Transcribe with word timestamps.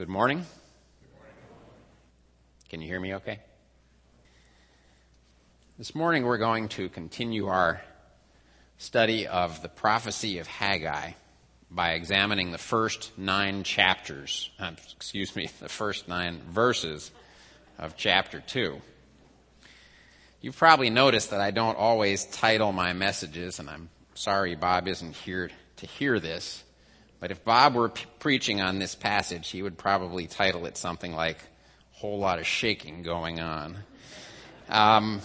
Good 0.00 0.08
morning. 0.08 0.46
Can 2.70 2.80
you 2.80 2.88
hear 2.88 2.98
me 2.98 3.16
okay? 3.16 3.38
This 5.76 5.94
morning 5.94 6.24
we're 6.24 6.38
going 6.38 6.70
to 6.70 6.88
continue 6.88 7.48
our 7.48 7.82
study 8.78 9.26
of 9.26 9.60
the 9.60 9.68
prophecy 9.68 10.38
of 10.38 10.46
Haggai 10.46 11.10
by 11.70 11.90
examining 11.90 12.50
the 12.50 12.56
first 12.56 13.12
nine 13.18 13.62
chapters, 13.62 14.48
uh, 14.58 14.70
excuse 14.96 15.36
me, 15.36 15.50
the 15.60 15.68
first 15.68 16.08
nine 16.08 16.40
verses 16.48 17.10
of 17.78 17.94
chapter 17.94 18.40
2. 18.40 18.80
You've 20.40 20.56
probably 20.56 20.88
noticed 20.88 21.28
that 21.28 21.42
I 21.42 21.50
don't 21.50 21.76
always 21.76 22.24
title 22.24 22.72
my 22.72 22.94
messages, 22.94 23.58
and 23.58 23.68
I'm 23.68 23.90
sorry 24.14 24.54
Bob 24.54 24.88
isn't 24.88 25.14
here 25.14 25.50
to 25.76 25.86
hear 25.86 26.18
this. 26.18 26.64
But 27.20 27.30
if 27.30 27.44
Bob 27.44 27.74
were 27.74 27.90
p- 27.90 28.06
preaching 28.18 28.62
on 28.62 28.78
this 28.78 28.94
passage, 28.94 29.50
he 29.50 29.62
would 29.62 29.76
probably 29.76 30.26
title 30.26 30.64
it 30.64 30.78
something 30.78 31.14
like 31.14 31.36
"Whole 31.92 32.18
Lot 32.18 32.38
of 32.38 32.46
Shaking 32.46 33.02
Going 33.02 33.40
On." 33.40 33.76
Um, 34.70 35.20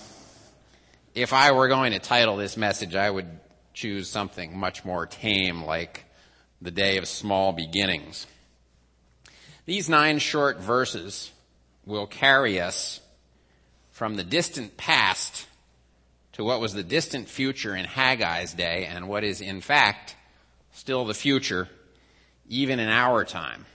if 1.13 1.31
I 1.31 1.53
were 1.53 1.69
going 1.69 1.93
to 1.93 1.99
title 1.99 2.35
this 2.35 2.57
message, 2.57 2.95
I 2.95 3.09
would 3.09 3.39
choose 3.73 4.09
something 4.09 4.57
much 4.57 4.83
more 4.83 5.05
tame, 5.05 5.63
like 5.63 6.03
"The 6.61 6.71
Day 6.71 6.97
of 6.97 7.07
Small 7.07 7.53
Beginnings." 7.53 8.27
These 9.65 9.87
nine 9.87 10.19
short 10.19 10.59
verses 10.59 11.31
will 11.85 12.07
carry 12.07 12.59
us 12.59 12.99
from 13.91 14.15
the 14.15 14.23
distant 14.23 14.75
past 14.75 15.47
to 16.33 16.43
what 16.43 16.59
was 16.59 16.73
the 16.73 16.83
distant 16.83 17.29
future 17.29 17.73
in 17.73 17.85
Haggai's 17.85 18.53
day 18.53 18.85
and 18.85 19.07
what 19.07 19.23
is 19.23 19.39
in 19.39 19.61
fact 19.61 20.15
still 20.73 21.05
the 21.05 21.13
future 21.13 21.69
even 22.47 22.79
in 22.79 22.89
our 22.89 23.23
time. 23.23 23.65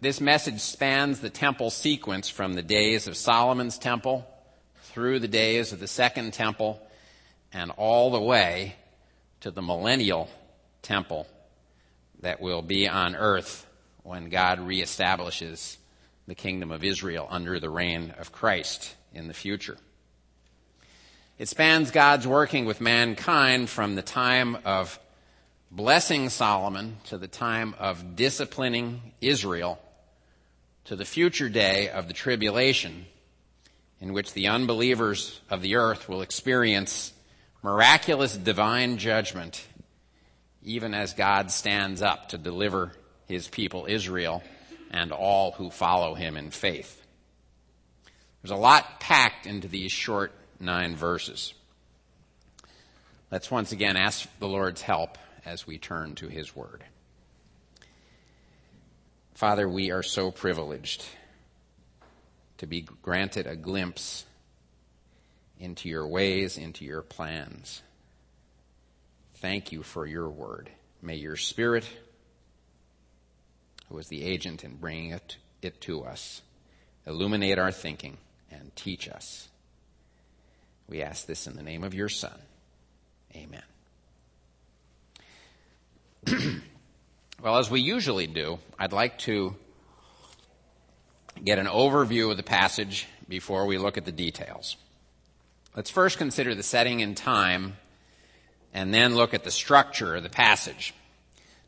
This 0.00 0.20
message 0.20 0.60
spans 0.60 1.20
the 1.20 1.30
temple 1.30 1.70
sequence 1.70 2.28
from 2.28 2.54
the 2.54 2.62
days 2.62 3.06
of 3.06 3.16
Solomon's 3.16 3.78
temple 3.78 4.26
through 4.82 5.20
the 5.20 5.28
days 5.28 5.72
of 5.72 5.78
the 5.78 5.86
second 5.86 6.32
temple 6.32 6.82
and 7.52 7.70
all 7.72 8.10
the 8.10 8.20
way 8.20 8.74
to 9.40 9.52
the 9.52 9.62
millennial 9.62 10.28
temple 10.82 11.28
that 12.20 12.40
will 12.40 12.62
be 12.62 12.88
on 12.88 13.14
earth 13.14 13.66
when 14.02 14.30
God 14.30 14.58
reestablishes 14.58 15.76
the 16.26 16.34
kingdom 16.34 16.72
of 16.72 16.82
Israel 16.82 17.28
under 17.30 17.60
the 17.60 17.70
reign 17.70 18.14
of 18.18 18.32
Christ 18.32 18.96
in 19.14 19.28
the 19.28 19.34
future. 19.34 19.76
It 21.38 21.48
spans 21.48 21.92
God's 21.92 22.26
working 22.26 22.64
with 22.64 22.80
mankind 22.80 23.70
from 23.70 23.94
the 23.94 24.02
time 24.02 24.58
of 24.64 24.98
blessing 25.70 26.30
Solomon 26.30 26.96
to 27.04 27.18
the 27.18 27.28
time 27.28 27.74
of 27.78 28.16
disciplining 28.16 29.12
Israel 29.20 29.78
to 30.84 30.96
the 30.96 31.04
future 31.04 31.50
day 31.50 31.90
of 31.90 32.08
the 32.08 32.14
tribulation 32.14 33.04
in 34.00 34.14
which 34.14 34.32
the 34.32 34.48
unbelievers 34.48 35.40
of 35.50 35.60
the 35.60 35.76
earth 35.76 36.08
will 36.08 36.22
experience 36.22 37.12
miraculous 37.62 38.34
divine 38.34 38.96
judgment 38.96 39.66
even 40.62 40.94
as 40.94 41.12
God 41.12 41.50
stands 41.50 42.00
up 42.00 42.30
to 42.30 42.38
deliver 42.38 42.92
his 43.26 43.46
people 43.46 43.86
Israel 43.88 44.42
and 44.90 45.12
all 45.12 45.52
who 45.52 45.70
follow 45.70 46.14
him 46.14 46.36
in 46.36 46.50
faith. 46.50 47.04
There's 48.42 48.52
a 48.52 48.56
lot 48.56 49.00
packed 49.00 49.46
into 49.46 49.68
these 49.68 49.92
short 49.92 50.32
nine 50.58 50.96
verses. 50.96 51.52
Let's 53.30 53.50
once 53.50 53.72
again 53.72 53.96
ask 53.98 54.26
the 54.38 54.48
Lord's 54.48 54.80
help 54.80 55.18
as 55.48 55.66
we 55.66 55.78
turn 55.78 56.14
to 56.16 56.28
His 56.28 56.54
Word. 56.54 56.84
Father, 59.34 59.66
we 59.68 59.90
are 59.90 60.02
so 60.02 60.30
privileged 60.30 61.04
to 62.58 62.66
be 62.66 62.82
granted 63.02 63.46
a 63.46 63.56
glimpse 63.56 64.26
into 65.58 65.88
your 65.88 66.06
ways, 66.06 66.58
into 66.58 66.84
your 66.84 67.02
plans. 67.02 67.82
Thank 69.36 69.72
you 69.72 69.82
for 69.82 70.06
your 70.06 70.28
word. 70.28 70.70
May 71.00 71.16
your 71.16 71.36
Spirit, 71.36 71.88
who 73.88 73.98
is 73.98 74.08
the 74.08 74.24
agent 74.24 74.64
in 74.64 74.76
bringing 74.76 75.12
it, 75.12 75.36
it 75.62 75.80
to 75.82 76.04
us, 76.04 76.42
illuminate 77.06 77.58
our 77.58 77.72
thinking 77.72 78.18
and 78.50 78.74
teach 78.76 79.08
us. 79.08 79.48
We 80.88 81.00
ask 81.00 81.26
this 81.26 81.46
in 81.46 81.56
the 81.56 81.62
name 81.62 81.84
of 81.84 81.94
your 81.94 82.08
Son. 82.08 82.38
Amen. 83.34 83.62
well, 87.42 87.58
as 87.58 87.70
we 87.70 87.80
usually 87.80 88.26
do, 88.26 88.58
I'd 88.78 88.92
like 88.92 89.18
to 89.20 89.54
get 91.42 91.58
an 91.58 91.66
overview 91.66 92.30
of 92.30 92.36
the 92.36 92.42
passage 92.42 93.06
before 93.28 93.66
we 93.66 93.78
look 93.78 93.96
at 93.96 94.04
the 94.04 94.12
details. 94.12 94.76
Let's 95.76 95.90
first 95.90 96.18
consider 96.18 96.54
the 96.54 96.62
setting 96.62 97.02
and 97.02 97.16
time 97.16 97.76
and 98.74 98.92
then 98.92 99.14
look 99.14 99.34
at 99.34 99.44
the 99.44 99.50
structure 99.50 100.16
of 100.16 100.22
the 100.22 100.28
passage. 100.28 100.92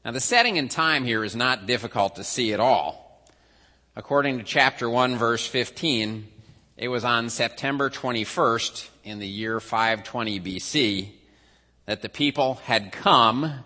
Now, 0.05 0.13
the 0.13 0.21
setting 0.21 0.59
and 0.59 0.71
time 0.71 1.05
here 1.05 1.25
is 1.25 1.37
not 1.37 1.67
difficult 1.67 2.17
to 2.17 2.25
see 2.25 2.53
at 2.53 2.61
all. 2.61 3.27
According 3.97 4.39
to 4.39 4.45
chapter 4.45 4.89
1, 4.89 5.17
verse 5.17 5.47
15, 5.47 6.27
it 6.77 6.89
was 6.89 7.05
on 7.05 7.31
September 7.31 7.91
21st 7.91 8.89
in 9.05 9.19
the 9.19 9.29
year 9.29 9.61
520 9.61 10.41
BC 10.41 11.09
that 11.87 12.03
the 12.03 12.09
people 12.09 12.55
had 12.65 12.93
come 12.93 13.65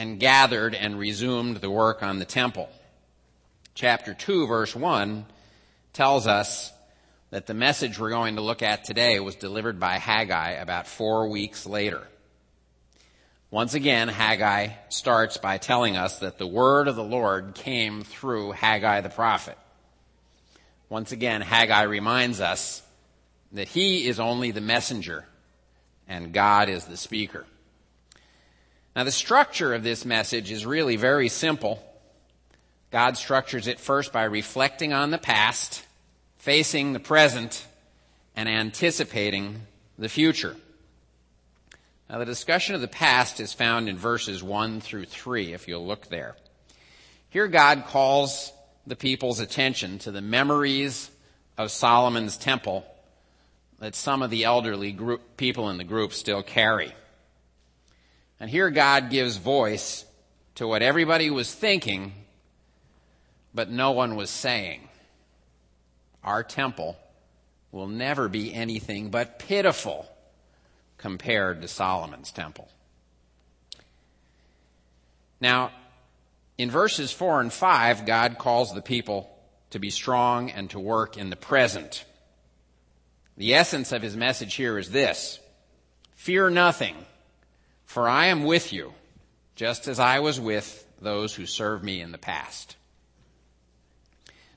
and 0.00 0.18
gathered 0.18 0.74
and 0.74 0.98
resumed 0.98 1.58
the 1.58 1.70
work 1.70 2.02
on 2.02 2.18
the 2.18 2.24
temple. 2.24 2.70
Chapter 3.74 4.14
2 4.14 4.46
verse 4.46 4.74
1 4.74 5.26
tells 5.92 6.26
us 6.26 6.72
that 7.28 7.46
the 7.46 7.52
message 7.52 7.98
we're 7.98 8.08
going 8.08 8.36
to 8.36 8.40
look 8.40 8.62
at 8.62 8.82
today 8.82 9.20
was 9.20 9.34
delivered 9.34 9.78
by 9.78 9.98
Haggai 9.98 10.52
about 10.52 10.86
four 10.86 11.28
weeks 11.28 11.66
later. 11.66 12.08
Once 13.50 13.74
again, 13.74 14.08
Haggai 14.08 14.68
starts 14.88 15.36
by 15.36 15.58
telling 15.58 15.98
us 15.98 16.20
that 16.20 16.38
the 16.38 16.46
word 16.46 16.88
of 16.88 16.96
the 16.96 17.04
Lord 17.04 17.54
came 17.54 18.02
through 18.02 18.52
Haggai 18.52 19.02
the 19.02 19.10
prophet. 19.10 19.58
Once 20.88 21.12
again, 21.12 21.42
Haggai 21.42 21.82
reminds 21.82 22.40
us 22.40 22.80
that 23.52 23.68
he 23.68 24.08
is 24.08 24.18
only 24.18 24.50
the 24.50 24.62
messenger 24.62 25.26
and 26.08 26.32
God 26.32 26.70
is 26.70 26.86
the 26.86 26.96
speaker. 26.96 27.44
Now, 28.96 29.04
the 29.04 29.12
structure 29.12 29.72
of 29.74 29.82
this 29.82 30.04
message 30.04 30.50
is 30.50 30.66
really 30.66 30.96
very 30.96 31.28
simple. 31.28 31.82
God 32.90 33.16
structures 33.16 33.68
it 33.68 33.78
first 33.78 34.12
by 34.12 34.24
reflecting 34.24 34.92
on 34.92 35.10
the 35.10 35.18
past, 35.18 35.84
facing 36.38 36.92
the 36.92 37.00
present, 37.00 37.66
and 38.34 38.48
anticipating 38.48 39.62
the 39.98 40.08
future. 40.08 40.56
Now, 42.08 42.18
the 42.18 42.24
discussion 42.24 42.74
of 42.74 42.80
the 42.80 42.88
past 42.88 43.38
is 43.38 43.52
found 43.52 43.88
in 43.88 43.96
verses 43.96 44.42
1 44.42 44.80
through 44.80 45.04
3, 45.04 45.52
if 45.52 45.68
you'll 45.68 45.86
look 45.86 46.08
there. 46.08 46.34
Here, 47.28 47.46
God 47.46 47.84
calls 47.86 48.52
the 48.88 48.96
people's 48.96 49.38
attention 49.38 50.00
to 50.00 50.10
the 50.10 50.20
memories 50.20 51.10
of 51.56 51.70
Solomon's 51.70 52.36
temple 52.36 52.84
that 53.78 53.94
some 53.94 54.22
of 54.22 54.30
the 54.30 54.44
elderly 54.44 54.90
group, 54.90 55.36
people 55.36 55.70
in 55.70 55.78
the 55.78 55.84
group 55.84 56.12
still 56.12 56.42
carry. 56.42 56.92
And 58.40 58.48
here 58.48 58.70
God 58.70 59.10
gives 59.10 59.36
voice 59.36 60.06
to 60.54 60.66
what 60.66 60.82
everybody 60.82 61.28
was 61.28 61.54
thinking, 61.54 62.14
but 63.54 63.70
no 63.70 63.92
one 63.92 64.16
was 64.16 64.30
saying. 64.30 64.88
Our 66.24 66.42
temple 66.42 66.96
will 67.70 67.86
never 67.86 68.28
be 68.28 68.52
anything 68.52 69.10
but 69.10 69.38
pitiful 69.38 70.10
compared 70.96 71.60
to 71.62 71.68
Solomon's 71.68 72.32
temple. 72.32 72.68
Now, 75.40 75.72
in 76.58 76.70
verses 76.70 77.12
4 77.12 77.40
and 77.40 77.52
5, 77.52 78.04
God 78.04 78.38
calls 78.38 78.74
the 78.74 78.82
people 78.82 79.30
to 79.70 79.78
be 79.78 79.90
strong 79.90 80.50
and 80.50 80.68
to 80.70 80.80
work 80.80 81.16
in 81.16 81.30
the 81.30 81.36
present. 81.36 82.04
The 83.36 83.54
essence 83.54 83.92
of 83.92 84.02
his 84.02 84.16
message 84.16 84.54
here 84.54 84.78
is 84.78 84.90
this 84.90 85.38
Fear 86.14 86.50
nothing 86.50 86.96
for 87.90 88.08
I 88.08 88.26
am 88.26 88.44
with 88.44 88.72
you, 88.72 88.94
just 89.56 89.88
as 89.88 89.98
I 89.98 90.20
was 90.20 90.38
with 90.38 90.86
those 91.02 91.34
who 91.34 91.44
served 91.44 91.82
me 91.82 92.00
in 92.00 92.12
the 92.12 92.18
past. 92.18 92.76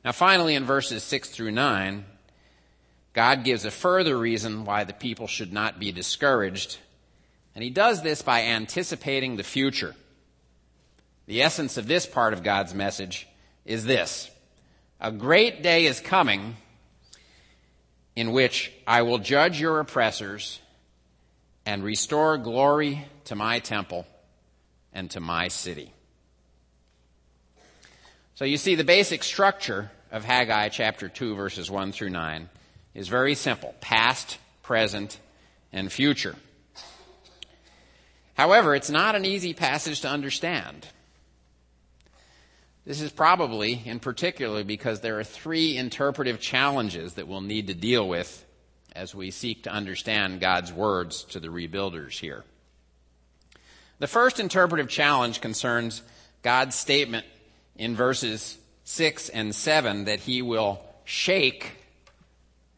Now 0.06 0.12
finally 0.12 0.54
in 0.54 0.66
verses 0.66 1.02
6 1.02 1.32
through 1.32 1.50
9, 1.50 2.06
God 3.14 3.44
gives 3.44 3.66
a 3.66 3.72
further 3.72 4.16
reason 4.16 4.66
why 4.66 4.84
the 4.84 4.94
people 4.94 5.26
should 5.26 5.52
not 5.52 5.80
be 5.80 5.92
discouraged, 5.92 6.78
and 7.56 7.64
he 7.64 7.72
does 7.72 8.04
this 8.04 8.22
by 8.22 8.44
anticipating 8.44 9.36
the 9.36 9.44
future. 9.44 9.96
The 11.26 11.42
essence 11.42 11.76
of 11.78 11.88
this 11.88 12.06
part 12.06 12.34
of 12.34 12.44
God's 12.44 12.76
message 12.76 13.28
is 13.66 13.84
this. 13.84 14.30
A 15.02 15.12
great 15.12 15.64
day 15.64 15.88
is 15.88 16.00
coming 16.00 16.56
in 18.16 18.32
which 18.32 18.72
I 18.86 19.02
will 19.02 19.18
judge 19.18 19.60
your 19.60 19.80
oppressors 19.80 20.60
and 21.66 21.84
restore 21.84 22.38
glory 22.38 23.08
to 23.26 23.36
my 23.36 23.60
temple 23.60 24.06
and 24.94 25.10
to 25.12 25.20
my 25.20 25.48
city. 25.48 25.92
So 28.36 28.46
you 28.46 28.58
see 28.58 28.76
the 28.76 28.84
basic 28.84 29.24
structure 29.24 29.92
of 30.12 30.26
Haggai 30.26 30.70
chapter 30.70 31.10
2 31.10 31.36
verses 31.36 31.70
1 31.70 31.92
through 31.92 32.10
9 32.10 32.50
is 32.94 33.08
very 33.08 33.36
simple. 33.36 33.76
Past, 33.82 34.38
present, 34.62 35.20
and 35.72 35.92
future. 35.92 36.36
However, 38.36 38.76
it's 38.76 38.90
not 38.90 39.16
an 39.16 39.26
easy 39.26 39.54
passage 39.54 40.02
to 40.02 40.10
understand. 40.10 40.88
This 42.86 43.02
is 43.02 43.12
probably 43.12 43.82
in 43.86 44.00
particular 44.00 44.64
because 44.64 45.00
there 45.00 45.20
are 45.20 45.24
three 45.24 45.78
interpretive 45.78 46.40
challenges 46.40 47.14
that 47.14 47.28
we'll 47.28 47.42
need 47.42 47.68
to 47.68 47.74
deal 47.74 48.08
with 48.08 48.46
as 48.96 49.16
we 49.16 49.32
seek 49.32 49.64
to 49.64 49.72
understand 49.72 50.42
God's 50.42 50.74
words 50.74 51.24
to 51.26 51.40
the 51.40 51.48
rebuilders 51.48 52.20
here. 52.20 52.44
The 54.04 54.08
first 54.08 54.42
interpretive 54.42 54.90
challenge 54.90 55.40
concerns 55.40 56.04
God's 56.42 56.76
statement 56.76 57.26
in 57.78 57.96
verses 57.96 58.58
6 58.84 59.30
and 59.30 59.56
7 59.56 60.04
that 60.04 60.20
he 60.20 60.42
will 60.42 60.82
shake 61.06 61.72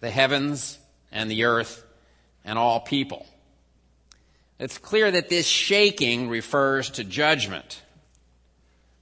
the 0.01 0.11
heavens 0.11 0.77
and 1.11 1.31
the 1.31 1.45
earth 1.45 1.83
and 2.43 2.59
all 2.59 2.79
people. 2.79 3.25
It's 4.59 4.77
clear 4.77 5.09
that 5.09 5.29
this 5.29 5.47
shaking 5.47 6.29
refers 6.29 6.91
to 6.91 7.03
judgment. 7.03 7.81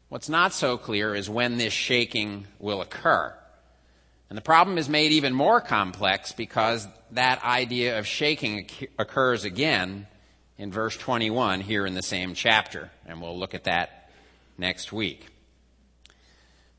What's 0.07 0.29
not 0.29 0.53
so 0.53 0.77
clear 0.77 1.13
is 1.13 1.29
when 1.29 1.57
this 1.57 1.73
shaking 1.73 2.47
will 2.57 2.79
occur. 2.79 3.35
And 4.29 4.37
the 4.37 4.41
problem 4.41 4.77
is 4.77 4.87
made 4.87 5.11
even 5.11 5.33
more 5.33 5.59
complex 5.59 6.31
because 6.31 6.87
that 7.11 7.43
idea 7.43 7.99
of 7.99 8.07
shaking 8.07 8.69
occurs 8.97 9.43
again 9.43 10.07
in 10.57 10.71
verse 10.71 10.95
21 10.97 11.61
here 11.61 11.85
in 11.85 11.94
the 11.94 12.01
same 12.03 12.33
chapter. 12.33 12.91
And 13.05 13.21
we'll 13.21 13.38
look 13.38 13.53
at 13.53 13.65
that 13.65 14.09
next 14.57 14.94
week. 14.94 15.27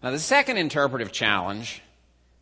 Now, 0.02 0.10
the 0.10 0.18
second 0.18 0.58
interpretive 0.58 1.12
challenge 1.12 1.82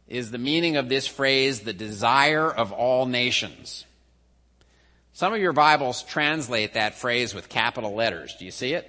is 0.09 0.31
the 0.31 0.39
meaning 0.39 0.77
of 0.77 0.89
this 0.89 1.07
phrase, 1.07 1.61
the 1.61 1.73
desire 1.73 2.51
of 2.51 2.73
all 2.73 3.07
nations. 3.07 3.87
Some 5.13 5.33
of 5.33 5.41
your 5.41 5.53
Bibles 5.53 6.03
translate 6.03 6.75
that 6.75 6.95
phrase 6.95 7.35
with 7.35 7.49
capital 7.49 7.95
letters. 7.95 8.35
Do 8.39 8.45
you 8.45 8.51
see 8.51 8.73
it? 8.73 8.89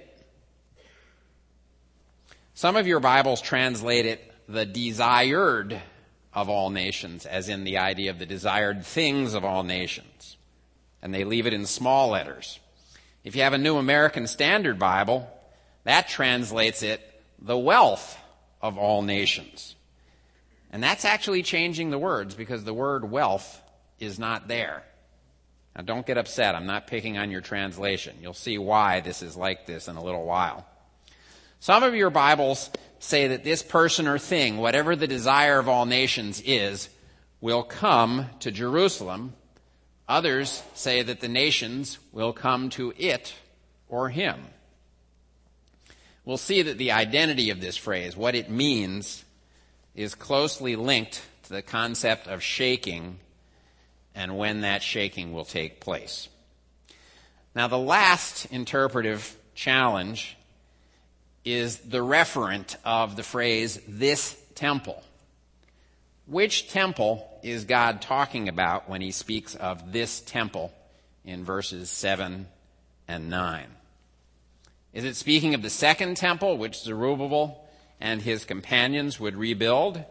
Some 2.54 2.76
of 2.76 2.86
your 2.86 3.00
Bibles 3.00 3.40
translate 3.40 4.06
it 4.06 4.32
the 4.48 4.64
desired 4.64 5.80
of 6.32 6.48
all 6.48 6.70
nations, 6.70 7.26
as 7.26 7.48
in 7.48 7.64
the 7.64 7.78
idea 7.78 8.10
of 8.10 8.18
the 8.18 8.26
desired 8.26 8.84
things 8.84 9.34
of 9.34 9.44
all 9.44 9.62
nations. 9.62 10.36
And 11.04 11.14
they 11.14 11.22
leave 11.22 11.46
it 11.46 11.52
in 11.52 11.66
small 11.66 12.08
letters. 12.08 12.58
If 13.22 13.36
you 13.36 13.42
have 13.42 13.52
a 13.52 13.58
New 13.58 13.76
American 13.76 14.26
Standard 14.26 14.78
Bible, 14.78 15.30
that 15.84 16.08
translates 16.08 16.82
it 16.82 17.00
the 17.38 17.56
wealth 17.56 18.18
of 18.60 18.78
all 18.78 19.02
nations. 19.02 19.76
And 20.72 20.82
that's 20.82 21.04
actually 21.04 21.42
changing 21.42 21.90
the 21.90 21.98
words 21.98 22.34
because 22.34 22.64
the 22.64 22.74
word 22.74 23.08
wealth 23.08 23.60
is 24.00 24.18
not 24.18 24.48
there. 24.48 24.82
Now 25.76 25.82
don't 25.82 26.06
get 26.06 26.18
upset. 26.18 26.54
I'm 26.54 26.66
not 26.66 26.86
picking 26.86 27.18
on 27.18 27.30
your 27.30 27.42
translation. 27.42 28.16
You'll 28.20 28.32
see 28.32 28.58
why 28.58 29.00
this 29.00 29.22
is 29.22 29.36
like 29.36 29.66
this 29.66 29.88
in 29.88 29.96
a 29.96 30.02
little 30.02 30.24
while. 30.24 30.66
Some 31.60 31.82
of 31.82 31.94
your 31.94 32.10
Bibles 32.10 32.70
say 32.98 33.28
that 33.28 33.44
this 33.44 33.62
person 33.62 34.08
or 34.08 34.18
thing, 34.18 34.56
whatever 34.56 34.96
the 34.96 35.06
desire 35.06 35.58
of 35.58 35.68
all 35.68 35.86
nations 35.86 36.42
is, 36.44 36.88
will 37.40 37.62
come 37.62 38.26
to 38.40 38.50
Jerusalem. 38.50 39.34
Others 40.08 40.62
say 40.74 41.02
that 41.02 41.20
the 41.20 41.28
nations 41.28 41.98
will 42.12 42.32
come 42.32 42.70
to 42.70 42.92
it 42.98 43.34
or 43.88 44.10
him. 44.10 44.40
We'll 46.24 46.36
see 46.36 46.62
that 46.62 46.78
the 46.78 46.92
identity 46.92 47.50
of 47.50 47.60
this 47.60 47.76
phrase, 47.76 48.16
what 48.16 48.34
it 48.34 48.50
means, 48.50 49.24
is 49.94 50.14
closely 50.14 50.76
linked 50.76 51.22
to 51.44 51.50
the 51.50 51.62
concept 51.62 52.26
of 52.26 52.42
shaking 52.42 53.18
and 54.14 54.38
when 54.38 54.62
that 54.62 54.82
shaking 54.82 55.32
will 55.32 55.44
take 55.44 55.80
place. 55.80 56.28
Now, 57.54 57.68
the 57.68 57.78
last 57.78 58.46
interpretive 58.46 59.36
challenge 59.54 60.36
is 61.44 61.78
the 61.78 61.98
referent 61.98 62.76
of 62.84 63.16
the 63.16 63.22
phrase, 63.22 63.80
this 63.86 64.36
temple. 64.54 65.02
Which 66.26 66.70
temple 66.70 67.28
is 67.42 67.64
God 67.64 68.00
talking 68.00 68.48
about 68.48 68.88
when 68.88 69.02
he 69.02 69.10
speaks 69.10 69.54
of 69.54 69.92
this 69.92 70.20
temple 70.20 70.72
in 71.24 71.44
verses 71.44 71.90
7 71.90 72.46
and 73.06 73.30
9? 73.30 73.66
Is 74.94 75.04
it 75.04 75.16
speaking 75.16 75.54
of 75.54 75.60
the 75.60 75.68
second 75.68 76.16
temple, 76.16 76.56
which 76.56 76.80
Zerubbabel 76.80 77.62
and 78.00 78.22
his 78.22 78.46
companions 78.46 79.20
would 79.20 79.36
rebuild? 79.36 80.02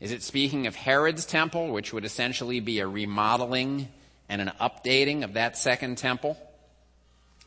Is 0.00 0.10
it 0.10 0.22
speaking 0.22 0.66
of 0.66 0.74
Herod's 0.74 1.26
temple, 1.26 1.68
which 1.68 1.92
would 1.92 2.04
essentially 2.04 2.58
be 2.58 2.80
a 2.80 2.88
remodeling 2.88 3.88
and 4.28 4.40
an 4.40 4.50
updating 4.60 5.22
of 5.22 5.34
that 5.34 5.56
second 5.56 5.98
temple? 5.98 6.36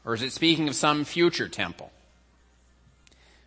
Or 0.06 0.14
is 0.14 0.22
it 0.22 0.32
speaking 0.32 0.70
of 0.70 0.76
some 0.76 1.04
future 1.04 1.50
temple? 1.50 1.92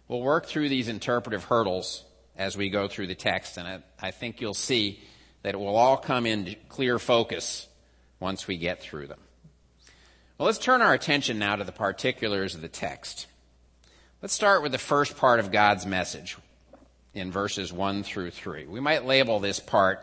We'll 0.09 0.21
work 0.21 0.47
through 0.47 0.69
these 0.69 0.89
interpretive 0.89 1.45
hurdles 1.45 2.05
as 2.37 2.57
we 2.57 2.71
go 2.71 2.89
through 2.89 3.07
the 3.07 3.15
text, 3.15 3.57
and 3.57 3.67
I, 3.67 3.83
I 4.01 4.11
think 4.11 4.41
you'll 4.41 4.55
see 4.55 5.01
that 5.43 5.55
it 5.55 5.59
will 5.59 5.77
all 5.77 5.97
come 5.97 6.27
into 6.27 6.55
clear 6.69 6.99
focus 6.99 7.67
once 8.21 8.47
we 8.47 8.57
get 8.57 8.81
through 8.81 9.07
them. 9.07 9.21
Well, 10.39 10.47
let's 10.47 10.59
turn 10.59 10.83
our 10.83 10.93
attention 10.93 11.39
now 11.39 11.57
to 11.57 11.65
the 11.65 11.73
particulars 11.73 12.55
of 12.55 12.61
the 12.61 12.69
text. 12.69 13.27
Let's 14.21 14.35
start 14.35 14.63
with 14.63 14.73
the 14.73 14.79
first 14.79 15.17
part 15.17 15.41
of 15.41 15.53
God's 15.53 15.87
message, 15.87 16.37
in 17.17 17.33
verses 17.33 17.73
1 17.73 18.03
through 18.03 18.31
3. 18.31 18.67
We 18.67 18.81
might 18.81 19.07
label 19.07 19.41
this 19.41 19.59
part 19.59 20.01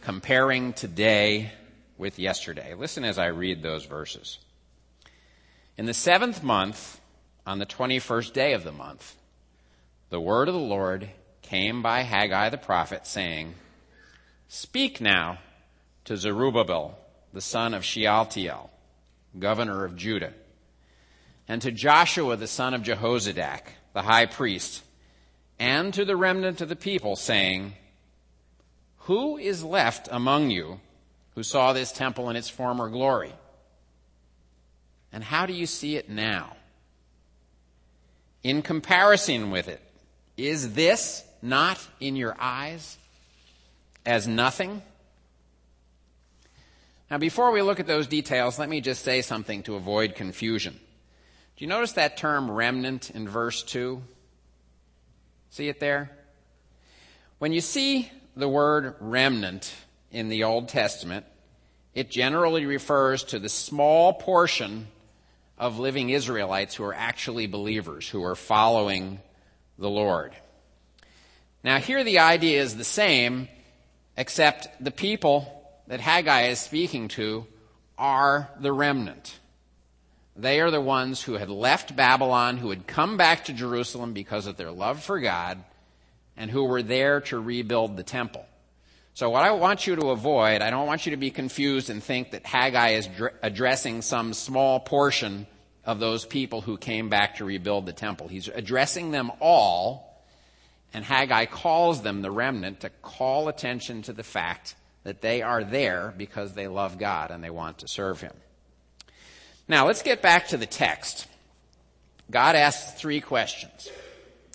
comparing 0.00 0.72
today 0.72 1.52
with 1.98 2.18
yesterday. 2.18 2.74
Listen 2.74 3.04
as 3.04 3.18
I 3.18 3.26
read 3.26 3.62
those 3.62 3.84
verses. 3.84 4.38
In 5.76 5.84
the 5.84 5.94
seventh 5.94 6.42
month, 6.42 7.00
on 7.46 7.58
the 7.58 7.66
21st 7.66 8.32
day 8.32 8.54
of 8.54 8.64
the 8.64 8.72
month, 8.72 9.14
the 10.08 10.20
word 10.20 10.48
of 10.48 10.54
the 10.54 10.60
Lord 10.60 11.08
came 11.52 11.82
by 11.82 12.00
Haggai 12.00 12.48
the 12.48 12.56
prophet, 12.56 13.06
saying, 13.06 13.52
Speak 14.48 15.02
now 15.02 15.36
to 16.06 16.16
Zerubbabel, 16.16 16.98
the 17.34 17.42
son 17.42 17.74
of 17.74 17.84
Shealtiel, 17.84 18.70
governor 19.38 19.84
of 19.84 19.94
Judah, 19.94 20.32
and 21.46 21.60
to 21.60 21.70
Joshua, 21.70 22.36
the 22.36 22.46
son 22.46 22.72
of 22.72 22.80
Jehozadak, 22.80 23.64
the 23.92 24.00
high 24.00 24.24
priest, 24.24 24.82
and 25.58 25.92
to 25.92 26.06
the 26.06 26.16
remnant 26.16 26.62
of 26.62 26.70
the 26.70 26.74
people, 26.90 27.16
saying, 27.16 27.74
Who 29.00 29.36
is 29.36 29.62
left 29.62 30.08
among 30.10 30.48
you 30.48 30.80
who 31.34 31.42
saw 31.42 31.74
this 31.74 31.92
temple 31.92 32.30
in 32.30 32.36
its 32.36 32.48
former 32.48 32.88
glory? 32.88 33.34
And 35.12 35.22
how 35.22 35.44
do 35.44 35.52
you 35.52 35.66
see 35.66 35.96
it 35.96 36.08
now? 36.08 36.56
In 38.42 38.62
comparison 38.62 39.50
with 39.50 39.68
it, 39.68 39.82
is 40.38 40.72
this 40.72 41.24
not 41.42 41.84
in 42.00 42.16
your 42.16 42.36
eyes 42.38 42.96
as 44.06 44.26
nothing? 44.26 44.82
Now, 47.10 47.18
before 47.18 47.50
we 47.50 47.60
look 47.60 47.78
at 47.78 47.86
those 47.86 48.06
details, 48.06 48.58
let 48.58 48.70
me 48.70 48.80
just 48.80 49.04
say 49.04 49.20
something 49.20 49.62
to 49.64 49.74
avoid 49.74 50.14
confusion. 50.14 50.72
Do 50.72 51.64
you 51.64 51.68
notice 51.68 51.92
that 51.92 52.16
term 52.16 52.50
remnant 52.50 53.10
in 53.10 53.28
verse 53.28 53.62
2? 53.64 54.00
See 55.50 55.68
it 55.68 55.78
there? 55.78 56.10
When 57.38 57.52
you 57.52 57.60
see 57.60 58.10
the 58.34 58.48
word 58.48 58.94
remnant 59.00 59.74
in 60.10 60.28
the 60.28 60.44
Old 60.44 60.68
Testament, 60.68 61.26
it 61.94 62.10
generally 62.10 62.64
refers 62.64 63.24
to 63.24 63.38
the 63.38 63.50
small 63.50 64.14
portion 64.14 64.86
of 65.58 65.78
living 65.78 66.08
Israelites 66.08 66.74
who 66.74 66.84
are 66.84 66.94
actually 66.94 67.46
believers, 67.46 68.08
who 68.08 68.24
are 68.24 68.34
following 68.34 69.20
the 69.78 69.90
Lord. 69.90 70.32
Now, 71.64 71.78
here 71.78 72.02
the 72.02 72.18
idea 72.18 72.60
is 72.60 72.76
the 72.76 72.84
same, 72.84 73.48
except 74.16 74.68
the 74.82 74.90
people 74.90 75.46
that 75.86 76.00
Haggai 76.00 76.48
is 76.48 76.58
speaking 76.58 77.08
to 77.08 77.46
are 77.96 78.50
the 78.58 78.72
remnant. 78.72 79.38
They 80.34 80.60
are 80.60 80.70
the 80.70 80.80
ones 80.80 81.22
who 81.22 81.34
had 81.34 81.50
left 81.50 81.94
Babylon, 81.94 82.56
who 82.56 82.70
had 82.70 82.86
come 82.86 83.16
back 83.16 83.44
to 83.44 83.52
Jerusalem 83.52 84.12
because 84.12 84.46
of 84.46 84.56
their 84.56 84.70
love 84.72 85.02
for 85.02 85.20
God, 85.20 85.62
and 86.36 86.50
who 86.50 86.64
were 86.64 86.82
there 86.82 87.20
to 87.22 87.38
rebuild 87.38 87.96
the 87.96 88.02
temple. 88.02 88.46
So 89.14 89.28
what 89.28 89.44
I 89.44 89.50
want 89.50 89.86
you 89.86 89.94
to 89.96 90.08
avoid, 90.08 90.62
I 90.62 90.70
don't 90.70 90.86
want 90.86 91.04
you 91.04 91.10
to 91.10 91.18
be 91.18 91.30
confused 91.30 91.90
and 91.90 92.02
think 92.02 92.30
that 92.30 92.46
Haggai 92.46 92.90
is 92.90 93.06
dr- 93.06 93.34
addressing 93.42 94.00
some 94.00 94.32
small 94.32 94.80
portion 94.80 95.46
of 95.84 95.98
those 95.98 96.24
people 96.24 96.62
who 96.62 96.78
came 96.78 97.10
back 97.10 97.36
to 97.36 97.44
rebuild 97.44 97.84
the 97.84 97.92
temple. 97.92 98.28
He's 98.28 98.48
addressing 98.48 99.10
them 99.10 99.30
all, 99.38 100.11
and 100.94 101.04
Haggai 101.04 101.46
calls 101.46 102.02
them 102.02 102.22
the 102.22 102.30
remnant 102.30 102.80
to 102.80 102.90
call 103.02 103.48
attention 103.48 104.02
to 104.02 104.12
the 104.12 104.22
fact 104.22 104.74
that 105.04 105.20
they 105.20 105.42
are 105.42 105.64
there 105.64 106.14
because 106.16 106.54
they 106.54 106.68
love 106.68 106.98
God 106.98 107.30
and 107.30 107.42
they 107.42 107.50
want 107.50 107.78
to 107.78 107.88
serve 107.88 108.20
Him. 108.20 108.34
Now, 109.68 109.86
let's 109.86 110.02
get 110.02 110.22
back 110.22 110.48
to 110.48 110.56
the 110.56 110.66
text. 110.66 111.26
God 112.30 112.56
asks 112.56 113.00
three 113.00 113.20
questions. 113.20 113.90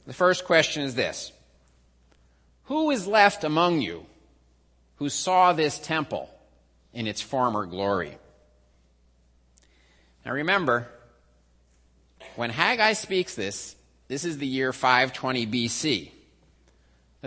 The 0.06 0.14
first 0.14 0.46
question 0.46 0.84
is 0.84 0.96
this 0.96 1.32
Who 2.66 2.92
is 2.92 3.08
left 3.08 3.44
among 3.44 3.82
you 3.82 4.06
who 4.98 5.10
saw 5.10 5.54
this 5.54 5.80
temple 5.80 6.30
in 6.94 7.08
its 7.08 7.22
former 7.22 7.66
glory? 7.66 8.18
Now 10.26 10.34
remember, 10.34 10.88
when 12.36 12.50
Haggai 12.50 12.94
speaks 12.94 13.36
this, 13.36 13.76
this 14.08 14.26
is 14.26 14.38
the 14.38 14.48
year 14.48 14.74
520 14.74 15.48
BC. 15.48 16.12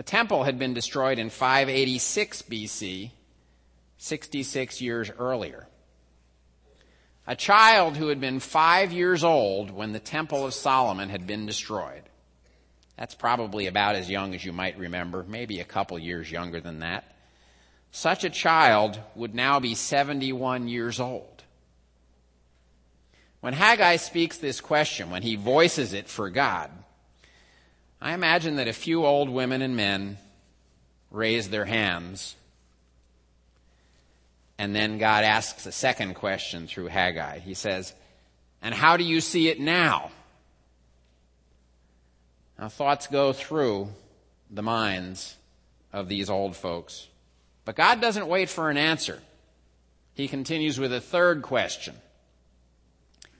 The 0.01 0.07
temple 0.07 0.45
had 0.45 0.57
been 0.57 0.73
destroyed 0.73 1.19
in 1.19 1.29
586 1.29 2.41
BC, 2.49 3.11
66 3.99 4.81
years 4.81 5.11
earlier. 5.11 5.67
A 7.27 7.35
child 7.35 7.97
who 7.97 8.07
had 8.07 8.19
been 8.19 8.39
five 8.39 8.91
years 8.91 9.23
old 9.23 9.69
when 9.69 9.91
the 9.91 9.99
Temple 9.99 10.43
of 10.43 10.55
Solomon 10.55 11.09
had 11.09 11.27
been 11.27 11.45
destroyed. 11.45 12.01
That's 12.97 13.13
probably 13.13 13.67
about 13.67 13.93
as 13.93 14.09
young 14.09 14.33
as 14.33 14.43
you 14.43 14.51
might 14.51 14.79
remember, 14.79 15.23
maybe 15.27 15.59
a 15.59 15.65
couple 15.65 15.99
years 15.99 16.31
younger 16.31 16.59
than 16.59 16.79
that. 16.79 17.03
Such 17.91 18.23
a 18.23 18.31
child 18.31 18.99
would 19.13 19.35
now 19.35 19.59
be 19.59 19.75
71 19.75 20.67
years 20.67 20.99
old. 20.99 21.43
When 23.41 23.53
Haggai 23.53 23.97
speaks 23.97 24.39
this 24.39 24.61
question, 24.61 25.11
when 25.11 25.21
he 25.21 25.35
voices 25.35 25.93
it 25.93 26.09
for 26.09 26.31
God, 26.31 26.71
I 28.01 28.13
imagine 28.13 28.55
that 28.55 28.67
a 28.67 28.73
few 28.73 29.05
old 29.05 29.29
women 29.29 29.61
and 29.61 29.75
men 29.75 30.17
raise 31.11 31.49
their 31.49 31.65
hands. 31.65 32.35
And 34.57 34.75
then 34.75 34.97
God 34.97 35.23
asks 35.23 35.65
a 35.65 35.71
second 35.71 36.15
question 36.15 36.67
through 36.67 36.87
Haggai. 36.87 37.39
He 37.39 37.53
says, 37.53 37.93
And 38.61 38.73
how 38.73 38.97
do 38.97 39.03
you 39.03 39.21
see 39.21 39.49
it 39.49 39.59
now? 39.59 40.11
Now, 42.57 42.69
thoughts 42.69 43.07
go 43.07 43.33
through 43.33 43.89
the 44.49 44.61
minds 44.61 45.35
of 45.93 46.07
these 46.07 46.29
old 46.29 46.55
folks. 46.55 47.07
But 47.65 47.75
God 47.75 48.01
doesn't 48.01 48.27
wait 48.27 48.49
for 48.49 48.69
an 48.69 48.77
answer. 48.77 49.19
He 50.13 50.27
continues 50.27 50.79
with 50.79 50.93
a 50.93 51.01
third 51.01 51.41
question. 51.41 51.95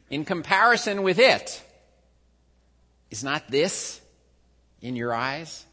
In 0.09 0.25
comparison 0.25 1.03
with 1.03 1.19
it, 1.19 1.63
is 3.09 3.23
not 3.23 3.49
this 3.49 4.00
in 4.81 4.95
your 4.95 5.13
eyes 5.13 5.65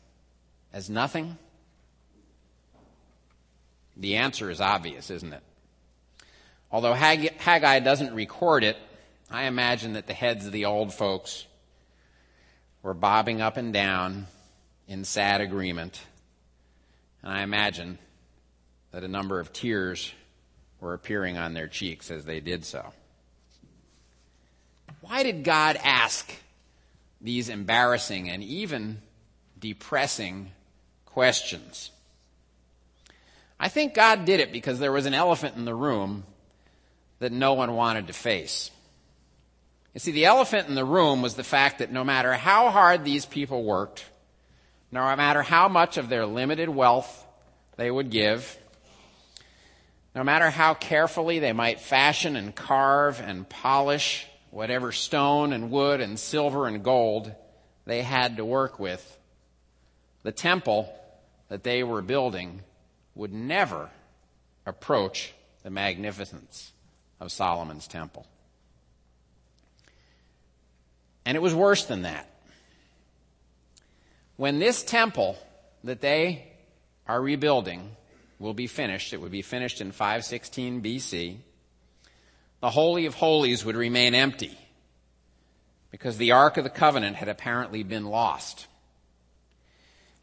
as 0.73 0.91
nothing? 0.91 1.39
The 3.97 4.17
answer 4.17 4.51
is 4.51 4.61
obvious, 4.61 5.11
isn't 5.11 5.33
it? 5.33 5.43
Although 6.71 6.93
Haggai 6.93 7.81
doesn't 7.81 8.15
record 8.15 8.63
it, 8.63 8.77
I 9.31 9.45
imagine 9.45 9.95
that 9.95 10.07
the 10.07 10.15
heads 10.15 10.47
of 10.47 10.53
the 10.53 10.67
old 10.67 10.93
folks 10.93 11.47
were 12.83 12.95
bobbing 12.95 13.41
up 13.41 13.57
and 13.57 13.73
down 13.73 14.27
in 14.87 15.05
sad 15.05 15.41
agreement. 15.41 16.01
And 17.23 17.33
I 17.33 17.43
imagine 17.43 17.99
that 18.93 19.05
a 19.05 19.09
number 19.09 19.41
of 19.41 19.53
tears 19.53 20.13
were 20.81 20.95
appearing 20.95 21.37
on 21.37 21.55
their 21.55 21.67
cheeks 21.67 22.11
as 22.11 22.25
they 22.25 22.41
did 22.41 22.65
so. 22.65 22.93
Why 25.01 25.23
did 25.23 25.43
God 25.43 25.77
ask 25.83 26.31
these 27.21 27.49
embarrassing 27.49 28.29
and 28.29 28.43
even 28.43 29.03
depressing 29.59 30.53
questions? 31.07 31.91
I 33.61 33.69
think 33.69 33.95
God 33.95 34.25
did 34.25 34.41
it 34.41 34.53
because 34.53 34.79
there 34.79 34.93
was 34.93 35.07
an 35.07 35.15
elephant 35.15 35.57
in 35.57 35.65
the 35.65 35.75
room 35.75 36.25
that 37.19 37.33
no 37.33 37.55
one 37.55 37.75
wanted 37.75 38.07
to 38.07 38.13
face. 38.13 38.71
You 39.95 40.01
see, 40.01 40.13
the 40.13 40.27
elephant 40.27 40.69
in 40.69 40.77
the 40.77 40.85
room 40.85 41.23
was 41.23 41.35
the 41.35 41.43
fact 41.43 41.81
that 41.81 41.91
no 41.91 42.05
matter 42.05 42.35
how 42.35 42.71
hard 42.71 43.05
these 43.05 43.27
people 43.27 43.65
worked, 43.65 44.05
no 44.93 45.01
matter 45.17 45.43
how 45.43 45.69
much 45.69 45.97
of 45.97 46.09
their 46.09 46.25
limited 46.25 46.69
wealth 46.69 47.27
they 47.77 47.91
would 47.91 48.11
give, 48.11 48.57
no 50.15 50.23
matter 50.23 50.51
how 50.51 50.75
carefully 50.75 51.39
they 51.39 51.53
might 51.53 51.81
fashion 51.81 52.37
and 52.37 52.55
carve 52.55 53.21
and 53.21 53.49
polish 53.49 54.27
whatever 54.59 54.91
stone 54.91 55.53
and 55.53 55.71
wood 55.71 56.01
and 56.01 56.19
silver 56.19 56.67
and 56.67 56.83
gold 56.83 57.33
they 57.85 58.03
had 58.03 58.39
to 58.39 58.45
work 58.45 58.81
with, 58.81 59.17
the 60.25 60.33
temple 60.33 60.93
that 61.49 61.63
they 61.63 61.85
were 61.85 62.03
building 62.03 62.61
would 63.15 63.33
never 63.33 63.89
approach 64.67 65.33
the 65.63 65.71
magnificence 65.71 66.73
of 67.21 67.31
Solomon's 67.31 67.87
temple. 67.87 68.27
And 71.25 71.37
it 71.37 71.41
was 71.41 71.55
worse 71.55 71.85
than 71.85 72.03
that. 72.03 72.29
When 74.35 74.59
this 74.59 74.83
temple 74.83 75.39
that 75.85 76.01
they 76.01 76.49
are 77.07 77.23
rebuilding 77.23 77.95
will 78.41 78.55
be 78.55 78.67
finished, 78.67 79.13
it 79.13 79.21
would 79.21 79.31
be 79.31 79.43
finished 79.43 79.81
in 79.81 79.93
516 79.93 80.83
BC, 80.83 81.37
the 82.61 82.71
Holy 82.71 83.07
of 83.07 83.15
Holies 83.15 83.65
would 83.65 83.77
remain 83.77 84.15
empty 84.15 84.59
because 85.91 86.19
the 86.19 86.33
Ark 86.33 86.57
of 86.57 86.65
the 86.65 86.71
Covenant 86.71 87.17
had 87.17 87.29
apparently 87.29 87.83
been 87.83 88.05
lost. 88.05 88.67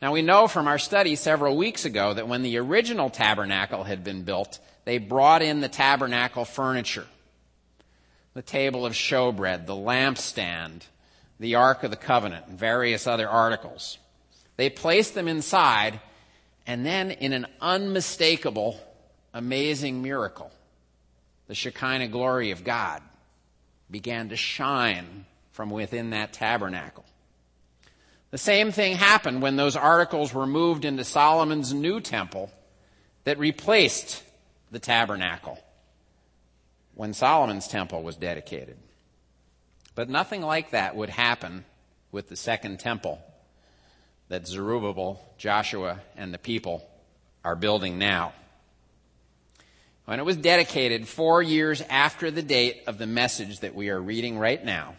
Now 0.02 0.12
we 0.12 0.22
know 0.22 0.48
from 0.48 0.68
our 0.68 0.78
study 0.78 1.16
several 1.16 1.56
weeks 1.56 1.86
ago 1.86 2.14
that 2.14 2.28
when 2.28 2.44
the 2.44 2.58
original 2.58 3.10
tabernacle 3.10 3.84
had 3.84 4.04
been 4.04 4.24
built, 4.24 4.60
they 4.84 4.98
brought 4.98 5.42
in 5.42 5.62
the 5.62 5.70
tabernacle 5.70 6.46
furniture. 6.46 7.08
The 8.34 8.42
table 8.42 8.86
of 8.86 8.94
showbread, 8.94 9.66
the 9.66 9.74
lampstand, 9.74 10.82
the 11.40 11.56
Ark 11.56 11.84
of 11.84 11.92
the 11.92 11.98
Covenant, 11.98 12.48
and 12.48 12.60
various 12.60 13.08
other 13.08 13.28
articles. 13.28 13.98
They 14.58 14.70
placed 14.70 15.16
them 15.16 15.28
inside, 15.28 16.00
and 16.68 16.86
then 16.86 17.12
in 17.12 17.34
an 17.34 17.48
unmistakable, 17.62 18.80
amazing 19.34 20.02
miracle, 20.02 20.52
the 21.48 21.56
Shekinah 21.56 22.08
glory 22.08 22.52
of 22.52 22.64
God 22.64 23.02
began 23.90 24.30
to 24.30 24.36
shine 24.36 25.26
from 25.52 25.70
within 25.70 26.10
that 26.10 26.34
tabernacle. 26.34 27.06
The 28.32 28.38
same 28.38 28.72
thing 28.72 28.98
happened 28.98 29.42
when 29.42 29.56
those 29.56 29.76
articles 29.76 30.34
were 30.34 30.48
moved 30.48 30.84
into 30.84 31.04
Solomon's 31.04 31.74
new 31.74 32.02
temple 32.02 32.52
that 33.24 33.40
replaced 33.40 34.24
the 34.72 34.80
tabernacle 34.80 35.60
when 36.96 37.14
Solomon's 37.14 37.68
temple 37.68 38.04
was 38.04 38.16
dedicated. 38.16 38.78
But 39.94 40.10
nothing 40.10 40.42
like 40.42 40.72
that 40.72 40.96
would 40.96 41.10
happen 41.10 41.64
with 42.12 42.28
the 42.28 42.36
second 42.36 42.80
temple 42.80 43.22
that 44.28 44.48
Zerubbabel, 44.48 45.24
Joshua, 45.38 46.02
and 46.18 46.34
the 46.34 46.38
people 46.38 46.86
are 47.44 47.56
building 47.56 47.98
now. 47.98 48.34
When 50.06 50.20
it 50.20 50.26
was 50.26 50.38
dedicated 50.38 51.08
four 51.08 51.42
years 51.42 51.82
after 51.90 52.30
the 52.30 52.44
date 52.44 52.84
of 52.86 53.00
the 53.00 53.08
message 53.08 53.62
that 53.62 53.74
we 53.74 53.90
are 53.90 54.00
reading 54.00 54.38
right 54.38 54.64
now, 54.64 54.96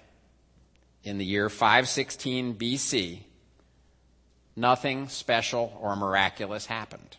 in 1.04 1.18
the 1.18 1.24
year 1.24 1.48
516 1.48 2.56
BC, 2.56 3.20
nothing 4.56 5.08
special 5.08 5.78
or 5.80 5.94
miraculous 5.94 6.66
happened. 6.66 7.16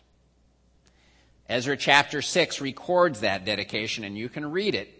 Ezra 1.48 1.78
chapter 1.78 2.20
6 2.20 2.60
records 2.60 3.20
that 3.20 3.46
dedication, 3.46 4.04
and 4.04 4.18
you 4.18 4.28
can 4.28 4.50
read 4.50 4.74
it, 4.74 4.92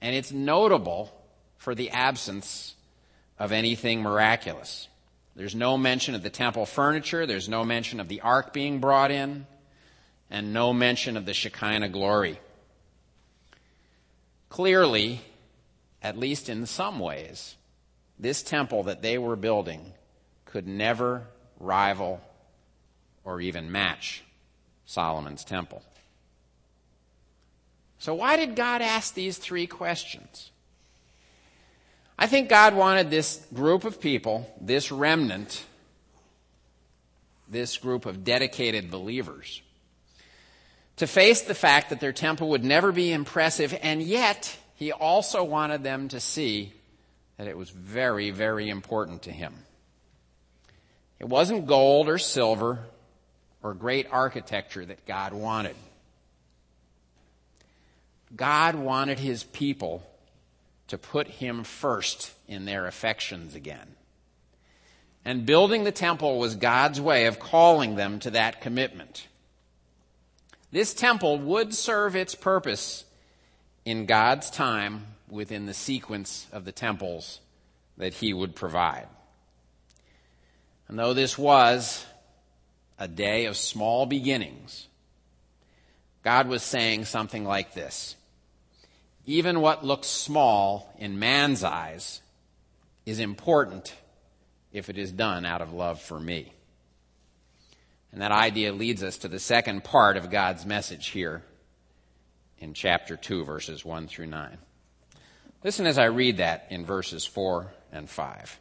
and 0.00 0.16
it's 0.16 0.32
notable 0.32 1.14
for 1.58 1.76
the 1.76 1.90
absence 1.90 2.74
of 3.38 3.52
anything 3.52 4.02
miraculous. 4.02 4.88
There's 5.36 5.54
no 5.54 5.78
mention 5.78 6.16
of 6.16 6.24
the 6.24 6.30
temple 6.30 6.66
furniture, 6.66 7.24
there's 7.24 7.48
no 7.48 7.64
mention 7.64 8.00
of 8.00 8.08
the 8.08 8.22
ark 8.22 8.52
being 8.52 8.80
brought 8.80 9.12
in, 9.12 9.46
and 10.30 10.52
no 10.52 10.72
mention 10.72 11.16
of 11.16 11.26
the 11.26 11.34
Shekinah 11.34 11.88
glory. 11.88 12.38
Clearly, 14.48 15.20
at 16.02 16.18
least 16.18 16.48
in 16.48 16.66
some 16.66 16.98
ways, 16.98 17.56
this 18.18 18.42
temple 18.42 18.84
that 18.84 19.02
they 19.02 19.18
were 19.18 19.36
building 19.36 19.92
could 20.44 20.66
never 20.66 21.26
rival 21.58 22.20
or 23.24 23.40
even 23.40 23.70
match 23.70 24.22
Solomon's 24.86 25.44
temple. 25.44 25.82
So, 27.98 28.14
why 28.14 28.36
did 28.36 28.56
God 28.56 28.80
ask 28.82 29.14
these 29.14 29.36
three 29.36 29.66
questions? 29.66 30.50
I 32.18 32.26
think 32.26 32.48
God 32.48 32.74
wanted 32.74 33.10
this 33.10 33.46
group 33.54 33.84
of 33.84 34.00
people, 34.00 34.52
this 34.60 34.90
remnant, 34.90 35.64
this 37.48 37.76
group 37.78 38.06
of 38.06 38.24
dedicated 38.24 38.90
believers, 38.90 39.62
to 41.00 41.06
face 41.06 41.40
the 41.40 41.54
fact 41.54 41.88
that 41.88 41.98
their 41.98 42.12
temple 42.12 42.50
would 42.50 42.62
never 42.62 42.92
be 42.92 43.10
impressive, 43.10 43.74
and 43.80 44.02
yet 44.02 44.54
He 44.74 44.92
also 44.92 45.42
wanted 45.42 45.82
them 45.82 46.08
to 46.08 46.20
see 46.20 46.74
that 47.38 47.46
it 47.46 47.56
was 47.56 47.70
very, 47.70 48.30
very 48.30 48.68
important 48.68 49.22
to 49.22 49.32
him. 49.32 49.54
It 51.18 51.26
wasn't 51.26 51.66
gold 51.66 52.10
or 52.10 52.18
silver 52.18 52.80
or 53.62 53.72
great 53.72 54.08
architecture 54.10 54.84
that 54.84 55.06
God 55.06 55.32
wanted. 55.32 55.74
God 58.36 58.74
wanted 58.74 59.18
his 59.18 59.42
people 59.42 60.02
to 60.88 60.98
put 60.98 61.28
him 61.28 61.64
first 61.64 62.30
in 62.46 62.66
their 62.66 62.86
affections 62.86 63.54
again. 63.54 63.96
And 65.24 65.46
building 65.46 65.84
the 65.84 65.92
temple 65.92 66.38
was 66.38 66.56
God's 66.56 67.00
way 67.00 67.24
of 67.24 67.38
calling 67.38 67.96
them 67.96 68.18
to 68.20 68.32
that 68.32 68.60
commitment. 68.60 69.26
This 70.72 70.94
temple 70.94 71.38
would 71.38 71.74
serve 71.74 72.14
its 72.14 72.34
purpose 72.34 73.04
in 73.84 74.06
God's 74.06 74.50
time 74.50 75.06
within 75.28 75.66
the 75.66 75.74
sequence 75.74 76.46
of 76.52 76.64
the 76.64 76.72
temples 76.72 77.40
that 77.96 78.14
he 78.14 78.32
would 78.32 78.54
provide. 78.54 79.06
And 80.88 80.98
though 80.98 81.14
this 81.14 81.38
was 81.38 82.04
a 82.98 83.08
day 83.08 83.46
of 83.46 83.56
small 83.56 84.06
beginnings, 84.06 84.86
God 86.22 86.48
was 86.48 86.62
saying 86.62 87.04
something 87.04 87.44
like 87.44 87.74
this. 87.74 88.16
Even 89.26 89.60
what 89.60 89.84
looks 89.84 90.08
small 90.08 90.94
in 90.98 91.18
man's 91.18 91.64
eyes 91.64 92.20
is 93.06 93.20
important 93.20 93.94
if 94.72 94.88
it 94.88 94.98
is 94.98 95.12
done 95.12 95.44
out 95.44 95.62
of 95.62 95.72
love 95.72 96.00
for 96.00 96.18
me. 96.18 96.52
And 98.12 98.22
that 98.22 98.32
idea 98.32 98.72
leads 98.72 99.02
us 99.02 99.18
to 99.18 99.28
the 99.28 99.38
second 99.38 99.84
part 99.84 100.16
of 100.16 100.30
God's 100.30 100.66
message 100.66 101.08
here 101.08 101.42
in 102.58 102.74
chapter 102.74 103.16
2, 103.16 103.44
verses 103.44 103.84
1 103.84 104.08
through 104.08 104.26
9. 104.26 104.58
Listen 105.62 105.86
as 105.86 105.98
I 105.98 106.06
read 106.06 106.38
that 106.38 106.66
in 106.70 106.84
verses 106.84 107.24
4 107.24 107.70
and 107.92 108.08
5. 108.08 108.58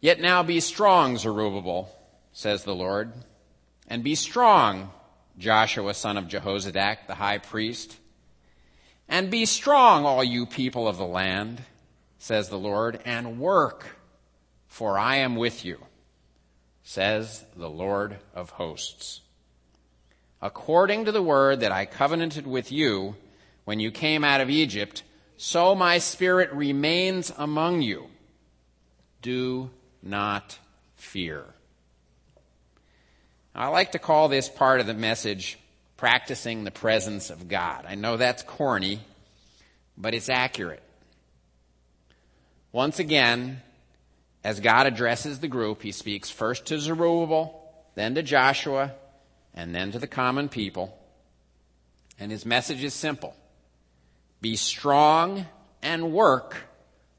Yet 0.00 0.20
now 0.20 0.42
be 0.42 0.60
strong, 0.60 1.16
Zerubbabel, 1.18 1.90
says 2.32 2.64
the 2.64 2.74
Lord, 2.74 3.12
and 3.88 4.04
be 4.04 4.14
strong, 4.14 4.90
Joshua 5.36 5.94
son 5.94 6.16
of 6.16 6.28
Jehozadak, 6.28 7.06
the 7.06 7.14
high 7.14 7.38
priest. 7.38 7.96
And 9.08 9.30
be 9.30 9.44
strong, 9.44 10.04
all 10.04 10.22
you 10.22 10.46
people 10.46 10.86
of 10.86 10.96
the 10.96 11.06
land, 11.06 11.62
says 12.18 12.48
the 12.48 12.58
Lord, 12.58 13.00
and 13.04 13.40
work, 13.40 13.98
for 14.68 14.98
I 14.98 15.16
am 15.16 15.34
with 15.36 15.64
you, 15.64 15.78
says 16.90 17.44
the 17.54 17.70
Lord 17.70 18.16
of 18.34 18.50
hosts. 18.50 19.20
According 20.42 21.04
to 21.04 21.12
the 21.12 21.22
word 21.22 21.60
that 21.60 21.70
I 21.70 21.84
covenanted 21.84 22.48
with 22.48 22.72
you 22.72 23.14
when 23.64 23.78
you 23.78 23.92
came 23.92 24.24
out 24.24 24.40
of 24.40 24.50
Egypt, 24.50 25.04
so 25.36 25.76
my 25.76 25.98
spirit 25.98 26.52
remains 26.52 27.32
among 27.38 27.82
you. 27.82 28.08
Do 29.22 29.70
not 30.02 30.58
fear. 30.96 31.44
I 33.54 33.68
like 33.68 33.92
to 33.92 34.00
call 34.00 34.28
this 34.28 34.48
part 34.48 34.80
of 34.80 34.88
the 34.88 34.92
message 34.92 35.60
practicing 35.96 36.64
the 36.64 36.72
presence 36.72 37.30
of 37.30 37.46
God. 37.46 37.84
I 37.88 37.94
know 37.94 38.16
that's 38.16 38.42
corny, 38.42 38.98
but 39.96 40.12
it's 40.12 40.28
accurate. 40.28 40.82
Once 42.72 42.98
again, 42.98 43.62
as 44.42 44.60
God 44.60 44.86
addresses 44.86 45.40
the 45.40 45.48
group, 45.48 45.82
he 45.82 45.92
speaks 45.92 46.30
first 46.30 46.66
to 46.66 46.78
Zerubbabel, 46.78 47.56
then 47.94 48.14
to 48.14 48.22
Joshua, 48.22 48.92
and 49.54 49.74
then 49.74 49.92
to 49.92 49.98
the 49.98 50.06
common 50.06 50.48
people. 50.48 50.96
And 52.18 52.30
his 52.30 52.46
message 52.46 52.82
is 52.82 52.94
simple. 52.94 53.34
Be 54.40 54.56
strong 54.56 55.46
and 55.82 56.12
work, 56.12 56.56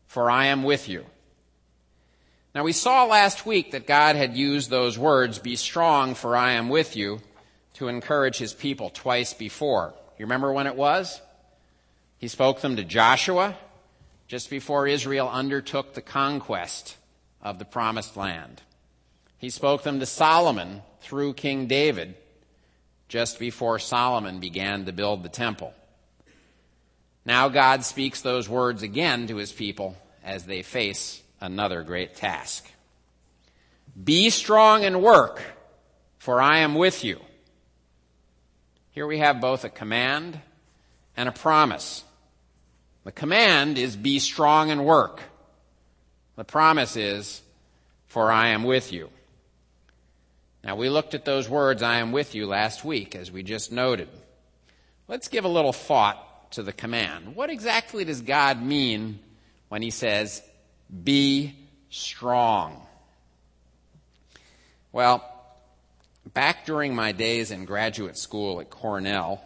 for 0.07 0.31
I 0.31 0.47
am 0.47 0.63
with 0.63 0.89
you. 0.89 1.05
Now 2.55 2.63
we 2.63 2.73
saw 2.73 3.05
last 3.05 3.45
week 3.45 3.71
that 3.71 3.87
God 3.87 4.15
had 4.15 4.35
used 4.35 4.69
those 4.69 4.97
words, 4.97 5.39
be 5.39 5.55
strong 5.55 6.15
for 6.15 6.35
I 6.35 6.53
am 6.53 6.69
with 6.69 6.95
you, 6.95 7.21
to 7.75 7.87
encourage 7.87 8.37
his 8.37 8.53
people 8.53 8.89
twice 8.89 9.33
before. 9.33 9.93
You 10.17 10.25
remember 10.25 10.51
when 10.51 10.67
it 10.67 10.75
was? 10.75 11.21
He 12.17 12.27
spoke 12.27 12.61
them 12.61 12.75
to 12.75 12.83
Joshua 12.83 13.55
just 14.27 14.49
before 14.49 14.87
Israel 14.87 15.29
undertook 15.29 15.93
the 15.93 16.01
conquest 16.01 16.97
of 17.41 17.59
the 17.59 17.65
promised 17.65 18.15
land. 18.17 18.61
He 19.37 19.49
spoke 19.49 19.83
them 19.83 19.99
to 19.99 20.05
Solomon 20.05 20.81
through 21.01 21.33
King 21.33 21.67
David 21.67 22.15
just 23.07 23.39
before 23.39 23.79
Solomon 23.79 24.39
began 24.39 24.85
to 24.85 24.91
build 24.91 25.23
the 25.23 25.29
temple. 25.29 25.73
Now 27.25 27.49
God 27.49 27.83
speaks 27.83 28.21
those 28.21 28.47
words 28.47 28.83
again 28.83 29.27
to 29.27 29.37
his 29.37 29.51
people 29.51 29.97
as 30.23 30.45
they 30.45 30.61
face 30.61 31.21
another 31.39 31.83
great 31.83 32.15
task. 32.15 32.69
Be 34.01 34.29
strong 34.29 34.85
and 34.85 35.01
work, 35.01 35.41
for 36.19 36.41
I 36.41 36.59
am 36.59 36.75
with 36.75 37.03
you. 37.03 37.19
Here 38.91 39.07
we 39.07 39.19
have 39.19 39.41
both 39.41 39.63
a 39.63 39.69
command 39.69 40.39
and 41.17 41.27
a 41.27 41.33
promise. 41.33 42.03
The 43.03 43.11
command 43.11 43.77
is 43.77 43.95
be 43.95 44.19
strong 44.19 44.69
and 44.69 44.85
work. 44.85 45.21
The 46.35 46.43
promise 46.43 46.95
is, 46.95 47.41
for 48.07 48.31
I 48.31 48.49
am 48.49 48.63
with 48.63 48.91
you. 48.91 49.09
Now 50.63 50.75
we 50.75 50.89
looked 50.89 51.13
at 51.13 51.25
those 51.25 51.49
words, 51.49 51.81
I 51.81 51.97
am 51.97 52.11
with 52.11 52.35
you, 52.35 52.47
last 52.47 52.85
week, 52.85 53.15
as 53.15 53.31
we 53.31 53.43
just 53.43 53.71
noted. 53.71 54.09
Let's 55.07 55.27
give 55.27 55.45
a 55.45 55.49
little 55.49 55.73
thought 55.73 56.51
to 56.51 56.63
the 56.63 56.73
command. 56.73 57.35
What 57.35 57.49
exactly 57.49 58.05
does 58.05 58.21
God 58.21 58.61
mean 58.61 59.19
when 59.69 59.81
he 59.81 59.89
says, 59.89 60.41
be 61.03 61.55
strong. 61.89 62.85
Well, 64.91 65.23
back 66.33 66.65
during 66.65 66.93
my 66.93 67.13
days 67.13 67.51
in 67.51 67.63
graduate 67.63 68.17
school 68.17 68.59
at 68.59 68.69
Cornell, 68.69 69.41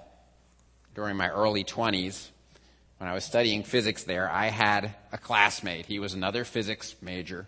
during 0.95 1.15
my 1.15 1.29
early 1.29 1.63
20s, 1.63 2.29
when 3.05 3.11
I 3.11 3.13
was 3.13 3.23
studying 3.23 3.61
physics 3.61 4.03
there, 4.03 4.27
I 4.27 4.47
had 4.47 4.95
a 5.11 5.19
classmate. 5.19 5.85
He 5.85 5.99
was 5.99 6.15
another 6.15 6.43
physics 6.43 6.95
major. 7.03 7.45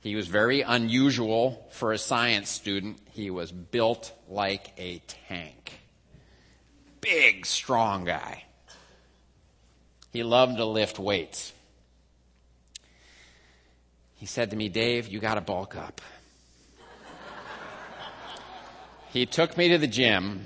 He 0.00 0.14
was 0.14 0.26
very 0.28 0.60
unusual 0.60 1.66
for 1.70 1.94
a 1.94 1.98
science 1.98 2.50
student. 2.50 2.98
He 3.12 3.30
was 3.30 3.50
built 3.50 4.12
like 4.28 4.74
a 4.76 5.00
tank. 5.28 5.80
Big, 7.00 7.46
strong 7.46 8.04
guy. 8.04 8.44
He 10.12 10.22
loved 10.22 10.58
to 10.58 10.66
lift 10.66 10.98
weights. 10.98 11.54
He 14.16 14.26
said 14.26 14.50
to 14.50 14.56
me, 14.56 14.68
Dave, 14.68 15.08
you 15.08 15.20
got 15.20 15.36
to 15.36 15.40
bulk 15.40 15.74
up. 15.74 16.02
he 19.08 19.24
took 19.24 19.56
me 19.56 19.70
to 19.70 19.78
the 19.78 19.86
gym, 19.86 20.44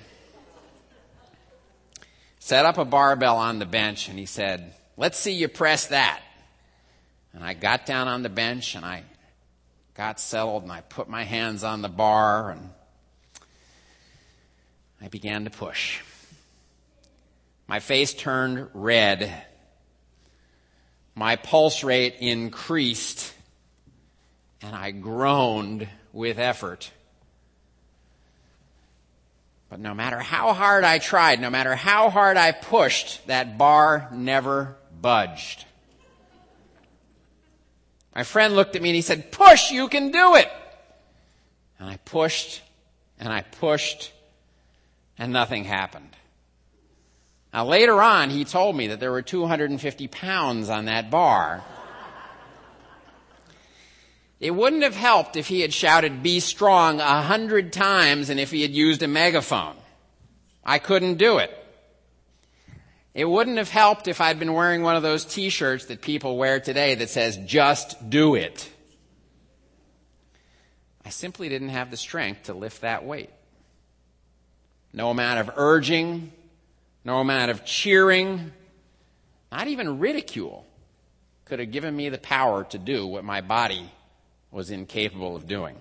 set 2.50 2.66
up 2.66 2.78
a 2.78 2.84
barbell 2.84 3.36
on 3.36 3.60
the 3.60 3.64
bench, 3.64 4.08
and 4.08 4.18
he 4.18 4.26
said, 4.26 4.74
Let's 4.96 5.16
see 5.16 5.34
you 5.34 5.46
press 5.46 5.86
that. 5.86 6.20
And 7.32 7.44
I 7.44 7.54
got 7.54 7.86
down 7.86 8.08
on 8.08 8.24
the 8.24 8.28
bench 8.28 8.74
and 8.74 8.84
I 8.84 9.04
got 9.94 10.18
settled 10.18 10.64
and 10.64 10.72
I 10.72 10.80
put 10.80 11.08
my 11.08 11.22
hands 11.22 11.62
on 11.62 11.80
the 11.80 11.88
bar 11.88 12.50
and 12.50 12.70
I 15.00 15.06
began 15.06 15.44
to 15.44 15.50
push. 15.50 16.00
My 17.68 17.78
face 17.78 18.12
turned 18.14 18.68
red. 18.74 19.32
My 21.14 21.36
pulse 21.36 21.84
rate 21.84 22.16
increased 22.18 23.32
and 24.60 24.74
I 24.74 24.90
groaned 24.90 25.86
with 26.12 26.40
effort. 26.40 26.90
But 29.70 29.78
no 29.78 29.94
matter 29.94 30.18
how 30.18 30.52
hard 30.52 30.82
I 30.82 30.98
tried, 30.98 31.40
no 31.40 31.48
matter 31.48 31.76
how 31.76 32.10
hard 32.10 32.36
I 32.36 32.50
pushed, 32.50 33.24
that 33.28 33.56
bar 33.56 34.08
never 34.12 34.76
budged. 35.00 35.64
My 38.14 38.24
friend 38.24 38.56
looked 38.56 38.74
at 38.74 38.82
me 38.82 38.88
and 38.88 38.96
he 38.96 39.02
said, 39.02 39.30
push, 39.30 39.70
you 39.70 39.88
can 39.88 40.10
do 40.10 40.34
it. 40.34 40.50
And 41.78 41.88
I 41.88 41.98
pushed 41.98 42.62
and 43.20 43.32
I 43.32 43.42
pushed 43.42 44.12
and 45.16 45.32
nothing 45.32 45.62
happened. 45.62 46.16
Now 47.54 47.64
later 47.64 48.02
on, 48.02 48.30
he 48.30 48.44
told 48.44 48.74
me 48.74 48.88
that 48.88 48.98
there 48.98 49.12
were 49.12 49.22
250 49.22 50.08
pounds 50.08 50.68
on 50.68 50.86
that 50.86 51.10
bar. 51.10 51.62
It 54.40 54.52
wouldn't 54.52 54.82
have 54.82 54.96
helped 54.96 55.36
if 55.36 55.48
he 55.48 55.60
had 55.60 55.74
shouted, 55.74 56.22
be 56.22 56.40
strong 56.40 56.98
a 56.98 57.20
hundred 57.20 57.74
times 57.74 58.30
and 58.30 58.40
if 58.40 58.50
he 58.50 58.62
had 58.62 58.70
used 58.70 59.02
a 59.02 59.08
megaphone. 59.08 59.76
I 60.64 60.78
couldn't 60.78 61.16
do 61.16 61.38
it. 61.38 61.54
It 63.12 63.26
wouldn't 63.26 63.58
have 63.58 63.68
helped 63.68 64.08
if 64.08 64.20
I'd 64.20 64.38
been 64.38 64.54
wearing 64.54 64.82
one 64.82 64.96
of 64.96 65.02
those 65.02 65.26
t-shirts 65.26 65.86
that 65.86 66.00
people 66.00 66.38
wear 66.38 66.58
today 66.58 66.94
that 66.94 67.10
says, 67.10 67.36
just 67.44 68.08
do 68.08 68.34
it. 68.34 68.70
I 71.04 71.10
simply 71.10 71.50
didn't 71.50 71.70
have 71.70 71.90
the 71.90 71.96
strength 71.96 72.44
to 72.44 72.54
lift 72.54 72.80
that 72.80 73.04
weight. 73.04 73.30
No 74.92 75.10
amount 75.10 75.40
of 75.40 75.50
urging, 75.56 76.32
no 77.04 77.18
amount 77.18 77.50
of 77.50 77.64
cheering, 77.64 78.52
not 79.52 79.66
even 79.66 79.98
ridicule 79.98 80.66
could 81.44 81.58
have 81.58 81.72
given 81.72 81.94
me 81.94 82.08
the 82.08 82.18
power 82.18 82.64
to 82.64 82.78
do 82.78 83.06
what 83.06 83.24
my 83.24 83.40
body 83.40 83.90
was 84.50 84.70
incapable 84.70 85.36
of 85.36 85.46
doing. 85.46 85.76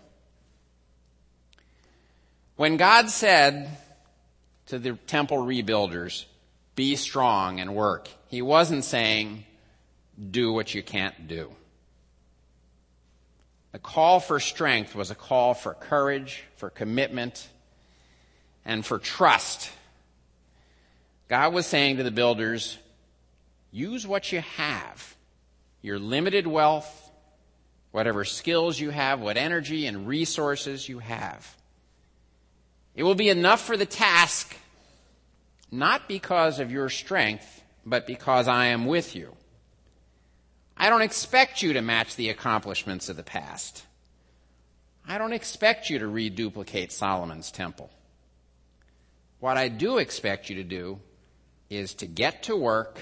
When 2.56 2.78
God 2.78 3.10
said 3.10 3.78
to 4.68 4.80
the 4.80 4.94
temple 4.94 5.38
rebuilders, 5.38 6.26
be 6.76 6.96
strong 6.96 7.60
and 7.60 7.76
work, 7.76 8.10
he 8.28 8.42
wasn't 8.42 8.84
saying, 8.84 9.46
do 10.32 10.52
what 10.52 10.74
you 10.74 10.84
can't 10.84 11.28
do. 11.28 11.52
The 13.72 13.80
call 13.80 14.20
for 14.20 14.40
strength 14.40 14.96
was 14.96 15.12
a 15.12 15.16
call 15.16 15.54
for 15.54 15.74
courage, 15.74 16.44
for 16.56 16.70
commitment, 16.70 17.48
and 18.66 18.86
for 18.86 19.00
trust. 19.00 19.72
God 21.28 21.54
was 21.54 21.66
saying 21.66 21.98
to 21.98 22.04
the 22.04 22.12
builders, 22.12 22.78
use 23.72 24.08
what 24.08 24.32
you 24.32 24.42
have, 24.42 25.16
your 25.82 26.00
limited 26.00 26.48
wealth, 26.48 27.09
whatever 27.91 28.23
skills 28.23 28.80
you 28.80 28.91
have, 28.91 29.19
what 29.19 29.38
energy 29.38 29.86
and 29.88 30.08
resources 30.08 30.88
you 30.88 30.99
have. 30.99 31.56
It 32.95 33.04
will 33.04 33.15
be 33.15 33.30
enough 33.30 33.62
for 33.62 33.78
the 33.78 33.86
task, 33.86 34.56
not 35.71 36.08
because 36.08 36.60
of 36.60 36.71
your 36.71 36.89
strength, 36.89 37.63
but 37.86 38.06
because 38.06 38.47
I 38.47 38.67
am 38.67 38.86
with 38.86 39.15
you. 39.15 39.36
I 40.78 40.89
don't 40.89 41.02
expect 41.02 41.62
you 41.62 41.73
to 41.73 41.82
match 41.82 42.15
the 42.15 42.30
accomplishments 42.30 43.10
of 43.10 43.17
the 43.17 43.23
past. 43.23 43.84
I 45.08 45.17
don't 45.17 45.34
expect 45.34 45.89
you 45.89 45.99
to 45.99 46.08
reduplicate 46.08 46.91
Solomon's 46.91 47.52
temple. 47.52 47.89
What 49.39 49.58
I 49.58 49.69
do 49.69 49.97
expect 49.97 50.49
you 50.49 50.56
to 50.56 50.63
do 50.63 50.99
is 51.69 51.93
to 51.95 52.06
get 52.06 52.43
to 52.43 52.56
work 52.56 53.02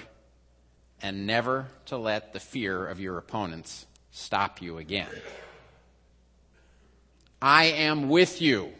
and 1.02 1.28
never 1.28 1.68
to 1.88 1.98
let 1.98 2.34
the 2.34 2.40
fear 2.40 2.88
of 2.88 3.00
your 3.00 3.18
opponents 3.18 3.86
stop 4.18 4.62
you 4.62 4.78
again. 4.78 5.10
I 7.42 7.66
am 7.66 8.10
with 8.10 8.42
you. 8.42 8.74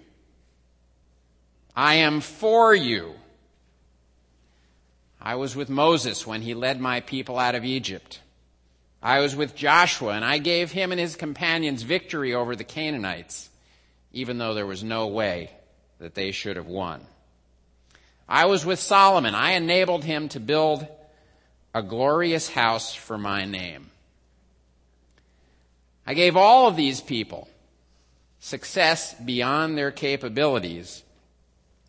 I 1.76 1.96
am 1.96 2.22
for 2.22 2.74
you. 2.74 3.14
I 5.22 5.36
was 5.36 5.56
with 5.56 5.70
Moses 5.70 6.26
when 6.26 6.42
he 6.42 6.54
led 6.54 6.82
my 6.82 7.02
people 7.02 7.38
out 7.38 7.54
of 7.54 7.64
Egypt. 7.64 8.20
I 9.02 9.20
was 9.20 9.36
with 9.36 9.56
Joshua, 9.56 10.14
and 10.14 10.26
I 10.26 10.40
gave 10.40 10.72
him 10.72 10.92
and 10.92 11.00
his 11.00 11.16
companions 11.16 11.84
victory 11.84 12.34
over 12.34 12.56
the 12.56 12.64
Canaanites, 12.64 13.50
even 14.12 14.40
though 14.40 14.56
there 14.56 14.66
was 14.66 14.84
no 14.84 15.08
way 15.08 15.52
that 16.00 16.16
they 16.16 16.32
should 16.32 16.56
have 16.56 16.68
won. 16.68 17.02
I 18.28 18.46
was 18.46 18.66
with 18.66 18.80
Solomon. 18.80 19.36
I 19.36 19.52
enabled 19.52 20.04
him 20.04 20.30
to 20.30 20.40
build 20.40 20.88
a 21.76 21.84
glorious 21.84 22.50
house 22.50 22.96
for 22.96 23.18
my 23.18 23.46
name. 23.46 23.92
I 26.08 26.16
gave 26.16 26.36
all 26.36 26.68
of 26.68 26.76
these 26.76 27.02
people 27.02 27.48
success 28.40 29.14
beyond 29.14 29.78
their 29.78 29.92
capabilities 29.92 31.04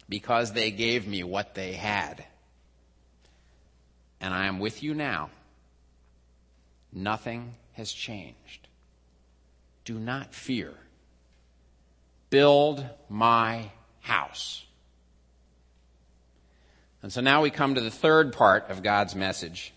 because 0.08 0.52
they 0.52 0.70
gave 0.70 1.06
me 1.06 1.22
what 1.24 1.54
they 1.54 1.72
had. 1.72 2.24
And 4.20 4.34
I 4.34 4.46
am 4.46 4.58
with 4.58 4.82
you 4.82 4.92
now 4.94 5.30
Nothing 6.92 7.54
has 7.74 7.92
changed. 7.92 8.66
Do 9.84 9.98
not 9.98 10.34
fear. 10.34 10.72
Build 12.30 12.84
my 13.08 13.70
house. 14.00 14.64
And 17.02 17.12
so 17.12 17.20
now 17.20 17.42
we 17.42 17.50
come 17.50 17.74
to 17.74 17.80
the 17.80 17.90
third 17.90 18.32
part 18.32 18.70
of 18.70 18.82
God's 18.82 19.14
message 19.14 19.72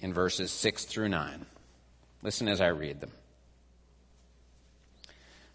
in 0.00 0.12
verses 0.12 0.50
6 0.50 0.84
through 0.84 1.08
9. 1.10 1.46
Listen 2.24 2.48
as 2.48 2.60
I 2.60 2.68
read 2.68 3.00
them. 3.00 3.12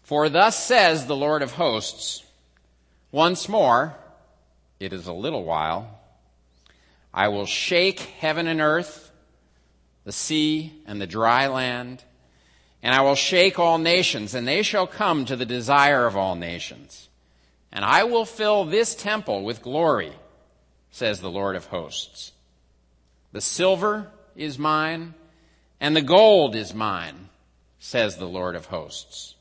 For 0.02 0.30
thus 0.30 0.64
says 0.64 1.06
the 1.06 1.16
Lord 1.16 1.42
of 1.42 1.52
hosts, 1.52 2.24
once 3.12 3.48
more, 3.48 3.94
it 4.78 4.94
is 4.94 5.06
a 5.06 5.12
little 5.12 5.44
while, 5.44 6.00
I 7.12 7.28
will 7.28 7.44
shake 7.44 8.00
heaven 8.00 8.46
and 8.46 8.62
earth 8.62 9.10
the 10.04 10.12
sea 10.12 10.72
and 10.86 11.00
the 11.00 11.06
dry 11.06 11.46
land. 11.48 12.02
And 12.82 12.94
I 12.94 13.02
will 13.02 13.14
shake 13.14 13.58
all 13.58 13.78
nations, 13.78 14.34
and 14.34 14.48
they 14.48 14.62
shall 14.62 14.86
come 14.86 15.26
to 15.26 15.36
the 15.36 15.44
desire 15.44 16.06
of 16.06 16.16
all 16.16 16.34
nations. 16.34 17.08
And 17.70 17.84
I 17.84 18.04
will 18.04 18.24
fill 18.24 18.64
this 18.64 18.94
temple 18.94 19.44
with 19.44 19.62
glory, 19.62 20.12
says 20.90 21.20
the 21.20 21.30
Lord 21.30 21.56
of 21.56 21.66
hosts. 21.66 22.32
The 23.32 23.40
silver 23.40 24.10
is 24.34 24.58
mine, 24.58 25.14
and 25.80 25.96
the 25.96 26.02
gold 26.02 26.54
is 26.54 26.74
mine, 26.74 27.28
says 27.78 28.16
the 28.16 28.28
Lord 28.28 28.54
of 28.54 28.66
hosts. 28.66 29.34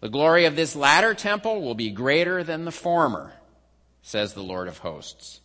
The 0.00 0.08
glory 0.08 0.44
of 0.44 0.56
this 0.56 0.76
latter 0.76 1.14
temple 1.14 1.62
will 1.62 1.74
be 1.74 1.90
greater 1.90 2.44
than 2.44 2.64
the 2.64 2.72
former, 2.72 3.32
says 4.02 4.34
the 4.34 4.42
Lord 4.42 4.68
of 4.68 4.78
hosts. 4.78 5.40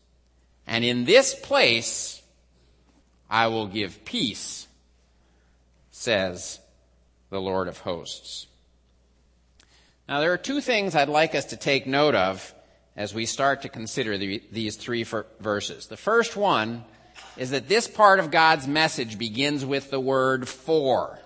And 0.65 0.83
in 0.83 1.05
this 1.05 1.33
place 1.35 2.21
I 3.29 3.47
will 3.47 3.67
give 3.67 4.03
peace, 4.03 4.67
says 5.91 6.59
the 7.29 7.41
Lord 7.41 7.67
of 7.67 7.79
hosts. 7.79 8.47
Now, 10.09 10.21
there 10.21 10.31
are 10.31 10.37
two 10.37 10.61
things 10.61 10.95
I'd 10.95 11.09
like 11.09 11.35
us 11.35 11.45
to 11.45 11.57
take 11.57 11.85
note 11.85 12.15
of 12.15 12.53
as 12.95 13.13
we 13.13 13.25
start 13.25 13.61
to 13.61 13.69
consider 13.69 14.17
the, 14.17 14.41
these 14.51 14.77
three 14.77 15.03
verses. 15.03 15.87
The 15.87 15.97
first 15.97 16.35
one 16.35 16.85
is 17.37 17.51
that 17.51 17.69
this 17.69 17.87
part 17.87 18.19
of 18.19 18.31
God's 18.31 18.67
message 18.67 19.17
begins 19.17 19.65
with 19.65 19.89
the 19.91 19.99
word 19.99 20.47
for. 20.47 21.19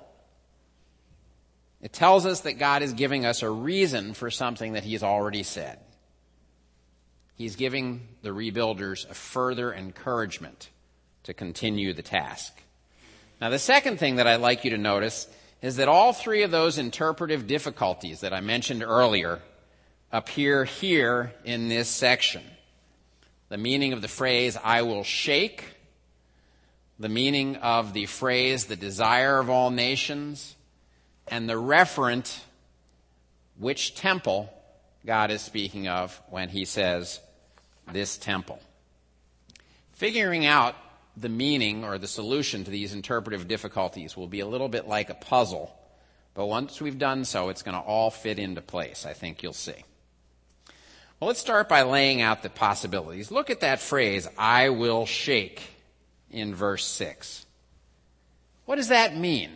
It 1.82 1.94
tells 1.94 2.26
us 2.26 2.42
that 2.42 2.60
God 2.60 2.84
is 2.84 2.94
giving 2.94 3.26
us 3.26 3.42
a 3.42 3.50
reason 3.50 4.14
for 4.14 4.30
something 4.30 4.74
that 4.74 4.84
He's 4.84 5.04
already 5.04 5.44
said. 5.44 5.80
He's 7.36 7.56
giving 7.56 8.08
the 8.22 8.30
rebuilders 8.30 9.10
a 9.10 9.16
further 9.16 9.74
encouragement 9.74 10.70
to 11.24 11.34
continue 11.34 11.94
the 11.94 12.04
task. 12.04 12.54
Now, 13.40 13.50
the 13.50 13.58
second 13.58 13.98
thing 13.98 14.18
that 14.18 14.28
I'd 14.28 14.42
like 14.42 14.64
you 14.64 14.72
to 14.72 14.78
notice 14.78 15.28
is 15.62 15.78
that 15.78 15.88
all 15.88 16.14
three 16.14 16.44
of 16.44 16.52
those 16.52 16.78
interpretive 16.78 17.48
difficulties 17.48 18.22
that 18.22 18.34
I 18.34 18.42
mentioned 18.42 18.84
earlier 18.84 19.40
appear 20.12 20.66
here 20.66 21.34
in 21.44 21.68
this 21.70 21.90
section. 21.90 22.44
The 23.50 23.58
meaning 23.58 23.94
of 23.94 24.02
the 24.02 24.08
phrase, 24.08 24.58
I 24.64 24.84
will 24.84 25.04
shake, 25.04 25.64
the 27.02 27.10
meaning 27.10 27.56
of 27.58 27.94
the 27.94 28.06
phrase, 28.06 28.66
the 28.66 28.76
desire 28.76 29.40
of 29.40 29.50
all 29.50 29.72
nations, 29.72 30.56
and 31.28 31.50
the 31.50 31.56
referent, 31.56 32.40
which 33.58 33.96
temple 33.96 34.54
God 35.04 35.32
is 35.32 35.42
speaking 35.42 35.88
of 35.88 36.22
when 36.30 36.50
he 36.50 36.64
says, 36.64 37.20
this 37.92 38.18
temple. 38.18 38.60
Figuring 39.94 40.46
out 40.46 40.76
the 41.18 41.30
meaning 41.30 41.84
or 41.84 41.98
the 41.98 42.08
solution 42.08 42.64
to 42.64 42.72
these 42.72 42.94
interpretive 42.94 43.48
difficulties 43.48 44.16
will 44.16 44.28
be 44.28 44.40
a 44.40 44.48
little 44.48 44.70
bit 44.70 44.88
like 44.88 45.10
a 45.10 45.16
puzzle. 45.16 45.76
But 46.36 46.46
once 46.46 46.80
we've 46.80 47.00
done 47.00 47.26
so, 47.26 47.50
it's 47.50 47.64
going 47.64 47.76
to 47.76 47.84
all 47.84 48.12
fit 48.12 48.38
into 48.38 48.62
place. 48.62 49.08
I 49.08 49.14
think 49.14 49.42
you'll 49.42 49.54
see. 49.54 49.84
Well, 51.20 51.28
let's 51.28 51.40
start 51.40 51.68
by 51.68 51.82
laying 51.82 52.22
out 52.22 52.44
the 52.44 52.50
possibilities. 52.50 53.32
Look 53.32 53.50
at 53.50 53.62
that 53.62 53.82
phrase, 53.82 54.28
I 54.38 54.70
will 54.70 55.06
shake, 55.06 55.62
in 56.32 56.56
verse 56.56 56.86
6. 56.86 57.46
What 58.66 58.78
does 58.78 58.90
that 58.90 59.16
mean? 59.16 59.52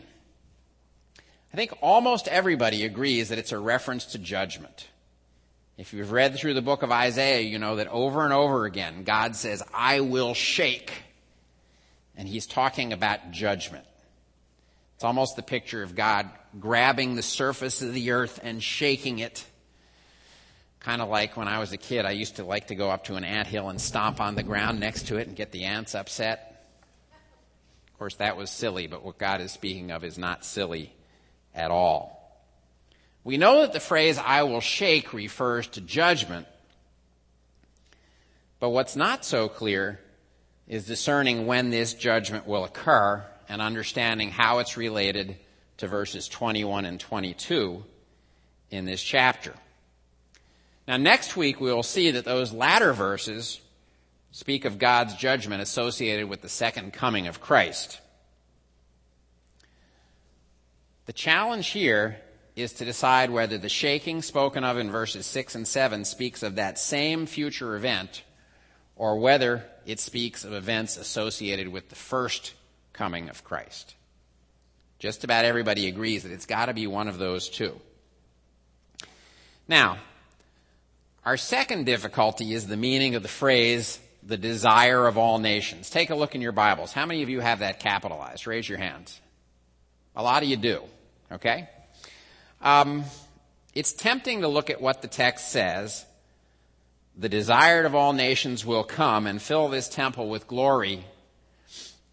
I 1.53 1.57
think 1.57 1.73
almost 1.81 2.27
everybody 2.27 2.83
agrees 2.83 3.29
that 3.29 3.39
it's 3.39 3.51
a 3.51 3.59
reference 3.59 4.05
to 4.07 4.17
judgment. 4.17 4.87
If 5.77 5.93
you've 5.93 6.11
read 6.11 6.35
through 6.35 6.53
the 6.53 6.61
book 6.61 6.83
of 6.83 6.91
Isaiah, 6.91 7.41
you 7.41 7.59
know 7.59 7.77
that 7.77 7.87
over 7.87 8.23
and 8.23 8.33
over 8.33 8.65
again, 8.65 9.03
God 9.03 9.35
says, 9.35 9.63
I 9.73 10.01
will 10.01 10.33
shake 10.33 10.91
and 12.17 12.27
he's 12.27 12.47
talking 12.47 12.93
about 12.93 13.31
judgment. 13.31 13.85
It's 14.95 15.03
almost 15.03 15.35
the 15.35 15.43
picture 15.43 15.83
of 15.83 15.95
God 15.95 16.29
grabbing 16.59 17.15
the 17.15 17.21
surface 17.21 17.81
of 17.81 17.93
the 17.93 18.11
earth 18.11 18.39
and 18.41 18.63
shaking 18.63 19.19
it. 19.19 19.45
Kind 20.79 21.01
of 21.01 21.09
like 21.09 21.35
when 21.35 21.47
I 21.47 21.59
was 21.59 21.73
a 21.73 21.77
kid, 21.77 22.05
I 22.05 22.11
used 22.11 22.37
to 22.37 22.45
like 22.45 22.67
to 22.67 22.75
go 22.75 22.89
up 22.89 23.05
to 23.05 23.15
an 23.15 23.23
ant 23.23 23.47
hill 23.47 23.69
and 23.69 23.81
stomp 23.81 24.21
on 24.21 24.35
the 24.35 24.43
ground 24.43 24.79
next 24.79 25.07
to 25.07 25.17
it 25.17 25.27
and 25.27 25.35
get 25.35 25.51
the 25.51 25.65
ants 25.65 25.95
upset. 25.95 26.54
Of 27.95 27.99
course, 27.99 28.15
that 28.15 28.35
was 28.35 28.49
silly, 28.49 28.87
but 28.87 29.05
what 29.05 29.17
God 29.17 29.39
is 29.39 29.53
speaking 29.53 29.89
of 29.89 30.03
is 30.03 30.17
not 30.17 30.43
silly 30.43 30.91
at 31.53 31.71
all. 31.71 32.43
We 33.23 33.37
know 33.37 33.61
that 33.61 33.71
the 33.71 33.79
phrase, 33.79 34.17
I 34.17 34.43
will 34.43 34.59
shake, 34.59 35.13
refers 35.13 35.65
to 35.69 35.81
judgment. 35.81 36.45
But 38.59 38.71
what's 38.71 38.97
not 38.97 39.23
so 39.23 39.47
clear 39.47 40.01
is 40.67 40.85
discerning 40.85 41.47
when 41.47 41.69
this 41.69 41.93
judgment 41.93 42.45
will 42.45 42.65
occur 42.65 43.25
and 43.47 43.61
understanding 43.61 44.29
how 44.29 44.59
it's 44.59 44.75
related 44.75 45.37
to 45.77 45.87
verses 45.87 46.27
21 46.27 46.83
and 46.83 46.99
22 46.99 47.81
in 48.71 48.83
this 48.83 49.01
chapter. 49.01 49.53
Now, 50.85 50.97
next 50.97 51.37
week 51.37 51.61
we 51.61 51.71
will 51.71 51.81
see 51.81 52.11
that 52.11 52.25
those 52.25 52.51
latter 52.51 52.91
verses 52.91 53.61
speak 54.35 54.65
of 54.65 54.77
God's 54.77 55.15
judgment 55.15 55.61
associated 55.61 56.27
with 56.27 56.41
the 56.41 56.49
second 56.49 56.91
coming 56.91 57.27
of 57.27 57.39
Christ. 57.39 58.01
The 61.05 61.13
challenge 61.13 61.67
here 61.67 62.17
is 62.53 62.73
to 62.73 62.83
decide 62.83 63.29
whether 63.29 63.57
the 63.57 63.69
shaking 63.69 64.21
spoken 64.21 64.65
of 64.65 64.77
in 64.77 64.91
verses 64.91 65.25
6 65.25 65.55
and 65.55 65.65
7 65.65 66.03
speaks 66.03 66.43
of 66.43 66.55
that 66.55 66.77
same 66.77 67.27
future 67.27 67.77
event 67.77 68.23
or 68.97 69.19
whether 69.19 69.63
it 69.85 70.01
speaks 70.01 70.43
of 70.43 70.51
events 70.51 70.97
associated 70.97 71.69
with 71.69 71.87
the 71.87 71.95
first 71.95 72.55
coming 72.91 73.29
of 73.29 73.45
Christ. 73.45 73.95
Just 74.99 75.23
about 75.23 75.45
everybody 75.45 75.87
agrees 75.87 76.23
that 76.23 76.33
it's 76.33 76.45
got 76.45 76.65
to 76.65 76.73
be 76.73 76.87
one 76.87 77.07
of 77.07 77.19
those 77.19 77.47
two. 77.47 77.79
Now, 79.65 79.99
our 81.23 81.37
second 81.37 81.85
difficulty 81.85 82.53
is 82.53 82.67
the 82.67 82.75
meaning 82.75 83.15
of 83.15 83.23
the 83.23 83.29
phrase, 83.29 84.01
the 84.25 84.37
desire 84.37 85.05
of 85.05 85.17
all 85.17 85.37
nations. 85.37 85.89
Take 85.89 86.09
a 86.09 86.15
look 86.15 86.33
in 86.33 86.41
your 86.41 86.51
Bibles. 86.51 86.91
How 86.91 87.05
many 87.05 87.21
of 87.21 87.29
you 87.29 87.39
have 87.41 87.59
that 87.59 87.79
capitalized? 87.79 88.47
Raise 88.47 88.67
your 88.67 88.79
hands. 88.79 89.21
A 90.15 90.23
lot 90.23 90.41
of 90.41 90.49
you 90.49 90.57
do, 90.57 90.81
okay? 91.31 91.69
Um, 92.61 93.03
it's 93.75 93.93
tempting 93.93 94.41
to 94.41 94.47
look 94.47 94.69
at 94.69 94.81
what 94.81 95.01
the 95.01 95.07
text 95.07 95.49
says. 95.49 96.05
The 97.15 97.29
desired 97.29 97.85
of 97.85 97.93
all 97.93 98.13
nations 98.13 98.65
will 98.65 98.83
come 98.83 99.27
and 99.27 99.41
fill 99.41 99.67
this 99.67 99.87
temple 99.87 100.27
with 100.27 100.47
glory 100.47 101.05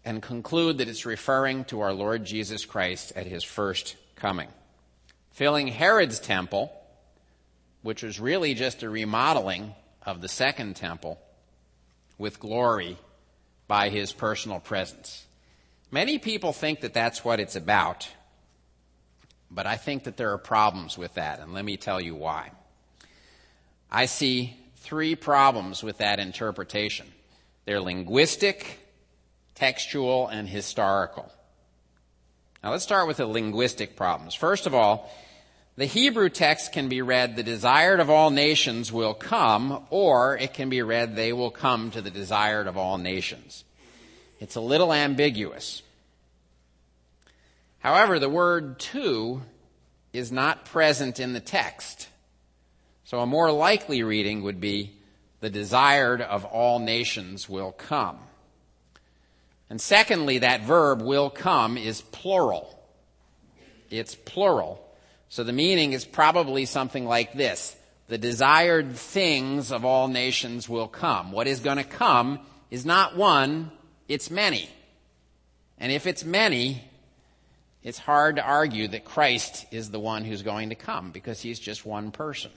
and 0.05 0.21
conclude 0.21 0.77
that 0.77 0.87
it's 0.87 1.05
referring 1.05 1.65
to 1.65 1.81
our 1.81 1.93
Lord 1.93 2.25
Jesus 2.25 2.65
Christ 2.65 3.13
at 3.15 3.25
his 3.25 3.43
first 3.43 3.95
coming. 4.15 4.49
Filling 5.31 5.67
Herod's 5.67 6.19
temple, 6.19 6.71
which 7.81 8.03
was 8.03 8.19
really 8.19 8.53
just 8.53 8.83
a 8.83 8.89
remodeling 8.89 9.73
of 10.05 10.21
the 10.21 10.27
second 10.27 10.75
temple, 10.75 11.19
with 12.17 12.39
glory 12.39 12.97
by 13.67 13.89
his 13.89 14.11
personal 14.11 14.59
presence. 14.59 15.25
Many 15.91 16.17
people 16.17 16.53
think 16.53 16.81
that 16.81 16.93
that's 16.93 17.23
what 17.23 17.39
it's 17.39 17.55
about, 17.55 18.09
but 19.51 19.67
I 19.67 19.75
think 19.77 20.03
that 20.03 20.17
there 20.17 20.31
are 20.31 20.37
problems 20.37 20.97
with 20.97 21.13
that, 21.15 21.39
and 21.39 21.53
let 21.53 21.65
me 21.65 21.77
tell 21.77 22.01
you 22.01 22.15
why. 22.15 22.51
I 23.91 24.07
see 24.07 24.57
three 24.77 25.15
problems 25.15 25.83
with 25.83 25.99
that 25.99 26.19
interpretation. 26.19 27.05
They're 27.65 27.79
linguistic, 27.79 28.79
textual, 29.55 30.27
and 30.27 30.47
historical. 30.47 31.31
Now 32.63 32.71
let's 32.71 32.83
start 32.83 33.07
with 33.07 33.17
the 33.17 33.27
linguistic 33.27 33.95
problems. 33.95 34.33
First 34.33 34.65
of 34.65 34.73
all, 34.73 35.11
the 35.75 35.85
Hebrew 35.85 36.29
text 36.29 36.71
can 36.71 36.87
be 36.87 37.01
read, 37.01 37.35
the 37.35 37.43
desired 37.43 37.99
of 37.99 38.09
all 38.09 38.29
nations 38.29 38.91
will 38.91 39.13
come, 39.13 39.85
or 39.89 40.37
it 40.37 40.53
can 40.53 40.69
be 40.69 40.81
read, 40.83 41.15
they 41.15 41.33
will 41.33 41.49
come 41.49 41.89
to 41.91 42.01
the 42.01 42.11
desired 42.11 42.67
of 42.67 42.77
all 42.77 42.97
nations. 42.97 43.63
It's 44.39 44.55
a 44.55 44.61
little 44.61 44.93
ambiguous. 44.93 45.81
However, 47.79 48.19
the 48.19 48.29
word 48.29 48.79
to 48.79 49.41
is 50.13 50.31
not 50.31 50.65
present 50.65 51.19
in 51.19 51.33
the 51.33 51.39
text. 51.39 52.07
So 53.03 53.19
a 53.19 53.25
more 53.25 53.51
likely 53.51 54.03
reading 54.03 54.43
would 54.43 54.61
be, 54.61 54.91
the 55.39 55.49
desired 55.49 56.21
of 56.21 56.45
all 56.45 56.79
nations 56.79 57.49
will 57.49 57.71
come. 57.71 58.19
And 59.69 59.81
secondly, 59.81 60.39
that 60.39 60.61
verb 60.61 61.01
will 61.01 61.29
come 61.29 61.77
is 61.77 62.01
plural. 62.01 62.79
It's 63.89 64.13
plural. 64.13 64.82
So 65.33 65.43
the 65.43 65.51
meaning 65.51 65.93
is 65.93 66.05
probably 66.05 66.65
something 66.65 67.05
like 67.07 67.33
this. 67.33 67.75
The 68.07 68.19
desired 68.19 68.95
things 68.95 69.71
of 69.71 69.83
all 69.83 70.07
nations 70.07 70.69
will 70.69 70.87
come. 70.87 71.31
What 71.31 71.47
is 71.47 71.59
going 71.59 71.77
to 71.77 71.83
come 71.83 72.39
is 72.69 72.85
not 72.85 73.17
one, 73.17 73.71
it's 74.07 74.29
many. 74.29 74.69
And 75.79 75.91
if 75.91 76.05
it's 76.05 76.23
many, 76.23 76.83
it's 77.81 77.97
hard 77.97 78.35
to 78.35 78.43
argue 78.43 78.87
that 78.89 79.05
Christ 79.05 79.65
is 79.71 79.89
the 79.89 79.99
one 79.99 80.23
who's 80.23 80.43
going 80.43 80.69
to 80.69 80.75
come 80.75 81.09
because 81.09 81.41
he's 81.41 81.59
just 81.59 81.83
one 81.83 82.11
person. 82.11 82.51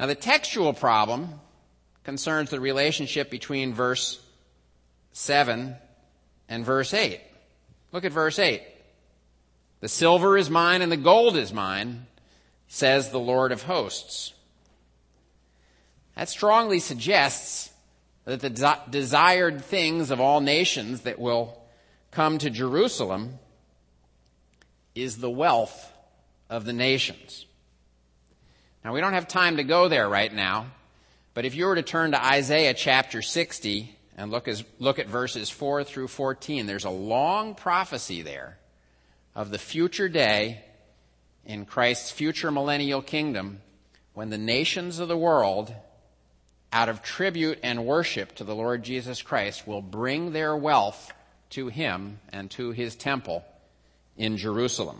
Now 0.00 0.06
the 0.06 0.16
textual 0.16 0.72
problem 0.72 1.28
concerns 2.02 2.50
the 2.50 2.58
relationship 2.58 3.30
between 3.30 3.72
verse 3.72 4.20
7 5.12 5.76
and 6.48 6.64
verse 6.64 6.92
8. 6.92 7.20
Look 7.92 8.04
at 8.04 8.10
verse 8.10 8.40
8. 8.40 8.62
The 9.80 9.88
silver 9.88 10.36
is 10.36 10.50
mine 10.50 10.82
and 10.82 10.90
the 10.90 10.96
gold 10.96 11.36
is 11.36 11.52
mine, 11.52 12.06
says 12.66 13.10
the 13.10 13.20
Lord 13.20 13.52
of 13.52 13.62
hosts. 13.62 14.32
That 16.16 16.28
strongly 16.28 16.80
suggests 16.80 17.70
that 18.24 18.40
the 18.40 18.50
de- 18.50 18.82
desired 18.90 19.64
things 19.64 20.10
of 20.10 20.20
all 20.20 20.40
nations 20.40 21.02
that 21.02 21.18
will 21.18 21.62
come 22.10 22.38
to 22.38 22.50
Jerusalem 22.50 23.38
is 24.94 25.18
the 25.18 25.30
wealth 25.30 25.92
of 26.50 26.64
the 26.64 26.72
nations. 26.72 27.46
Now, 28.84 28.92
we 28.92 29.00
don't 29.00 29.12
have 29.12 29.28
time 29.28 29.58
to 29.58 29.64
go 29.64 29.88
there 29.88 30.08
right 30.08 30.32
now, 30.32 30.66
but 31.34 31.44
if 31.44 31.54
you 31.54 31.66
were 31.66 31.76
to 31.76 31.82
turn 31.82 32.12
to 32.12 32.24
Isaiah 32.24 32.74
chapter 32.74 33.22
60, 33.22 33.96
and 34.16 34.32
look, 34.32 34.48
as, 34.48 34.64
look 34.80 34.98
at 34.98 35.06
verses 35.06 35.48
4 35.48 35.84
through 35.84 36.08
14. 36.08 36.66
There's 36.66 36.84
a 36.84 36.90
long 36.90 37.54
prophecy 37.54 38.22
there 38.22 38.57
of 39.38 39.50
the 39.50 39.58
future 39.58 40.08
day 40.08 40.60
in 41.44 41.64
Christ's 41.64 42.10
future 42.10 42.50
millennial 42.50 43.00
kingdom 43.00 43.60
when 44.12 44.30
the 44.30 44.36
nations 44.36 44.98
of 44.98 45.06
the 45.06 45.16
world, 45.16 45.72
out 46.72 46.88
of 46.88 47.04
tribute 47.04 47.60
and 47.62 47.86
worship 47.86 48.34
to 48.34 48.42
the 48.42 48.56
Lord 48.56 48.82
Jesus 48.82 49.22
Christ, 49.22 49.64
will 49.64 49.80
bring 49.80 50.32
their 50.32 50.56
wealth 50.56 51.12
to 51.50 51.68
him 51.68 52.18
and 52.32 52.50
to 52.50 52.72
his 52.72 52.96
temple 52.96 53.44
in 54.16 54.38
Jerusalem. 54.38 54.98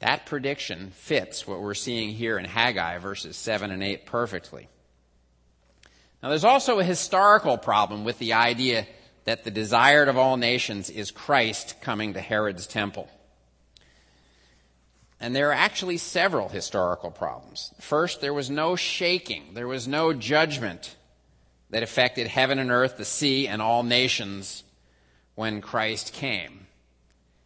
That 0.00 0.26
prediction 0.26 0.90
fits 0.90 1.46
what 1.46 1.62
we're 1.62 1.72
seeing 1.72 2.10
here 2.10 2.36
in 2.36 2.44
Haggai 2.44 2.98
verses 2.98 3.38
7 3.38 3.70
and 3.70 3.82
8 3.82 4.04
perfectly. 4.04 4.68
Now 6.22 6.28
there's 6.28 6.44
also 6.44 6.78
a 6.78 6.84
historical 6.84 7.56
problem 7.56 8.04
with 8.04 8.18
the 8.18 8.34
idea 8.34 8.86
that 9.24 9.44
the 9.44 9.50
desired 9.50 10.08
of 10.08 10.16
all 10.16 10.36
nations 10.36 10.90
is 10.90 11.10
Christ 11.10 11.80
coming 11.80 12.14
to 12.14 12.20
Herod's 12.20 12.66
temple. 12.66 13.08
And 15.20 15.34
there 15.34 15.48
are 15.48 15.54
actually 15.54 15.96
several 15.96 16.48
historical 16.48 17.10
problems. 17.10 17.72
First, 17.80 18.20
there 18.20 18.34
was 18.34 18.50
no 18.50 18.76
shaking, 18.76 19.54
there 19.54 19.68
was 19.68 19.88
no 19.88 20.12
judgment 20.12 20.96
that 21.70 21.82
affected 21.82 22.26
heaven 22.26 22.58
and 22.58 22.70
earth, 22.70 22.98
the 22.98 23.04
sea, 23.04 23.48
and 23.48 23.62
all 23.62 23.82
nations 23.82 24.62
when 25.34 25.60
Christ 25.60 26.12
came. 26.12 26.66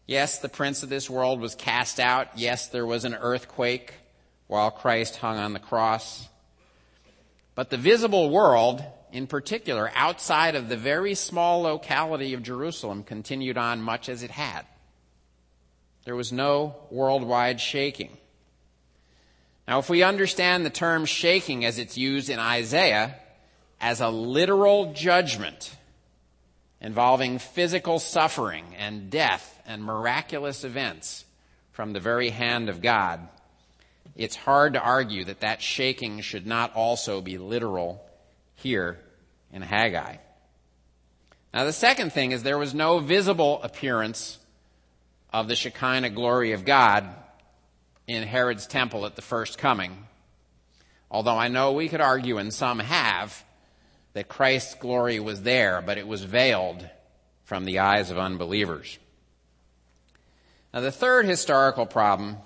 Yes, 0.07 0.39
the 0.39 0.49
prince 0.49 0.83
of 0.83 0.89
this 0.89 1.09
world 1.09 1.41
was 1.41 1.55
cast 1.55 2.01
out. 2.01 2.29
Yes, 2.37 2.69
there 2.69 2.87
was 2.87 3.05
an 3.05 3.15
earthquake 3.15 3.95
while 4.47 4.71
Christ 4.71 5.17
hung 5.17 5.39
on 5.39 5.53
the 5.53 5.59
cross. 5.59 6.29
But 7.55 7.71
the 7.71 7.77
visible 7.77 8.31
world, 8.31 8.83
in 9.13 9.27
particular, 9.27 9.91
outside 9.95 10.55
of 10.55 10.69
the 10.69 10.77
very 10.77 11.15
small 11.15 11.63
locality 11.63 12.35
of 12.35 12.43
Jerusalem, 12.43 13.03
continued 13.03 13.59
on 13.59 13.83
much 13.83 14.09
as 14.09 14.23
it 14.23 14.31
had. 14.31 14.63
There 16.05 16.17
was 16.17 16.33
no 16.33 16.77
worldwide 16.91 17.61
shaking. 17.61 18.17
Now, 19.67 19.79
if 19.79 19.91
we 19.91 20.03
understand 20.03 20.65
the 20.65 20.71
term 20.71 21.05
shaking 21.05 21.65
as 21.65 21.79
it's 21.79 21.99
used 21.99 22.31
in 22.31 22.39
Isaiah 22.39 23.17
as 23.81 24.01
a 24.01 24.09
literal 24.09 24.93
judgment 24.95 25.77
involving 26.81 27.39
physical 27.39 27.99
suffering 27.99 28.65
and 28.79 29.11
death 29.11 29.61
and 29.67 29.85
miraculous 29.85 30.65
events 30.65 31.25
from 31.73 31.93
the 31.93 32.01
very 32.01 32.31
hand 32.31 32.71
of 32.71 32.81
God, 32.81 33.29
it's 34.17 34.37
hard 34.37 34.73
to 34.73 34.81
argue 34.81 35.25
that 35.27 35.41
that 35.41 35.61
shaking 35.61 36.23
should 36.23 36.47
not 36.47 36.75
also 36.75 37.21
be 37.21 37.37
literal 37.37 38.03
here 38.59 38.99
in 39.53 39.63
Haggai. 39.63 40.17
Now, 41.55 41.65
the 41.65 41.73
second 41.73 42.13
thing 42.13 42.33
is 42.33 42.43
there 42.43 42.59
was 42.59 42.75
no 42.75 42.99
visible 42.99 43.61
appearance 43.63 44.39
of 45.33 45.49
the 45.49 45.57
Shekinah 45.57 46.11
glory 46.11 46.53
of 46.53 46.65
God 46.65 47.09
in 48.07 48.23
Herod's 48.23 48.67
temple 48.67 49.07
at 49.07 49.17
the 49.17 49.23
first 49.23 49.59
coming. 49.59 50.07
Although 51.11 51.37
I 51.37 51.49
know 51.49 51.73
we 51.73 51.89
could 51.89 52.01
argue, 52.01 52.39
and 52.39 52.53
some 52.53 52.79
have, 52.81 53.45
that 54.13 54.29
Christ's 54.29 54.75
glory 54.75 55.21
was 55.21 55.43
there, 55.43 55.83
but 55.85 55.99
it 55.99 56.07
was 56.07 56.23
veiled 56.25 56.89
from 57.45 57.65
the 57.65 57.79
eyes 57.79 58.11
of 58.11 58.19
unbelievers. 58.19 58.99
Now, 60.75 60.81
the 60.81 60.93
third 60.93 61.25
historical 61.25 61.87
problem 61.87 62.37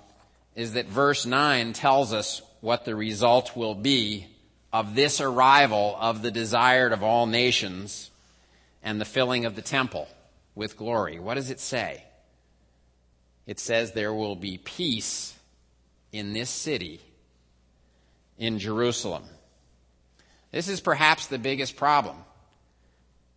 is 0.55 0.73
that 0.73 0.85
verse 0.85 1.25
9 1.25 1.73
tells 1.73 2.13
us 2.13 2.41
what 2.61 2.85
the 2.85 2.95
result 2.95 3.57
will 3.57 3.75
be 3.75 4.27
of 4.73 4.95
this 4.95 5.21
arrival 5.21 5.95
of 5.99 6.21
the 6.21 6.31
desired 6.31 6.91
of 6.91 7.03
all 7.03 7.25
nations 7.25 8.11
and 8.83 8.99
the 8.99 9.05
filling 9.05 9.45
of 9.45 9.55
the 9.55 9.61
temple 9.61 10.09
with 10.55 10.75
glory. 10.75 11.19
What 11.19 11.35
does 11.35 11.49
it 11.49 11.61
say? 11.61 12.03
It 13.47 13.59
says 13.59 13.91
there 13.93 14.13
will 14.13 14.35
be 14.35 14.57
peace 14.57 15.33
in 16.11 16.33
this 16.33 16.49
city, 16.49 16.99
in 18.37 18.59
Jerusalem. 18.59 19.23
This 20.51 20.67
is 20.67 20.81
perhaps 20.81 21.27
the 21.27 21.39
biggest 21.39 21.77
problem. 21.77 22.17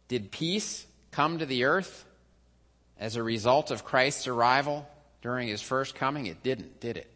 Did 0.09 0.33
peace 0.33 0.85
come 1.13 1.39
to 1.39 1.47
the 1.47 1.65
earth 1.65 2.05
as 2.99 3.15
a 3.15 3.23
result 3.23 3.71
of 3.71 3.85
Christ's 3.85 4.27
arrival? 4.27 4.89
during 5.27 5.49
his 5.49 5.61
first 5.61 5.97
coming? 5.97 6.27
It 6.27 6.45
didn't, 6.45 6.79
did 6.79 6.97
it? 6.97 7.11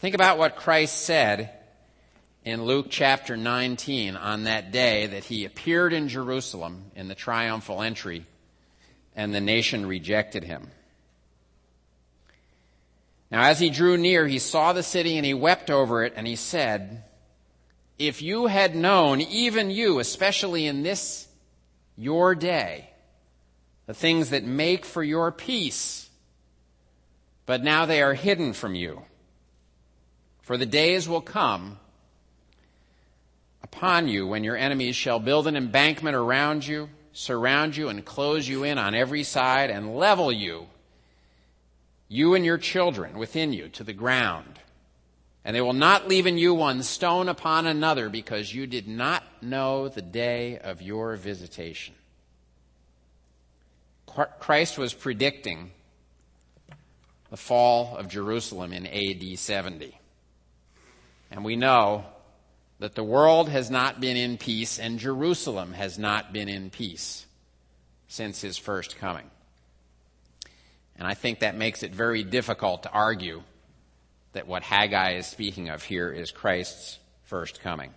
Think 0.00 0.14
about 0.14 0.36
what 0.36 0.56
Christ 0.56 1.02
said 1.02 1.50
in 2.44 2.64
Luke 2.64 2.86
chapter 2.88 3.36
19 3.36 4.16
on 4.16 4.44
that 4.44 4.70
day 4.70 5.06
that 5.06 5.24
he 5.24 5.44
appeared 5.44 5.92
in 5.92 6.08
Jerusalem 6.08 6.90
in 6.94 7.08
the 7.08 7.14
triumphal 7.14 7.82
entry. 7.82 8.24
and 9.16 9.34
the 9.34 9.40
nation 9.40 9.84
rejected 9.84 10.44
him. 10.44 10.70
Now, 13.32 13.42
as 13.42 13.58
he 13.58 13.68
drew 13.68 13.96
near, 13.96 14.28
he 14.28 14.38
saw 14.38 14.72
the 14.72 14.84
city 14.84 15.16
and 15.16 15.26
he 15.26 15.34
wept 15.34 15.70
over 15.70 16.04
it, 16.04 16.12
and 16.14 16.24
he 16.24 16.36
said, 16.36 17.02
If 17.98 18.22
you 18.22 18.46
had 18.46 18.76
known, 18.76 19.20
even 19.20 19.70
you, 19.70 19.98
especially 19.98 20.66
in 20.66 20.84
this 20.84 21.26
your 21.96 22.36
day, 22.36 22.90
the 23.86 23.94
things 23.94 24.30
that 24.30 24.44
make 24.44 24.84
for 24.84 25.02
your 25.02 25.32
peace, 25.32 26.08
but 27.44 27.64
now 27.64 27.86
they 27.86 28.00
are 28.00 28.14
hidden 28.14 28.52
from 28.52 28.76
you. 28.76 29.02
For 30.42 30.56
the 30.56 30.64
days 30.64 31.08
will 31.08 31.20
come 31.20 31.78
upon 33.72 34.08
you 34.08 34.26
when 34.26 34.44
your 34.44 34.56
enemies 34.56 34.96
shall 34.96 35.20
build 35.20 35.46
an 35.46 35.56
embankment 35.56 36.16
around 36.16 36.66
you, 36.66 36.88
surround 37.12 37.76
you, 37.76 37.88
and 37.88 38.04
close 38.04 38.48
you 38.48 38.64
in 38.64 38.78
on 38.78 38.94
every 38.94 39.22
side, 39.22 39.70
and 39.70 39.96
level 39.96 40.32
you 40.32 40.66
you 42.08 42.34
and 42.34 42.44
your 42.44 42.58
children 42.58 43.18
within 43.18 43.52
you 43.52 43.68
to 43.68 43.84
the 43.84 43.92
ground. 43.92 44.58
And 45.44 45.54
they 45.54 45.60
will 45.60 45.74
not 45.74 46.08
leave 46.08 46.26
in 46.26 46.38
you 46.38 46.54
one 46.54 46.82
stone 46.82 47.28
upon 47.28 47.66
another 47.66 48.08
because 48.08 48.52
you 48.52 48.66
did 48.66 48.88
not 48.88 49.22
know 49.42 49.88
the 49.88 50.02
day 50.02 50.58
of 50.58 50.82
your 50.82 51.16
visitation. 51.16 51.94
Christ 54.40 54.78
was 54.78 54.94
predicting 54.94 55.70
the 57.30 57.36
fall 57.36 57.96
of 57.96 58.08
Jerusalem 58.08 58.72
in 58.72 58.86
AD 58.86 59.38
70. 59.38 59.96
And 61.30 61.44
we 61.44 61.56
know 61.56 62.06
that 62.78 62.94
the 62.94 63.04
world 63.04 63.48
has 63.48 63.70
not 63.70 64.00
been 64.00 64.16
in 64.16 64.38
peace 64.38 64.78
and 64.78 64.98
Jerusalem 64.98 65.72
has 65.72 65.98
not 65.98 66.32
been 66.32 66.48
in 66.48 66.70
peace 66.70 67.26
since 68.06 68.40
his 68.40 68.56
first 68.56 68.96
coming. 68.98 69.28
And 70.96 71.06
I 71.06 71.14
think 71.14 71.40
that 71.40 71.56
makes 71.56 71.82
it 71.82 71.92
very 71.92 72.24
difficult 72.24 72.84
to 72.84 72.90
argue 72.90 73.42
that 74.32 74.46
what 74.46 74.62
Haggai 74.62 75.14
is 75.14 75.26
speaking 75.26 75.68
of 75.68 75.82
here 75.82 76.10
is 76.10 76.30
Christ's 76.30 76.98
first 77.24 77.60
coming. 77.60 77.92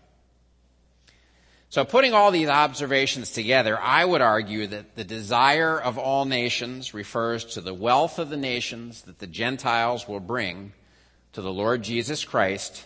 So 1.70 1.86
putting 1.86 2.14
all 2.14 2.32
these 2.32 2.50
observations 2.50 3.32
together, 3.32 3.80
I 3.80 4.04
would 4.04 4.22
argue 4.22 4.68
that 4.68 4.96
the 4.96 5.06
desire 5.06 5.80
of 5.80 5.98
all 5.98 6.26
nations 6.26 6.94
refers 6.94 7.46
to 7.54 7.62
the 7.62 7.74
wealth 7.74 8.20
of 8.20 8.30
the 8.30 8.38
nations 8.38 9.04
that 9.04 9.20
the 9.20 9.28
Gentiles 9.28 10.08
will 10.08 10.20
bring 10.20 10.74
to 11.34 11.42
the 11.42 11.54
Lord 11.54 11.82
Jesus 11.82 12.26
Christ 12.26 12.86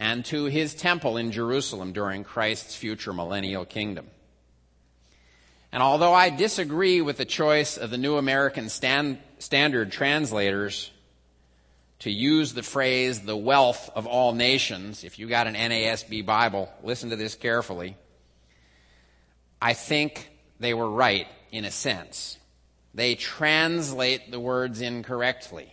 and 0.00 0.24
to 0.24 0.46
his 0.46 0.74
temple 0.74 1.18
in 1.18 1.30
Jerusalem 1.30 1.92
during 1.92 2.24
Christ's 2.24 2.74
future 2.74 3.12
millennial 3.12 3.66
kingdom. 3.66 4.06
And 5.72 5.82
although 5.82 6.14
I 6.14 6.30
disagree 6.30 7.02
with 7.02 7.18
the 7.18 7.26
choice 7.26 7.76
of 7.76 7.90
the 7.90 7.98
New 7.98 8.16
American 8.16 8.70
Stand, 8.70 9.18
Standard 9.38 9.92
translators 9.92 10.90
to 12.00 12.10
use 12.10 12.54
the 12.54 12.62
phrase 12.62 13.20
the 13.20 13.36
wealth 13.36 13.90
of 13.94 14.06
all 14.06 14.32
nations, 14.32 15.04
if 15.04 15.18
you 15.18 15.28
got 15.28 15.46
an 15.46 15.54
NASB 15.54 16.24
Bible, 16.24 16.70
listen 16.82 17.10
to 17.10 17.16
this 17.16 17.34
carefully. 17.34 17.96
I 19.60 19.74
think 19.74 20.30
they 20.58 20.72
were 20.72 20.90
right 20.90 21.26
in 21.52 21.66
a 21.66 21.70
sense. 21.70 22.38
They 22.94 23.16
translate 23.16 24.30
the 24.30 24.40
words 24.40 24.80
incorrectly. 24.80 25.70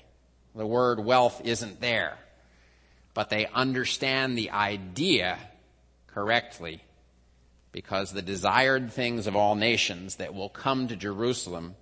The 0.54 0.68
word 0.68 1.00
wealth 1.00 1.42
isn't 1.46 1.80
there. 1.80 2.18
But 3.18 3.32
they 3.32 3.48
understand 3.48 4.38
the 4.38 4.52
idea 4.52 5.40
correctly 6.06 6.84
because 7.72 8.12
the 8.12 8.22
desired 8.22 8.92
things 8.92 9.26
of 9.26 9.36
all 9.36 9.56
nations 9.56 10.18
that 10.18 10.36
will 10.36 10.50
come 10.50 10.88
to 10.88 10.96
Jerusalem 10.96 11.74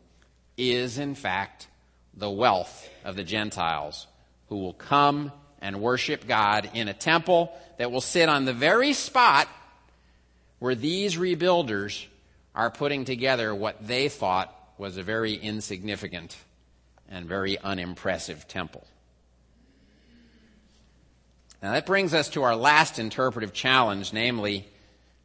is, 0.56 0.98
in 0.98 1.14
fact, 1.14 1.68
the 2.14 2.32
wealth 2.32 2.90
of 3.04 3.18
the 3.18 3.26
Gentiles 3.26 4.08
who 4.48 4.60
will 4.60 4.76
come 4.76 5.34
and 5.60 5.82
worship 5.82 6.26
God 6.26 6.70
in 6.74 6.88
a 6.88 6.94
temple 6.94 7.52
that 7.80 7.92
will 7.92 8.00
sit 8.00 8.30
on 8.30 8.46
the 8.46 8.54
very 8.54 8.94
spot 8.94 9.50
where 10.60 10.74
these 10.74 11.18
rebuilders 11.18 12.06
are 12.56 12.72
putting 12.72 13.04
together 13.04 13.54
what 13.54 13.86
they 13.86 14.08
thought 14.08 14.56
was 14.78 14.96
a 14.96 15.04
very 15.04 15.34
insignificant 15.34 16.38
and 17.10 17.26
very 17.26 17.58
unimpressive 17.60 18.48
temple. 18.48 18.88
Now 21.66 21.72
that 21.72 21.88
brings 21.88 22.14
us 22.14 22.30
to 22.30 22.44
our 22.44 22.56
last 22.56 23.00
interpretive 23.00 23.52
challenge, 23.52 24.14
namely, 24.14 24.68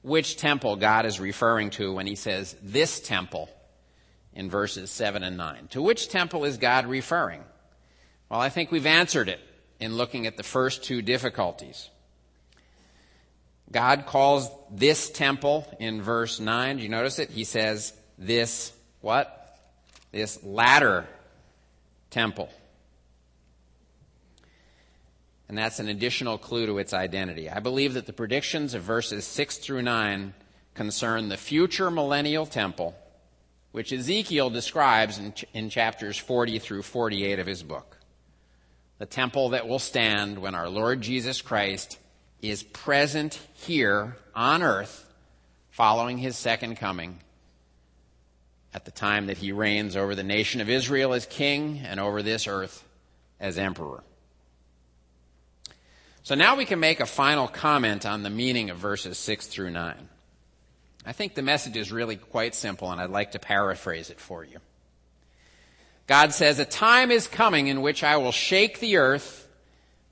which 0.00 0.38
temple 0.38 0.76
God 0.76 1.04
is 1.04 1.20
referring 1.20 1.68
to 1.72 1.92
when 1.92 2.06
he 2.06 2.14
says 2.14 2.56
this 2.62 2.98
temple 2.98 3.50
in 4.32 4.48
verses 4.48 4.90
7 4.90 5.22
and 5.22 5.36
9. 5.36 5.68
To 5.72 5.82
which 5.82 6.08
temple 6.08 6.46
is 6.46 6.56
God 6.56 6.86
referring? 6.86 7.44
Well, 8.30 8.40
I 8.40 8.48
think 8.48 8.72
we've 8.72 8.86
answered 8.86 9.28
it 9.28 9.38
in 9.80 9.98
looking 9.98 10.26
at 10.26 10.38
the 10.38 10.42
first 10.42 10.82
two 10.82 11.02
difficulties. 11.02 11.90
God 13.70 14.06
calls 14.06 14.48
this 14.70 15.10
temple 15.10 15.66
in 15.78 16.00
verse 16.00 16.40
9. 16.40 16.78
Do 16.78 16.82
you 16.82 16.88
notice 16.88 17.18
it? 17.18 17.28
He 17.28 17.44
says 17.44 17.92
this 18.16 18.72
what? 19.02 19.58
This 20.10 20.42
latter 20.42 21.06
temple. 22.08 22.48
And 25.50 25.58
that's 25.58 25.80
an 25.80 25.88
additional 25.88 26.38
clue 26.38 26.66
to 26.66 26.78
its 26.78 26.94
identity. 26.94 27.50
I 27.50 27.58
believe 27.58 27.94
that 27.94 28.06
the 28.06 28.12
predictions 28.12 28.72
of 28.72 28.84
verses 28.84 29.24
6 29.24 29.58
through 29.58 29.82
9 29.82 30.32
concern 30.74 31.28
the 31.28 31.36
future 31.36 31.90
millennial 31.90 32.46
temple, 32.46 32.94
which 33.72 33.92
Ezekiel 33.92 34.50
describes 34.50 35.18
in, 35.18 35.32
ch- 35.32 35.46
in 35.52 35.68
chapters 35.68 36.16
40 36.16 36.60
through 36.60 36.82
48 36.82 37.40
of 37.40 37.48
his 37.48 37.64
book. 37.64 37.96
The 38.98 39.06
temple 39.06 39.48
that 39.48 39.66
will 39.66 39.80
stand 39.80 40.38
when 40.38 40.54
our 40.54 40.68
Lord 40.68 41.00
Jesus 41.00 41.42
Christ 41.42 41.98
is 42.40 42.62
present 42.62 43.40
here 43.54 44.18
on 44.36 44.62
earth 44.62 45.12
following 45.70 46.18
his 46.18 46.36
second 46.36 46.76
coming 46.76 47.18
at 48.72 48.84
the 48.84 48.92
time 48.92 49.26
that 49.26 49.38
he 49.38 49.50
reigns 49.50 49.96
over 49.96 50.14
the 50.14 50.22
nation 50.22 50.60
of 50.60 50.70
Israel 50.70 51.12
as 51.12 51.26
king 51.26 51.80
and 51.84 51.98
over 51.98 52.22
this 52.22 52.46
earth 52.46 52.84
as 53.40 53.58
emperor. 53.58 54.04
So 56.22 56.34
now 56.34 56.56
we 56.56 56.66
can 56.66 56.80
make 56.80 57.00
a 57.00 57.06
final 57.06 57.48
comment 57.48 58.04
on 58.04 58.22
the 58.22 58.30
meaning 58.30 58.70
of 58.70 58.76
verses 58.76 59.16
6 59.18 59.46
through 59.46 59.70
9. 59.70 60.08
I 61.06 61.12
think 61.12 61.34
the 61.34 61.42
message 61.42 61.76
is 61.76 61.90
really 61.90 62.16
quite 62.16 62.54
simple, 62.54 62.90
and 62.92 63.00
I'd 63.00 63.10
like 63.10 63.32
to 63.32 63.38
paraphrase 63.38 64.10
it 64.10 64.20
for 64.20 64.44
you. 64.44 64.58
God 66.06 66.34
says, 66.34 66.58
A 66.58 66.66
time 66.66 67.10
is 67.10 67.26
coming 67.26 67.68
in 67.68 67.80
which 67.80 68.04
I 68.04 68.18
will 68.18 68.32
shake 68.32 68.80
the 68.80 68.98
earth 68.98 69.48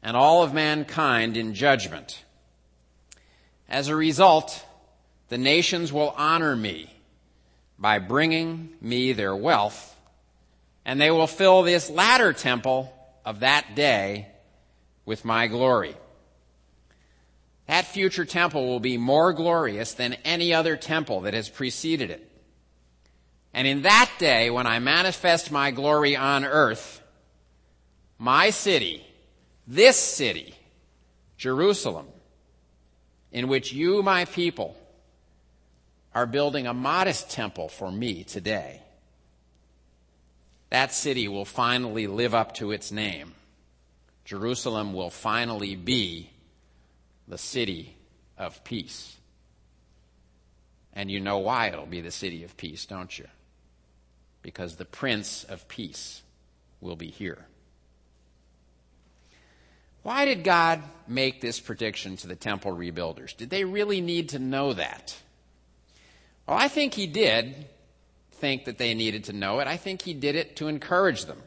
and 0.03 0.17
all 0.17 0.43
of 0.43 0.55
mankind 0.55 1.37
in 1.37 1.53
judgment. 1.55 2.25
As 3.69 3.89
a 3.89 3.97
result, 3.97 4.65
the 5.29 5.37
nations 5.37 5.93
will 5.93 6.15
honor 6.17 6.57
me 6.57 6.91
by 7.79 7.99
bringing 7.99 8.71
me 8.81 9.13
their 9.13 9.37
wealth, 9.37 9.95
and 10.87 10.99
they 10.99 11.11
will 11.11 11.27
fill 11.27 11.63
this 11.63 11.91
latter 11.91 12.33
temple 12.33 12.93
of 13.27 13.41
that 13.41 13.75
day 13.75 14.29
with 15.09 15.25
my 15.25 15.47
glory. 15.47 15.97
That 17.67 17.87
future 17.87 18.27
temple 18.27 18.67
will 18.67 18.79
be 18.79 18.99
more 18.99 19.33
glorious 19.33 19.95
than 19.95 20.13
any 20.23 20.53
other 20.53 20.77
temple 20.77 21.23
that 21.23 21.33
has 21.33 21.49
preceded 21.49 22.11
it. 22.11 22.31
And 23.55 23.67
in 23.67 23.83
that 23.83 24.13
day, 24.19 24.51
when 24.51 24.67
I 24.67 24.81
manifest 24.81 25.51
my 25.51 25.71
glory 25.71 26.15
on 26.15 26.45
earth, 26.45 27.01
my 28.19 28.51
city, 28.51 29.03
this 29.67 29.97
city, 29.97 30.55
Jerusalem, 31.39 32.07
in 33.33 33.49
which 33.49 33.73
you, 33.73 34.03
my 34.03 34.27
people, 34.27 34.77
are 36.15 36.27
building 36.27 36.67
a 36.67 36.75
modest 36.75 37.31
temple 37.31 37.71
for 37.71 37.91
me 37.91 38.25
today, 38.25 38.83
that 40.69 40.93
city 40.93 41.29
will 41.29 41.47
finally 41.47 42.07
live 42.07 42.35
up 42.35 42.55
to 42.57 42.73
its 42.73 42.93
name 42.93 43.33
Jerusalem 44.29 44.93
will 44.93 45.09
finally 45.09 45.75
be 45.75 46.29
the 47.27 47.39
city 47.39 47.97
of 48.37 48.63
peace. 48.63 49.17
And 50.93 51.11
you 51.11 51.19
know 51.19 51.39
why 51.39 51.69
it'll 51.69 51.87
be 51.87 52.03
the 52.03 52.11
city 52.11 52.45
of 52.45 52.55
peace, 52.59 52.85
don't 52.85 53.19
you? 53.19 53.25
Because 54.43 54.77
the 54.77 54.85
Prince 54.85 55.45
of 55.45 55.67
Peace 55.67 56.21
will 56.83 56.95
be 56.95 57.07
here. 57.07 57.39
Why 60.03 60.27
did 60.27 60.45
God 60.45 60.83
make 61.07 61.41
this 61.41 61.59
prediction 61.59 62.19
to 62.19 62.27
the 62.27 62.37
temple 62.37 62.73
rebuilders? 62.73 63.35
Did 63.35 63.49
they 63.49 63.65
really 63.65 64.03
need 64.03 64.29
to 64.31 64.39
know 64.39 64.75
that? 64.75 65.17
Well, 66.47 66.59
I 66.59 66.69
think 66.69 66.93
He 66.93 67.07
did 67.07 67.65
think 68.33 68.67
that 68.67 68.77
they 68.77 68.93
needed 68.93 69.25
to 69.25 69.33
know 69.33 69.61
it. 69.61 69.67
I 69.67 69.79
think 69.79 70.03
He 70.03 70.13
did 70.13 70.37
it 70.37 70.57
to 70.57 70.69
encourage 70.69 71.25
them. 71.25 71.43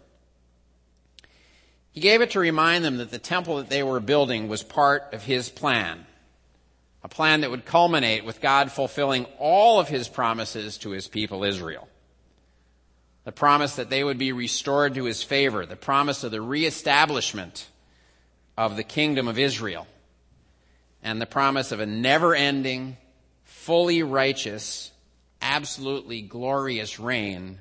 He 1.92 2.00
gave 2.00 2.22
it 2.22 2.32
to 2.32 2.40
remind 2.40 2.86
them 2.86 2.98
that 2.98 3.12
the 3.12 3.20
temple 3.20 3.58
that 3.58 3.70
they 3.70 3.84
were 3.84 4.00
building 4.00 4.48
was 4.48 4.64
part 4.64 5.14
of 5.14 5.24
his 5.24 5.50
plan, 5.50 6.06
a 7.04 7.10
plan 7.10 7.42
that 7.42 7.52
would 7.52 7.66
culminate 7.66 8.24
with 8.24 8.42
God 8.42 8.72
fulfilling 8.72 9.26
all 9.40 9.80
of 9.80 9.90
his 9.90 10.08
promises 10.08 10.78
to 10.80 10.92
his 10.92 11.08
people 11.08 11.44
Israel. 11.44 11.88
the 13.24 13.32
promise 13.32 13.76
that 13.76 13.90
they 13.90 14.04
would 14.04 14.18
be 14.18 14.32
restored 14.32 14.96
to 14.96 15.04
his 15.04 15.22
favor, 15.22 15.66
the 15.66 15.76
promise 15.76 16.24
of 16.24 16.32
the 16.32 16.42
reestablishment 16.42 17.70
of 18.58 18.76
the 18.76 18.84
kingdom 18.84 19.28
of 19.28 19.38
Israel, 19.38 19.86
and 21.04 21.22
the 21.22 21.26
promise 21.28 21.72
of 21.72 21.80
a 21.80 21.86
never 21.86 22.34
ending, 22.34 22.98
fully 23.44 24.02
righteous, 24.02 24.92
absolutely 25.42 26.22
glorious 26.22 27.00
reign 27.00 27.60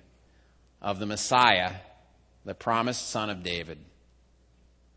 of 0.81 0.99
the 0.99 1.07
Messiah, 1.07 1.75
the 2.45 2.55
promised 2.55 3.11
Son 3.11 3.29
of 3.29 3.43
David, 3.43 3.79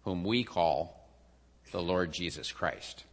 whom 0.04 0.24
we 0.24 0.44
call 0.44 1.08
the 1.72 1.82
Lord 1.82 2.12
Jesus 2.12 2.52
Christ. 2.52 3.04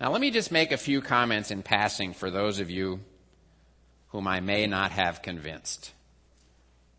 Now, 0.00 0.10
let 0.10 0.20
me 0.20 0.30
just 0.30 0.52
make 0.52 0.72
a 0.72 0.76
few 0.76 1.00
comments 1.00 1.50
in 1.50 1.62
passing 1.62 2.12
for 2.12 2.30
those 2.30 2.58
of 2.58 2.70
you 2.70 3.00
whom 4.08 4.28
I 4.28 4.40
may 4.40 4.66
not 4.66 4.92
have 4.92 5.22
convinced. 5.22 5.92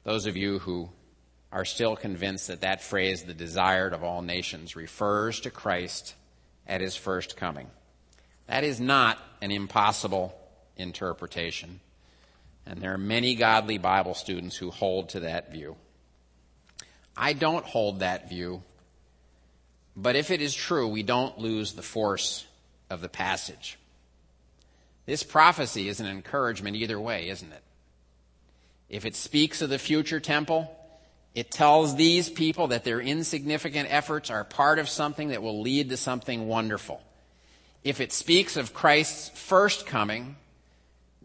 Those 0.04 0.26
of 0.26 0.36
you 0.36 0.60
who 0.60 0.90
are 1.52 1.66
still 1.66 1.96
convinced 1.96 2.48
that 2.48 2.62
that 2.62 2.82
phrase, 2.82 3.24
the 3.24 3.34
desired 3.34 3.94
of 3.94 4.04
all 4.04 4.22
nations, 4.22 4.76
refers 4.76 5.40
to 5.42 5.50
Christ 5.50 6.16
at 6.68 6.82
his 6.82 6.96
first 6.96 7.38
coming. 7.38 7.68
That 8.48 8.64
is 8.64 8.80
not 8.80 9.20
an 9.42 9.52
impossible 9.52 10.36
interpretation. 10.76 11.80
And 12.66 12.82
there 12.82 12.94
are 12.94 12.98
many 12.98 13.36
godly 13.36 13.78
Bible 13.78 14.14
students 14.14 14.58
who 14.58 14.72
hold 14.72 15.10
to 15.10 15.22
that 15.22 15.52
view. 15.52 15.76
I 17.18 17.34
don't 17.34 17.66
hold 17.66 18.00
that 18.00 18.30
view, 18.30 18.64
but 19.96 20.16
if 20.16 20.32
it 20.32 20.42
is 20.42 20.54
true, 20.54 20.88
we 20.88 21.04
don't 21.04 21.38
lose 21.40 21.74
the 21.74 21.82
force 21.82 22.46
of 22.90 23.02
the 23.02 23.10
passage. 23.10 23.78
This 25.06 25.24
prophecy 25.24 25.88
is 25.88 26.00
an 26.00 26.08
encouragement 26.08 26.76
either 26.76 27.00
way, 27.00 27.30
isn't 27.30 27.52
it? 27.52 27.64
If 28.90 29.06
it 29.06 29.16
speaks 29.16 29.62
of 29.62 29.70
the 29.70 29.80
future 29.80 30.20
temple, 30.20 30.76
it 31.34 31.52
tells 31.52 31.96
these 31.96 32.30
people 32.30 32.68
that 32.68 32.84
their 32.84 33.00
insignificant 33.00 33.92
efforts 33.92 34.30
are 34.30 34.44
part 34.44 34.80
of 34.80 34.90
something 34.90 35.30
that 35.30 35.42
will 35.42 35.62
lead 35.62 35.90
to 35.90 35.98
something 35.98 36.48
wonderful. 36.48 37.02
If 37.84 38.02
it 38.02 38.14
speaks 38.14 38.58
of 38.58 38.74
Christ's 38.74 39.30
first 39.30 39.86
coming, 39.86 40.38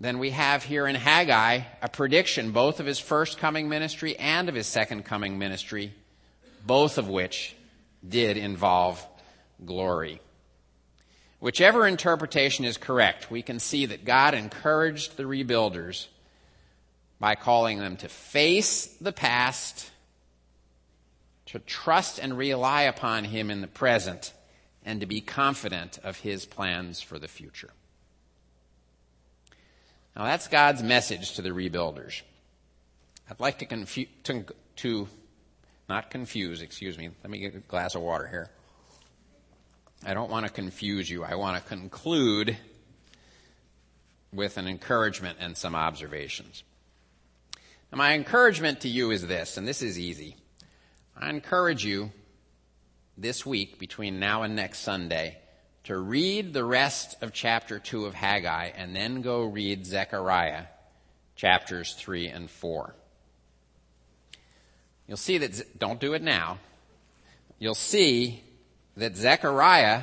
then 0.01 0.19
we 0.19 0.31
have 0.31 0.65
here 0.65 0.87
in 0.87 0.95
Haggai 0.95 1.61
a 1.83 1.89
prediction 1.91 2.53
both 2.53 2.81
of 2.81 2.87
his 2.87 2.99
first 2.99 3.37
coming 3.37 3.69
ministry 3.69 4.17
and 4.17 4.49
of 4.49 4.55
his 4.55 4.67
second 4.67 5.05
coming 5.05 5.39
ministry, 5.39 5.93
both 6.67 6.97
of 6.97 7.07
which 7.07 7.55
did 8.07 8.39
involve 8.39 9.07
glory. 9.63 10.21
Whichever 11.39 11.87
interpretation 11.87 12.65
is 12.65 12.79
correct, 12.79 13.31
we 13.31 13.43
can 13.43 13.59
see 13.59 13.87
that 13.87 14.07
God 14.07 14.33
encouraged 14.33 15.17
the 15.17 15.25
rebuilders 15.25 16.07
by 17.19 17.35
calling 17.35 17.79
them 17.79 17.99
to 17.99 18.09
face 18.09 18.87
the 19.03 19.13
past, 19.13 19.91
to 21.47 21.59
trust 21.59 22.19
and 22.19 22.37
rely 22.39 22.83
upon 22.83 23.25
Him 23.25 23.51
in 23.51 23.61
the 23.61 23.67
present, 23.67 24.33
and 24.83 25.01
to 25.01 25.07
be 25.07 25.21
confident 25.21 25.99
of 26.03 26.21
His 26.21 26.47
plans 26.47 27.03
for 27.03 27.19
the 27.19 27.29
future. 27.29 27.71
Now 30.17 30.25
that's 30.25 30.49
God's 30.49 30.83
message 30.83 31.35
to 31.35 31.43
the 31.43 31.51
rebuilders. 31.51 32.23
I'd 33.31 33.41
like 33.41 33.59
to, 33.59 33.67
confu- 33.67 34.07
to, 34.25 34.45
to 34.77 35.09
not 35.89 36.11
confuse, 36.11 36.63
excuse 36.63 36.99
me, 36.99 37.11
let 37.23 37.31
me 37.31 37.39
get 37.39 37.55
a 37.55 37.59
glass 37.59 37.95
of 37.95 38.03
water 38.03 38.27
here. 38.27 38.51
I 40.05 40.15
don't 40.15 40.31
want 40.31 40.47
to 40.47 40.53
confuse 40.53 41.09
you. 41.11 41.23
I 41.25 41.35
want 41.35 41.63
to 41.63 41.69
conclude 41.69 42.57
with 44.33 44.57
an 44.57 44.67
encouragement 44.67 45.39
and 45.41 45.57
some 45.57 45.75
observations. 45.75 46.63
Now, 47.93 47.99
my 47.99 48.15
encouragement 48.15 48.81
to 48.81 48.89
you 48.89 49.11
is 49.11 49.27
this, 49.27 49.57
and 49.57 49.67
this 49.67 49.83
is 49.83 49.99
easy. 49.99 50.37
I 51.17 51.29
encourage 51.29 51.85
you 51.85 52.13
this 53.19 53.45
week, 53.45 53.79
between 53.79 54.19
now 54.19 54.43
and 54.43 54.57
next 54.57 54.79
Sunday, 54.79 55.39
to 55.85 55.97
read 55.97 56.53
the 56.53 56.65
rest 56.65 57.17
of 57.23 57.33
chapter 57.33 57.79
2 57.79 58.07
of 58.07 58.15
Haggai 58.15 58.71
and 58.77 58.95
then 58.95 59.23
go 59.23 59.45
read 59.45 59.87
Zechariah 59.87 60.65
chapters 61.37 61.95
3 61.95 62.29
and 62.29 62.51
4. 62.51 62.95
You'll 65.07 65.17
see 65.17 65.39
that, 65.39 65.79
don't 65.79 65.99
do 65.99 66.13
it 66.13 66.23
now. 66.23 66.59
You'll 67.59 67.75
see 67.75 68.43
that 68.97 69.17
Zechariah 69.17 70.03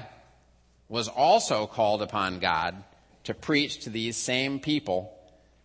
was 0.89 1.07
also 1.07 1.67
called 1.67 2.01
upon 2.01 2.39
God 2.39 2.83
to 3.25 3.33
preach 3.33 3.81
to 3.81 3.89
these 3.89 4.17
same 4.17 4.59
people 4.59 5.13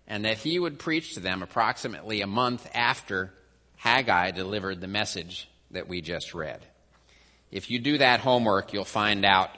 and 0.06 0.24
that 0.24 0.38
he 0.38 0.58
would 0.58 0.78
preach 0.78 1.14
to 1.14 1.20
them 1.20 1.42
approximately 1.42 2.20
a 2.20 2.26
month 2.26 2.68
after 2.74 3.32
Haggai 3.76 4.32
delivered 4.32 4.80
the 4.80 4.88
message 4.88 5.48
that 5.70 5.88
we 5.88 6.00
just 6.00 6.34
read. 6.34 6.60
If 7.50 7.70
you 7.70 7.78
do 7.78 7.98
that 7.98 8.20
homework, 8.20 8.72
you'll 8.72 8.84
find 8.84 9.24
out 9.24 9.50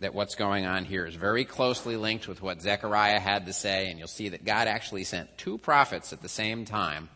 that 0.00 0.14
what's 0.14 0.34
going 0.34 0.64
on 0.64 0.84
here 0.84 1.06
is 1.06 1.14
very 1.14 1.44
closely 1.44 1.96
linked 1.96 2.26
with 2.26 2.42
what 2.42 2.60
Zechariah 2.60 3.20
had 3.20 3.46
to 3.46 3.52
say, 3.52 3.90
and 3.90 3.98
you'll 3.98 4.08
see 4.08 4.30
that 4.30 4.44
God 4.44 4.66
actually 4.66 5.04
sent 5.04 5.36
two 5.38 5.58
prophets 5.58 6.12
at 6.12 6.22
the 6.22 6.28
same 6.28 6.64
time 6.64 7.10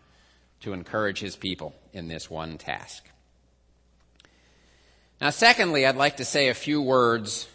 to 0.61 0.72
encourage 0.72 1.18
his 1.18 1.35
people 1.35 1.74
in 1.93 2.09
this 2.09 2.30
one 2.30 2.59
task. 2.59 3.05
Now, 5.20 5.30
secondly, 5.30 5.87
I'd 5.87 5.97
like 5.97 6.18
to 6.18 6.24
say 6.24 6.49
a 6.49 6.55
few 6.55 6.82
words 6.82 7.49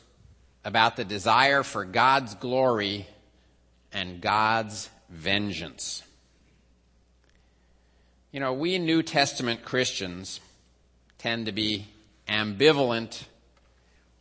about 0.65 0.95
the 0.95 1.05
desire 1.05 1.61
for 1.61 1.85
God's 1.85 2.33
glory 2.35 3.07
and 3.93 4.21
God's 4.21 4.89
vengeance. 5.09 6.03
You 8.31 8.39
know, 8.39 8.53
we 8.53 8.79
New 8.79 9.03
Testament 9.03 9.63
Christians 9.63 10.39
tend 11.17 11.45
to 11.45 11.51
be 11.51 11.87
ambivalent 12.27 13.23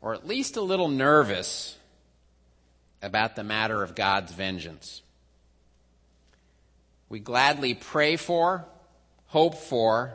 or 0.01 0.15
at 0.15 0.27
least 0.27 0.57
a 0.57 0.63
little 0.63 0.89
nervous 0.89 1.77
about 3.03 3.37
the 3.37 3.45
matter 3.45 3.83
of 3.83 3.95
God's 3.95 4.33
vengeance. 4.33 5.03
We 7.09 7.21
gladly 7.21 7.75
pray 7.75 8.17
for, 8.17 8.65
hope 9.27 9.57
for, 9.57 10.15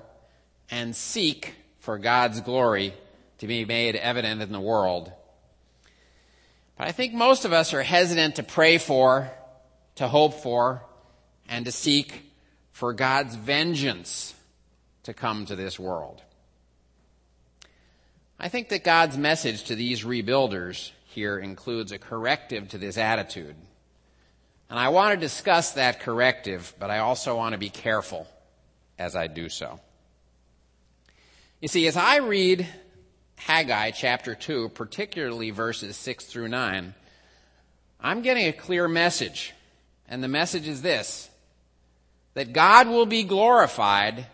and 0.70 0.96
seek 0.96 1.56
for 1.80 1.98
God's 1.98 2.42
glory 2.42 2.94
to 3.40 3.48
be 3.48 3.66
made 3.66 3.96
evident 3.96 4.42
in 4.42 4.52
the 4.52 4.60
world. 4.60 5.12
But 6.78 6.88
I 6.88 6.92
think 6.92 7.14
most 7.14 7.46
of 7.46 7.54
us 7.54 7.74
are 7.74 7.84
hesitant 7.84 8.36
to 8.36 8.44
pray 8.44 8.78
for, 8.78 9.32
to 9.96 10.08
hope 10.08 10.36
for, 10.36 10.84
and 11.48 11.66
to 11.66 11.72
seek 11.72 12.24
for 12.72 12.94
God's 12.94 13.36
vengeance 13.36 14.34
to 15.04 15.14
come 15.14 15.46
to 15.46 15.56
this 15.56 15.80
world. 15.80 16.22
I 18.40 18.50
think 18.50 18.70
that 18.70 18.84
God's 18.84 19.18
message 19.18 19.66
to 19.66 19.76
these 19.76 20.04
rebuilders 20.04 20.92
here 21.06 21.38
includes 21.38 21.92
a 21.92 22.00
corrective 22.00 22.70
to 22.70 22.78
this 22.78 22.98
attitude. 22.98 23.56
And 24.70 24.80
I 24.80 24.90
want 24.90 25.14
to 25.14 25.20
discuss 25.20 25.74
that 25.74 26.00
corrective, 26.00 26.74
but 26.80 26.90
I 26.90 27.00
also 27.00 27.38
want 27.38 27.54
to 27.54 27.60
be 27.60 27.70
careful 27.70 28.28
as 28.98 29.16
I 29.16 29.28
do 29.28 29.50
so. 29.50 29.80
You 31.62 31.68
see, 31.68 31.88
as 31.88 31.96
I 31.96 32.18
read 32.18 32.68
Haggai 33.36 33.92
chapter 33.92 34.36
2, 34.36 34.70
particularly 34.70 35.52
verses 35.52 35.96
6 35.96 36.26
through 36.26 36.48
9, 36.48 36.94
I'm 38.02 38.22
getting 38.22 38.48
a 38.48 38.54
clear 38.54 38.88
message. 38.88 39.54
And 40.10 40.24
the 40.24 40.28
message 40.28 40.68
is 40.68 40.82
this 40.82 41.30
that 42.34 42.52
God 42.52 42.88
will 42.88 43.06
be 43.06 43.24
glorified 43.24 44.26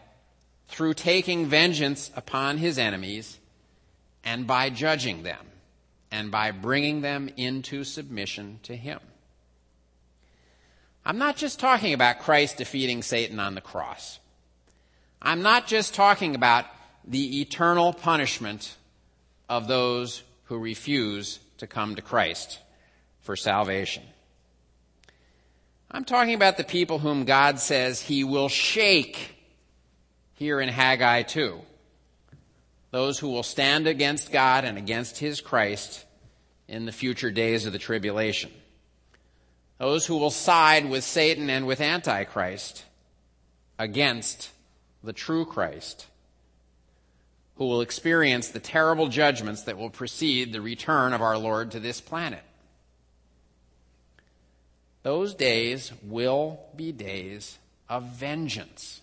through 0.69 0.93
taking 0.93 1.47
vengeance 1.47 2.09
upon 2.15 2.57
his 2.57 2.77
enemies 2.77 3.37
and 4.29 4.45
by 4.45 4.69
judging 4.69 5.23
them 5.23 5.43
and 6.11 6.29
by 6.29 6.51
bringing 6.51 7.01
them 7.01 7.31
into 7.35 7.83
submission 7.83 8.59
to 8.61 8.75
him. 8.75 8.99
I'm 11.03 11.17
not 11.17 11.35
just 11.35 11.59
talking 11.59 11.93
about 11.95 12.19
Christ 12.19 12.57
defeating 12.57 13.01
Satan 13.01 13.39
on 13.39 13.55
the 13.55 13.61
cross. 13.61 14.19
I'm 15.19 15.41
not 15.41 15.65
just 15.65 15.95
talking 15.95 16.35
about 16.35 16.65
the 17.05 17.41
eternal 17.41 17.91
punishment 17.91 18.75
of 19.49 19.67
those 19.67 20.21
who 20.43 20.59
refuse 20.59 21.39
to 21.57 21.65
come 21.65 21.95
to 21.95 22.03
Christ 22.03 22.59
for 23.21 23.35
salvation. 23.35 24.03
I'm 25.89 26.05
talking 26.05 26.35
about 26.35 26.57
the 26.57 26.63
people 26.63 26.99
whom 26.99 27.25
God 27.25 27.59
says 27.59 27.99
he 27.99 28.23
will 28.23 28.47
shake 28.47 29.35
here 30.35 30.61
in 30.61 30.69
Haggai 30.69 31.23
2. 31.23 31.61
Those 32.91 33.19
who 33.19 33.29
will 33.29 33.43
stand 33.43 33.87
against 33.87 34.31
God 34.31 34.65
and 34.65 34.77
against 34.77 35.17
his 35.17 35.41
Christ 35.41 36.05
in 36.67 36.85
the 36.85 36.91
future 36.91 37.31
days 37.31 37.65
of 37.65 37.73
the 37.73 37.79
tribulation. 37.79 38.51
Those 39.77 40.05
who 40.05 40.17
will 40.17 40.31
side 40.31 40.89
with 40.89 41.03
Satan 41.03 41.49
and 41.49 41.67
with 41.67 41.81
Antichrist 41.81 42.83
against 43.77 44.49
the 45.03 45.13
true 45.13 45.45
Christ 45.45 46.07
who 47.59 47.65
will 47.65 47.81
experience 47.81 48.47
the 48.47 48.59
terrible 48.59 49.09
judgments 49.09 49.63
that 49.63 49.77
will 49.77 49.89
precede 49.89 50.53
the 50.53 50.61
return 50.61 51.11
of 51.11 51.21
our 51.21 51.37
Lord 51.37 51.71
to 51.71 51.79
this 51.79 51.99
planet. 51.99 52.41
those 55.03 55.33
days 55.33 55.91
will 56.03 56.59
be 56.75 56.91
days 56.91 57.57
of 57.89 58.03
vengeance. 58.03 59.01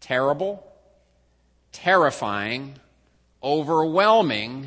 Terrible, 0.00 0.66
terrifying, 1.82 2.74
overwhelming 3.40 4.66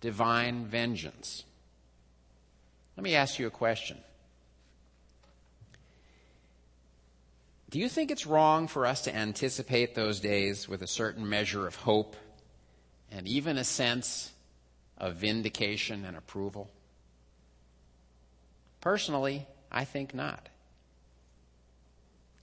divine 0.00 0.66
vengeance. 0.66 1.44
Let 2.96 3.04
me 3.04 3.14
ask 3.14 3.38
you 3.38 3.46
a 3.46 3.50
question. 3.50 3.98
Do 7.70 7.78
you 7.78 7.88
think 7.88 8.10
it's 8.10 8.26
wrong 8.26 8.66
for 8.66 8.84
us 8.84 9.02
to 9.02 9.14
anticipate 9.14 9.94
those 9.94 10.18
days 10.18 10.68
with 10.68 10.82
a 10.82 10.88
certain 10.88 11.28
measure 11.28 11.68
of 11.68 11.76
hope 11.76 12.16
and 13.12 13.28
even 13.28 13.56
a 13.56 13.64
sense 13.64 14.32
of 14.96 15.16
vindication 15.16 16.04
and 16.04 16.16
approval? 16.16 16.68
Personally, 18.80 19.46
I 19.70 19.84
think 19.84 20.14
not. 20.14 20.48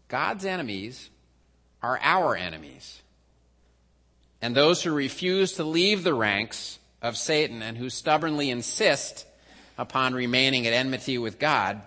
God's 0.07 0.45
enemies 0.45 1.09
are 1.84 1.99
our 2.01 2.38
enemies. 2.38 3.01
And 4.46 4.54
those 4.54 4.84
who 4.84 4.91
refuse 4.91 5.54
to 5.54 5.64
leave 5.64 6.04
the 6.04 6.14
ranks 6.14 6.78
of 7.02 7.18
Satan 7.18 7.64
and 7.64 7.76
who 7.76 7.89
stubbornly 7.89 8.52
insist 8.52 9.26
upon 9.76 10.14
remaining 10.14 10.68
at 10.68 10.74
enmity 10.74 11.18
with 11.18 11.39
God 11.39 11.82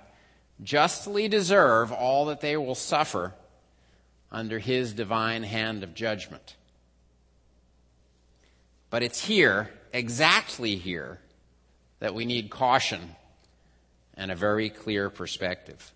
justly 0.64 1.28
deserve 1.28 1.92
all 1.92 2.24
that 2.24 2.40
they 2.40 2.56
will 2.56 2.74
suffer 2.74 3.32
under 4.32 4.58
his 4.58 4.92
divine 4.92 5.44
hand 5.44 5.84
of 5.84 5.94
judgment. 5.94 6.56
But 8.90 9.04
it's 9.04 9.24
here, 9.24 9.70
exactly 9.92 10.74
here, 10.74 11.20
that 12.00 12.12
we 12.12 12.24
need 12.24 12.50
caution 12.50 13.14
and 14.14 14.32
a 14.32 14.34
very 14.34 14.68
clear 14.68 15.10
perspective. 15.10 15.92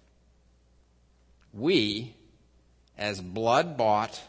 We, 1.53 2.15
as 2.97 3.21
blood 3.21 3.77
bought, 3.77 4.23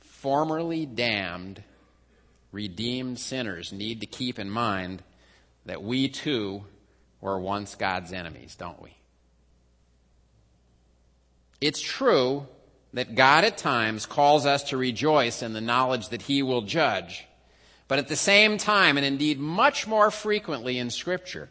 formerly 0.00 0.86
damned, 0.86 1.62
redeemed 2.54 3.18
sinners, 3.18 3.72
need 3.72 4.00
to 4.00 4.06
keep 4.06 4.38
in 4.38 4.48
mind 4.48 5.02
that 5.66 5.82
we 5.82 6.08
too 6.08 6.64
were 7.20 7.38
once 7.38 7.74
God's 7.74 8.12
enemies, 8.12 8.54
don't 8.54 8.80
we? 8.80 8.96
It's 11.60 11.80
true 11.80 12.46
that 12.92 13.16
God 13.16 13.44
at 13.44 13.58
times 13.58 14.06
calls 14.06 14.46
us 14.46 14.62
to 14.64 14.76
rejoice 14.76 15.42
in 15.42 15.52
the 15.52 15.60
knowledge 15.60 16.10
that 16.10 16.22
He 16.22 16.42
will 16.42 16.62
judge. 16.62 17.26
But 17.88 17.98
at 17.98 18.08
the 18.08 18.16
same 18.16 18.56
time, 18.56 18.96
and 18.96 19.04
indeed 19.04 19.38
much 19.40 19.86
more 19.86 20.10
frequently 20.10 20.78
in 20.78 20.90
Scripture, 20.90 21.48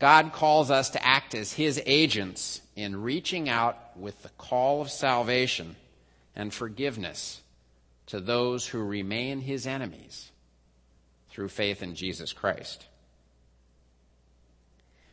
God 0.00 0.32
calls 0.32 0.70
us 0.70 0.90
to 0.90 1.06
act 1.06 1.34
as 1.34 1.52
His 1.52 1.80
agents 1.86 2.60
in 2.74 3.02
reaching 3.02 3.48
out 3.48 3.96
with 3.96 4.22
the 4.22 4.28
call 4.30 4.80
of 4.82 4.90
salvation 4.90 5.76
and 6.34 6.52
forgiveness 6.52 7.40
to 8.06 8.20
those 8.20 8.66
who 8.66 8.82
remain 8.82 9.40
His 9.40 9.66
enemies 9.66 10.30
through 11.30 11.48
faith 11.48 11.82
in 11.82 11.94
Jesus 11.94 12.32
Christ. 12.32 12.86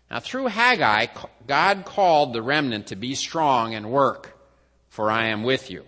Now, 0.09 0.19
through 0.19 0.47
Haggai, 0.47 1.07
God 1.47 1.85
called 1.85 2.33
the 2.33 2.41
remnant 2.41 2.87
to 2.87 2.97
be 2.97 3.15
strong 3.15 3.73
and 3.73 3.89
work, 3.89 4.37
for 4.89 5.09
I 5.09 5.27
am 5.27 5.43
with 5.43 5.71
you. 5.71 5.85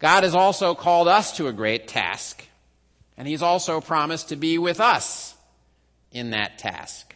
God 0.00 0.24
has 0.24 0.34
also 0.34 0.74
called 0.74 1.06
us 1.06 1.36
to 1.36 1.46
a 1.46 1.52
great 1.52 1.86
task, 1.86 2.44
and 3.16 3.28
He's 3.28 3.42
also 3.42 3.80
promised 3.80 4.30
to 4.30 4.36
be 4.36 4.58
with 4.58 4.80
us 4.80 5.36
in 6.10 6.30
that 6.30 6.58
task. 6.58 7.14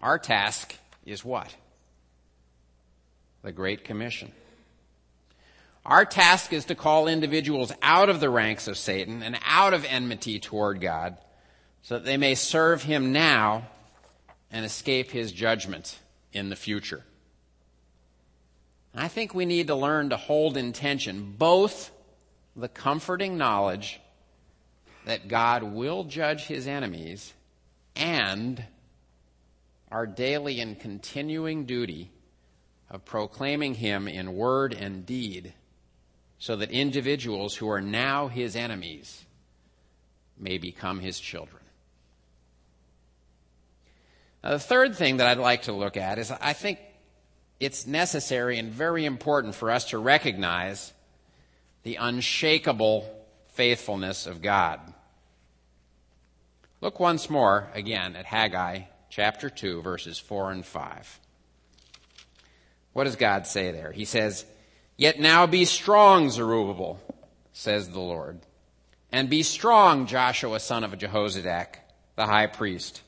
Our 0.00 0.18
task 0.18 0.76
is 1.04 1.24
what? 1.24 1.54
The 3.42 3.52
Great 3.52 3.84
Commission. 3.84 4.32
Our 5.86 6.06
task 6.06 6.52
is 6.52 6.64
to 6.66 6.74
call 6.74 7.08
individuals 7.08 7.72
out 7.82 8.08
of 8.08 8.20
the 8.20 8.30
ranks 8.30 8.68
of 8.68 8.78
Satan 8.78 9.22
and 9.22 9.38
out 9.44 9.74
of 9.74 9.84
enmity 9.84 10.40
toward 10.40 10.80
God 10.80 11.18
so 11.82 11.94
that 11.94 12.06
they 12.06 12.16
may 12.16 12.34
serve 12.34 12.82
him 12.82 13.12
now 13.12 13.68
and 14.50 14.64
escape 14.64 15.10
his 15.10 15.30
judgment 15.30 15.98
in 16.32 16.48
the 16.48 16.56
future. 16.56 17.04
I 18.94 19.08
think 19.08 19.34
we 19.34 19.44
need 19.44 19.66
to 19.66 19.74
learn 19.74 20.10
to 20.10 20.16
hold 20.16 20.56
in 20.56 20.72
tension 20.72 21.34
both 21.36 21.90
the 22.56 22.68
comforting 22.68 23.36
knowledge 23.36 24.00
that 25.04 25.28
God 25.28 25.62
will 25.64 26.04
judge 26.04 26.46
his 26.46 26.66
enemies 26.66 27.34
and 27.94 28.64
our 29.90 30.06
daily 30.06 30.60
and 30.60 30.78
continuing 30.78 31.66
duty 31.66 32.10
of 32.88 33.04
proclaiming 33.04 33.74
him 33.74 34.08
in 34.08 34.34
word 34.34 34.72
and 34.72 35.04
deed 35.04 35.52
so 36.38 36.56
that 36.56 36.70
individuals 36.70 37.56
who 37.56 37.68
are 37.68 37.80
now 37.80 38.28
his 38.28 38.56
enemies 38.56 39.24
may 40.38 40.58
become 40.58 41.00
his 41.00 41.18
children. 41.20 41.62
Now, 44.42 44.50
the 44.50 44.58
third 44.58 44.94
thing 44.94 45.18
that 45.18 45.26
I'd 45.26 45.38
like 45.38 45.62
to 45.62 45.72
look 45.72 45.96
at 45.96 46.18
is 46.18 46.30
I 46.30 46.52
think 46.52 46.78
it's 47.60 47.86
necessary 47.86 48.58
and 48.58 48.70
very 48.70 49.04
important 49.04 49.54
for 49.54 49.70
us 49.70 49.86
to 49.86 49.98
recognize 49.98 50.92
the 51.82 51.96
unshakable 51.96 53.10
faithfulness 53.48 54.26
of 54.26 54.42
God. 54.42 54.80
Look 56.80 57.00
once 57.00 57.30
more 57.30 57.70
again 57.72 58.16
at 58.16 58.26
Haggai 58.26 58.82
chapter 59.08 59.48
2, 59.48 59.80
verses 59.80 60.18
4 60.18 60.50
and 60.50 60.66
5. 60.66 61.20
What 62.92 63.04
does 63.04 63.16
God 63.16 63.46
say 63.46 63.70
there? 63.70 63.92
He 63.92 64.04
says, 64.04 64.44
Yet 64.96 65.18
now 65.18 65.46
be 65.46 65.64
strong, 65.64 66.30
Zerubbabel, 66.30 67.00
says 67.52 67.88
the 67.88 68.00
Lord. 68.00 68.40
And 69.10 69.28
be 69.28 69.42
strong, 69.42 70.06
Joshua, 70.06 70.60
son 70.60 70.84
of 70.84 70.92
Jehozadak, 70.92 71.76
the 72.16 72.26
high 72.26 72.46
priest. 72.46 73.02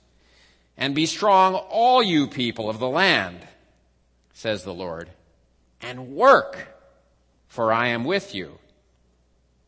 And 0.76 0.94
be 0.94 1.06
strong, 1.06 1.54
all 1.54 2.02
you 2.02 2.26
people 2.26 2.68
of 2.68 2.78
the 2.78 2.88
land, 2.88 3.38
says 4.32 4.64
the 4.64 4.74
Lord. 4.74 5.10
And 5.80 6.10
work, 6.10 6.68
for 7.48 7.72
I 7.72 7.88
am 7.88 8.04
with 8.04 8.34
you, 8.34 8.58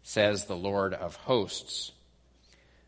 says 0.02 0.44
the 0.44 0.56
Lord 0.56 0.94
of 0.94 1.16
hosts. 1.16 1.92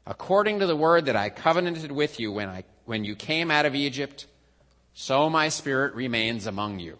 According 0.06 0.58
to 0.58 0.66
the 0.66 0.76
word 0.76 1.06
that 1.06 1.16
I 1.16 1.28
covenanted 1.30 1.92
with 1.92 2.18
you 2.18 2.32
when, 2.32 2.48
I, 2.48 2.64
when 2.84 3.04
you 3.04 3.14
came 3.14 3.50
out 3.50 3.66
of 3.66 3.74
Egypt, 3.74 4.26
so 4.92 5.30
my 5.30 5.48
spirit 5.48 5.94
remains 5.94 6.46
among 6.46 6.80
you. 6.80 6.98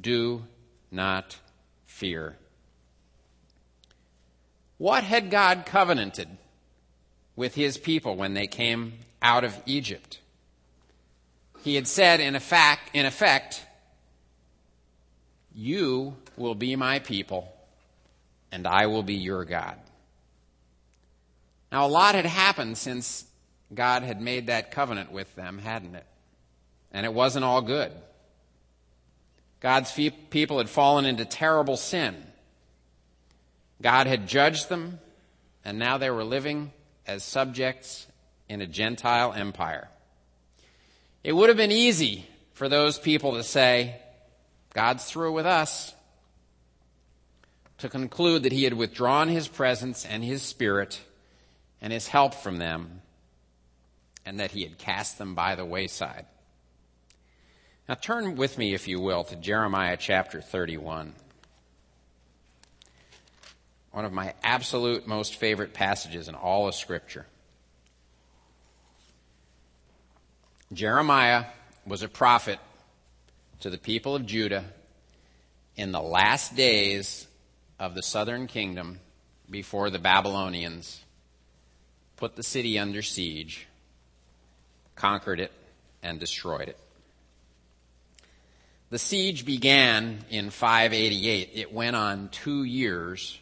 Do 0.00 0.44
not 0.90 1.38
fear. 1.86 2.36
What 4.78 5.04
had 5.04 5.30
God 5.30 5.64
covenanted 5.66 6.28
with 7.36 7.54
his 7.54 7.78
people 7.78 8.16
when 8.16 8.34
they 8.34 8.46
came 8.46 8.94
out 9.22 9.44
of 9.44 9.56
Egypt? 9.66 10.20
He 11.62 11.76
had 11.76 11.86
said, 11.86 12.20
in 12.20 12.34
effect, 12.34 12.90
in 12.92 13.06
effect, 13.06 13.64
you 15.54 16.16
will 16.36 16.54
be 16.54 16.76
my 16.76 16.98
people 16.98 17.54
and 18.52 18.66
I 18.66 18.86
will 18.86 19.02
be 19.02 19.14
your 19.14 19.44
God. 19.44 19.78
Now, 21.72 21.86
a 21.86 21.88
lot 21.88 22.14
had 22.14 22.26
happened 22.26 22.78
since 22.78 23.24
God 23.74 24.04
had 24.04 24.20
made 24.20 24.46
that 24.46 24.70
covenant 24.70 25.10
with 25.10 25.34
them, 25.34 25.58
hadn't 25.58 25.96
it? 25.96 26.06
And 26.92 27.04
it 27.04 27.12
wasn't 27.12 27.44
all 27.44 27.62
good. 27.62 27.90
God's 29.64 29.98
people 30.28 30.58
had 30.58 30.68
fallen 30.68 31.06
into 31.06 31.24
terrible 31.24 31.78
sin. 31.78 32.14
God 33.80 34.06
had 34.06 34.28
judged 34.28 34.68
them, 34.68 34.98
and 35.64 35.78
now 35.78 35.96
they 35.96 36.10
were 36.10 36.22
living 36.22 36.70
as 37.06 37.24
subjects 37.24 38.06
in 38.46 38.60
a 38.60 38.66
Gentile 38.66 39.32
empire. 39.32 39.88
It 41.22 41.32
would 41.32 41.48
have 41.48 41.56
been 41.56 41.72
easy 41.72 42.26
for 42.52 42.68
those 42.68 42.98
people 42.98 43.36
to 43.36 43.42
say, 43.42 44.02
God's 44.74 45.06
through 45.06 45.32
with 45.32 45.46
us, 45.46 45.94
to 47.78 47.88
conclude 47.88 48.42
that 48.42 48.52
he 48.52 48.64
had 48.64 48.74
withdrawn 48.74 49.28
his 49.28 49.48
presence 49.48 50.04
and 50.04 50.22
his 50.22 50.42
spirit 50.42 51.00
and 51.80 51.90
his 51.90 52.06
help 52.06 52.34
from 52.34 52.58
them, 52.58 53.00
and 54.26 54.40
that 54.40 54.50
he 54.50 54.62
had 54.62 54.76
cast 54.76 55.16
them 55.16 55.34
by 55.34 55.54
the 55.54 55.64
wayside. 55.64 56.26
Now 57.88 57.94
turn 57.94 58.36
with 58.36 58.56
me, 58.56 58.72
if 58.72 58.88
you 58.88 58.98
will, 58.98 59.24
to 59.24 59.36
Jeremiah 59.36 59.98
chapter 59.98 60.40
31. 60.40 61.12
One 63.90 64.04
of 64.06 64.12
my 64.12 64.32
absolute 64.42 65.06
most 65.06 65.36
favorite 65.36 65.74
passages 65.74 66.26
in 66.26 66.34
all 66.34 66.66
of 66.66 66.74
Scripture. 66.74 67.26
Jeremiah 70.72 71.44
was 71.86 72.02
a 72.02 72.08
prophet 72.08 72.58
to 73.60 73.68
the 73.68 73.78
people 73.78 74.16
of 74.16 74.24
Judah 74.24 74.64
in 75.76 75.92
the 75.92 76.00
last 76.00 76.56
days 76.56 77.26
of 77.78 77.94
the 77.94 78.02
southern 78.02 78.46
kingdom 78.46 78.98
before 79.50 79.90
the 79.90 79.98
Babylonians 79.98 81.04
put 82.16 82.34
the 82.34 82.42
city 82.42 82.78
under 82.78 83.02
siege, 83.02 83.66
conquered 84.96 85.38
it, 85.38 85.52
and 86.02 86.18
destroyed 86.18 86.68
it. 86.68 86.78
The 88.90 88.98
siege 88.98 89.44
began 89.44 90.24
in 90.30 90.50
588. 90.50 91.50
It 91.54 91.72
went 91.72 91.96
on 91.96 92.28
two 92.28 92.64
years 92.64 93.38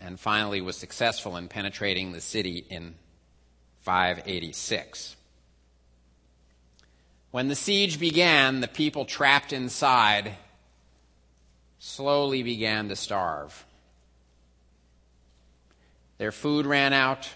and 0.00 0.18
finally 0.18 0.60
was 0.60 0.76
successful 0.76 1.36
in 1.36 1.48
penetrating 1.48 2.12
the 2.12 2.20
city 2.20 2.64
in 2.68 2.94
586. 3.82 5.16
When 7.30 7.48
the 7.48 7.54
siege 7.54 8.00
began, 8.00 8.60
the 8.60 8.68
people 8.68 9.04
trapped 9.04 9.52
inside 9.52 10.34
slowly 11.78 12.42
began 12.42 12.88
to 12.88 12.96
starve. 12.96 13.64
Their 16.18 16.32
food 16.32 16.66
ran 16.66 16.92
out, 16.92 17.28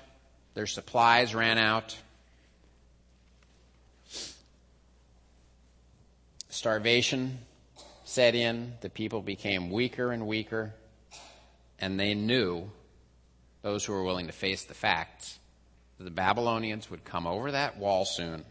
their 0.55 0.66
supplies 0.66 1.35
ran 1.35 1.59
out. 1.59 1.97
Starvation 6.51 7.38
set 8.05 8.34
in, 8.34 8.74
the 8.80 8.90
people 8.90 9.22
became 9.22 9.70
weaker 9.70 10.11
and 10.11 10.26
weaker, 10.26 10.74
and 11.78 11.98
they 11.98 12.12
knew, 12.12 12.70
those 13.62 13.84
who 13.84 13.92
were 13.92 14.03
willing 14.03 14.26
to 14.26 14.32
face 14.32 14.64
the 14.64 14.74
facts, 14.74 15.38
that 15.96 16.05
the 16.05 16.11
Babylonians 16.11 16.90
would 16.90 17.05
come 17.05 17.24
over 17.24 17.53
that 17.53 17.78
wall 17.78 18.05
soon, 18.05 18.44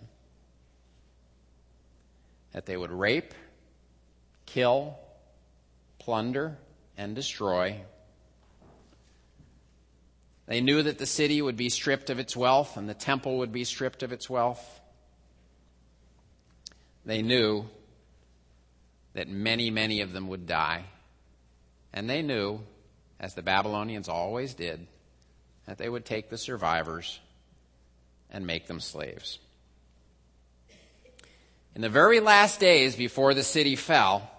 that 2.54 2.66
they 2.66 2.78
would 2.78 2.92
rape, 2.92 3.34
kill, 4.46 4.98
plunder, 6.00 6.58
and 6.98 7.16
destroy. 7.16 7.82
They 10.48 10.62
knew 10.62 10.82
that 10.84 10.98
the 11.00 11.06
city 11.06 11.42
would 11.42 11.58
be 11.58 11.70
stripped 11.70 12.10
of 12.10 12.18
its 12.18 12.36
wealth 12.36 12.78
and 12.78 12.88
the 12.88 12.94
temple 12.94 13.40
would 13.40 13.52
be 13.52 13.66
stripped 13.66 14.04
of 14.04 14.14
its 14.14 14.30
wealth. 14.30 14.80
They 17.06 17.22
knew 17.22 17.66
that 19.20 19.28
many, 19.28 19.70
many 19.70 20.00
of 20.00 20.14
them 20.14 20.30
would 20.30 20.48
die. 20.48 20.86
And 21.92 22.10
they 22.10 22.22
knew, 22.22 22.62
as 23.20 23.34
the 23.34 23.42
Babylonians 23.42 24.08
always 24.08 24.54
did, 24.54 24.88
that 25.66 25.78
they 25.78 25.90
would 25.90 26.06
take 26.06 26.30
the 26.30 26.38
survivors 26.38 27.20
and 28.32 28.48
make 28.48 28.68
them 28.68 28.80
slaves. 28.80 29.40
In 31.76 31.82
the 31.82 31.90
very 31.90 32.22
last 32.22 32.62
days 32.62 32.96
before 32.96 33.34
the 33.34 33.44
city 33.44 33.76
fell, 33.76 34.32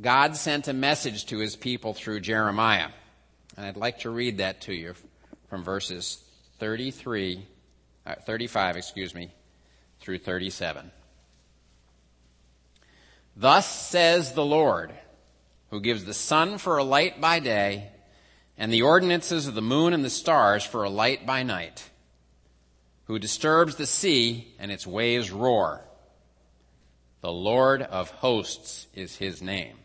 God 0.00 0.34
sent 0.34 0.66
a 0.66 0.72
message 0.72 1.26
to 1.26 1.38
his 1.38 1.54
people 1.54 1.92
through 1.92 2.20
Jeremiah. 2.20 2.88
And 3.58 3.66
I'd 3.66 3.76
like 3.76 3.98
to 3.98 4.08
read 4.08 4.38
that 4.38 4.62
to 4.62 4.72
you 4.72 4.94
from 5.50 5.62
verses 5.62 6.24
33, 6.58 7.46
uh, 8.06 8.14
35, 8.24 8.78
excuse 8.78 9.14
me, 9.14 9.30
through 10.00 10.20
37. 10.20 10.90
Thus 13.40 13.66
says 13.88 14.34
the 14.34 14.44
Lord, 14.44 14.92
who 15.70 15.80
gives 15.80 16.04
the 16.04 16.12
sun 16.12 16.58
for 16.58 16.76
a 16.76 16.84
light 16.84 17.22
by 17.22 17.40
day, 17.40 17.90
and 18.58 18.70
the 18.70 18.82
ordinances 18.82 19.46
of 19.46 19.54
the 19.54 19.62
moon 19.62 19.94
and 19.94 20.04
the 20.04 20.10
stars 20.10 20.62
for 20.62 20.84
a 20.84 20.90
light 20.90 21.24
by 21.24 21.42
night, 21.42 21.88
who 23.04 23.18
disturbs 23.18 23.76
the 23.76 23.86
sea 23.86 24.52
and 24.58 24.70
its 24.70 24.86
waves 24.86 25.30
roar. 25.30 25.80
The 27.22 27.32
Lord 27.32 27.80
of 27.80 28.10
hosts 28.10 28.88
is 28.92 29.16
his 29.16 29.40
name. 29.40 29.78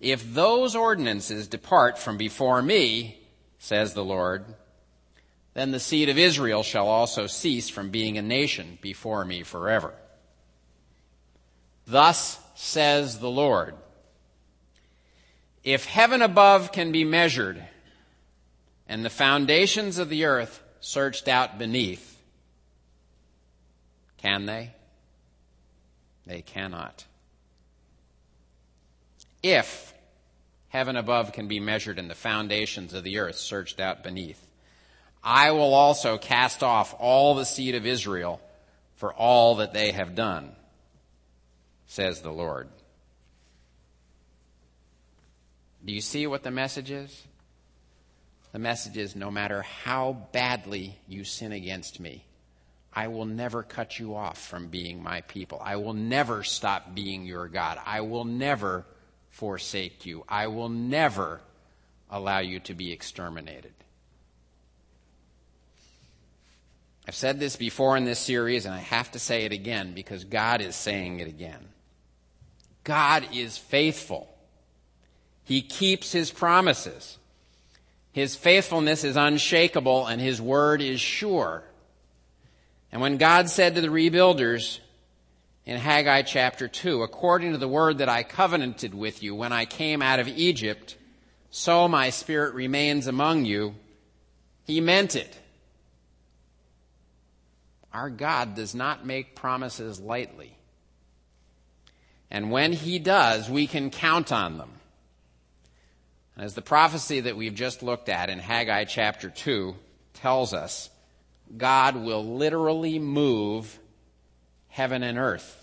If 0.00 0.32
those 0.32 0.74
ordinances 0.74 1.48
depart 1.48 1.98
from 1.98 2.16
before 2.16 2.62
me, 2.62 3.20
says 3.58 3.92
the 3.92 4.04
Lord, 4.04 4.46
then 5.52 5.70
the 5.70 5.78
seed 5.78 6.08
of 6.08 6.16
Israel 6.16 6.62
shall 6.62 6.88
also 6.88 7.26
cease 7.26 7.68
from 7.68 7.90
being 7.90 8.16
a 8.16 8.22
nation 8.22 8.78
before 8.80 9.22
me 9.26 9.42
forever. 9.42 9.92
Thus 11.92 12.38
says 12.54 13.18
the 13.18 13.30
Lord. 13.30 13.74
If 15.62 15.84
heaven 15.84 16.22
above 16.22 16.72
can 16.72 16.90
be 16.90 17.04
measured 17.04 17.62
and 18.88 19.04
the 19.04 19.10
foundations 19.10 19.98
of 19.98 20.08
the 20.08 20.24
earth 20.24 20.62
searched 20.80 21.28
out 21.28 21.58
beneath, 21.58 22.18
can 24.16 24.46
they? 24.46 24.70
They 26.24 26.40
cannot. 26.40 27.04
If 29.42 29.92
heaven 30.70 30.96
above 30.96 31.34
can 31.34 31.46
be 31.46 31.60
measured 31.60 31.98
and 31.98 32.08
the 32.08 32.14
foundations 32.14 32.94
of 32.94 33.04
the 33.04 33.18
earth 33.18 33.36
searched 33.36 33.80
out 33.80 34.02
beneath, 34.02 34.42
I 35.22 35.50
will 35.50 35.74
also 35.74 36.16
cast 36.16 36.62
off 36.62 36.94
all 36.98 37.34
the 37.34 37.44
seed 37.44 37.74
of 37.74 37.84
Israel 37.84 38.40
for 38.96 39.12
all 39.12 39.56
that 39.56 39.74
they 39.74 39.90
have 39.90 40.14
done 40.14 40.56
says 41.92 42.22
the 42.22 42.32
Lord. 42.32 42.68
Do 45.84 45.92
you 45.92 46.00
see 46.00 46.26
what 46.26 46.42
the 46.42 46.50
message 46.50 46.90
is? 46.90 47.26
The 48.52 48.58
message 48.58 48.96
is 48.96 49.14
no 49.14 49.30
matter 49.30 49.60
how 49.60 50.28
badly 50.32 50.96
you 51.06 51.24
sin 51.24 51.52
against 51.52 52.00
me, 52.00 52.24
I 52.94 53.08
will 53.08 53.26
never 53.26 53.62
cut 53.62 53.98
you 53.98 54.14
off 54.14 54.38
from 54.38 54.68
being 54.68 55.02
my 55.02 55.20
people. 55.20 55.60
I 55.62 55.76
will 55.76 55.92
never 55.92 56.42
stop 56.44 56.94
being 56.94 57.26
your 57.26 57.46
God. 57.46 57.78
I 57.84 58.00
will 58.00 58.24
never 58.24 58.86
forsake 59.28 60.06
you. 60.06 60.24
I 60.26 60.46
will 60.46 60.70
never 60.70 61.42
allow 62.10 62.38
you 62.38 62.60
to 62.60 62.74
be 62.74 62.90
exterminated. 62.90 63.74
I've 67.06 67.14
said 67.14 67.38
this 67.38 67.56
before 67.56 67.98
in 67.98 68.06
this 68.06 68.18
series, 68.18 68.64
and 68.64 68.74
I 68.74 68.78
have 68.78 69.10
to 69.10 69.18
say 69.18 69.44
it 69.44 69.52
again 69.52 69.92
because 69.92 70.24
God 70.24 70.62
is 70.62 70.74
saying 70.74 71.20
it 71.20 71.28
again. 71.28 71.68
God 72.84 73.28
is 73.32 73.56
faithful. 73.56 74.28
He 75.44 75.62
keeps 75.62 76.12
his 76.12 76.30
promises. 76.30 77.18
His 78.12 78.36
faithfulness 78.36 79.04
is 79.04 79.16
unshakable 79.16 80.06
and 80.06 80.20
his 80.20 80.40
word 80.40 80.82
is 80.82 81.00
sure. 81.00 81.64
And 82.90 83.00
when 83.00 83.16
God 83.16 83.48
said 83.48 83.74
to 83.74 83.80
the 83.80 83.88
rebuilders 83.88 84.80
in 85.64 85.78
Haggai 85.78 86.22
chapter 86.22 86.68
2, 86.68 87.02
according 87.02 87.52
to 87.52 87.58
the 87.58 87.68
word 87.68 87.98
that 87.98 88.08
I 88.08 88.22
covenanted 88.22 88.94
with 88.94 89.22
you 89.22 89.34
when 89.34 89.52
I 89.52 89.64
came 89.64 90.02
out 90.02 90.20
of 90.20 90.28
Egypt, 90.28 90.96
so 91.50 91.88
my 91.88 92.10
spirit 92.10 92.54
remains 92.54 93.06
among 93.06 93.46
you, 93.46 93.74
he 94.64 94.80
meant 94.80 95.16
it. 95.16 95.38
Our 97.92 98.10
God 98.10 98.54
does 98.54 98.74
not 98.74 99.06
make 99.06 99.36
promises 99.36 100.00
lightly. 100.00 100.56
And 102.32 102.50
when 102.50 102.72
he 102.72 102.98
does, 102.98 103.50
we 103.50 103.66
can 103.66 103.90
count 103.90 104.32
on 104.32 104.56
them. 104.56 104.70
As 106.34 106.54
the 106.54 106.62
prophecy 106.62 107.20
that 107.20 107.36
we've 107.36 107.54
just 107.54 107.82
looked 107.82 108.08
at 108.08 108.30
in 108.30 108.38
Haggai 108.38 108.84
chapter 108.84 109.28
2 109.28 109.76
tells 110.14 110.54
us, 110.54 110.88
God 111.54 111.94
will 111.94 112.24
literally 112.24 112.98
move 112.98 113.78
heaven 114.68 115.02
and 115.02 115.18
earth 115.18 115.62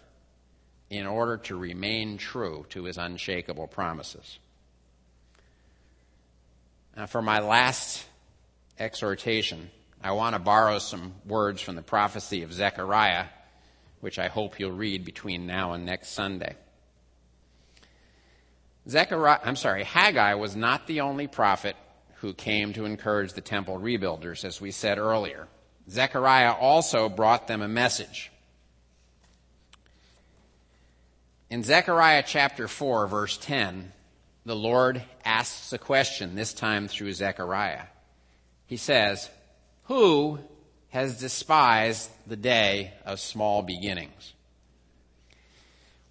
in 0.91 1.07
order 1.07 1.38
to 1.38 1.55
remain 1.55 2.20
true 2.20 2.67
to 2.70 2.84
his 2.84 2.99
unshakable 2.99 3.65
promises. 3.65 4.38
Now, 6.95 7.07
for 7.07 7.24
my 7.24 7.39
last 7.39 8.05
exhortation, 8.78 9.72
I 10.03 10.11
want 10.11 10.36
to 10.36 10.39
borrow 10.39 10.78
some 10.78 11.15
words 11.26 11.63
from 11.63 11.76
the 11.76 11.82
prophecy 11.82 12.43
of 12.43 12.53
Zechariah 12.53 13.26
which 14.02 14.20
I 14.20 14.28
hope 14.28 14.60
you'll 14.60 14.72
read 14.72 15.06
between 15.06 15.45
now 15.45 15.74
and 15.74 15.86
next 15.86 16.10
Sunday. 16.10 16.56
Zechariah, 18.88 19.39
I'm 19.43 19.56
sorry, 19.56 19.84
Haggai 19.84 20.36
was 20.36 20.56
not 20.56 20.88
the 20.88 21.02
only 21.02 21.28
prophet 21.28 21.76
who 22.16 22.34
came 22.34 22.74
to 22.74 22.86
encourage 22.86 23.34
the 23.34 23.41
temple 23.41 23.80
rebuilders, 23.80 24.43
as 24.43 24.60
we 24.60 24.72
said 24.72 24.97
earlier. 24.97 25.47
Zechariah 25.89 26.54
also 26.54 27.10
brought 27.10 27.47
them 27.47 27.62
a 27.62 27.68
message. 27.68 28.32
In 31.50 31.64
Zechariah 31.64 32.24
chapter 32.26 32.68
4, 32.68 33.08
verse 33.08 33.38
10, 33.38 33.91
the 34.45 34.56
Lord 34.56 35.04
asks 35.26 35.74
a 35.74 35.78
question, 35.78 36.36
this 36.36 36.54
time 36.54 36.88
through 36.88 37.14
Zechariah. 37.14 37.86
He 38.68 38.78
says, 38.78 39.30
Who 39.86 40.39
has 40.89 41.20
despised 41.20 42.10
the 42.30 42.38
day 42.38 42.93
of 43.05 43.19
small 43.19 43.61
beginnings. 43.61 44.34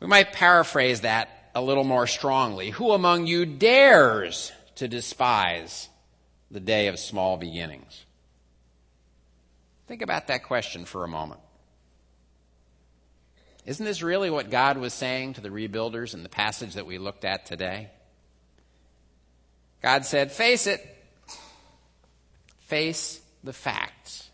We 0.00 0.06
might 0.06 0.32
paraphrase 0.32 1.02
that 1.02 1.50
a 1.54 1.62
little 1.62 1.84
more 1.84 2.06
strongly. 2.06 2.70
Who 2.70 2.92
among 2.92 3.26
you 3.26 3.46
dares 3.46 4.52
to 4.76 4.88
despise 4.88 5.88
the 6.50 6.60
day 6.60 6.88
of 6.88 6.98
small 6.98 7.36
beginnings? 7.36 8.04
Think 9.86 10.02
about 10.02 10.26
that 10.28 10.44
question 10.44 10.84
for 10.84 11.04
a 11.04 11.08
moment. 11.08 11.40
Isn't 13.64 13.84
this 13.84 14.02
really 14.02 14.30
what 14.30 14.50
God 14.50 14.78
was 14.78 14.94
saying 14.94 15.34
to 15.34 15.40
the 15.40 15.50
rebuilders 15.50 16.14
in 16.14 16.22
the 16.22 16.28
passage 16.28 16.74
that 16.74 16.86
we 16.86 16.98
looked 16.98 17.24
at 17.24 17.46
today? 17.46 17.90
God 19.82 20.04
said, 20.04 20.32
Face 20.32 20.66
it. 20.66 20.84
Face 22.60 23.20
the 23.44 23.52
facts. 23.52 24.27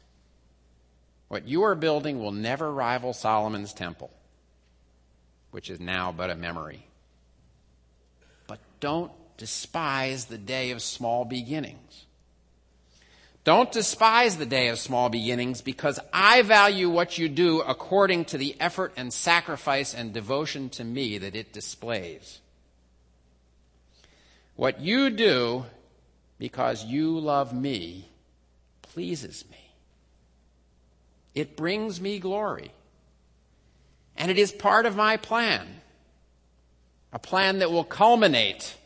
What 1.28 1.48
you 1.48 1.62
are 1.64 1.74
building 1.74 2.20
will 2.20 2.32
never 2.32 2.72
rival 2.72 3.12
Solomon's 3.12 3.72
temple, 3.72 4.10
which 5.50 5.70
is 5.70 5.80
now 5.80 6.12
but 6.12 6.30
a 6.30 6.34
memory. 6.34 6.86
But 8.46 8.60
don't 8.80 9.12
despise 9.36 10.26
the 10.26 10.38
day 10.38 10.70
of 10.70 10.82
small 10.82 11.24
beginnings. 11.24 12.04
Don't 13.44 13.70
despise 13.70 14.38
the 14.38 14.46
day 14.46 14.68
of 14.68 14.78
small 14.78 15.10
beginnings 15.10 15.60
because 15.60 16.00
I 16.12 16.40
value 16.42 16.88
what 16.88 17.18
you 17.18 17.28
do 17.28 17.60
according 17.60 18.24
to 18.26 18.38
the 18.38 18.56
effort 18.58 18.94
and 18.96 19.12
sacrifice 19.12 19.92
and 19.92 20.14
devotion 20.14 20.70
to 20.70 20.84
me 20.84 21.18
that 21.18 21.36
it 21.36 21.52
displays. 21.52 22.40
What 24.56 24.80
you 24.80 25.10
do 25.10 25.66
because 26.38 26.84
you 26.84 27.18
love 27.18 27.52
me 27.52 28.08
pleases 28.80 29.44
me. 29.50 29.63
It 31.34 31.56
brings 31.56 32.00
me 32.00 32.18
glory. 32.18 32.70
And 34.16 34.30
it 34.30 34.38
is 34.38 34.52
part 34.52 34.86
of 34.86 34.96
my 34.96 35.16
plan. 35.16 35.66
A 37.12 37.18
plan 37.18 37.58
that 37.58 37.70
will 37.70 37.84
culminate 37.84 38.76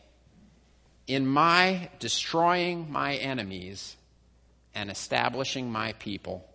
in 1.07 1.27
my 1.27 1.89
destroying 1.99 2.91
my 2.91 3.17
enemies 3.17 3.97
and 4.75 4.91
establishing 4.91 5.71
my 5.71 5.93
people 5.95 6.47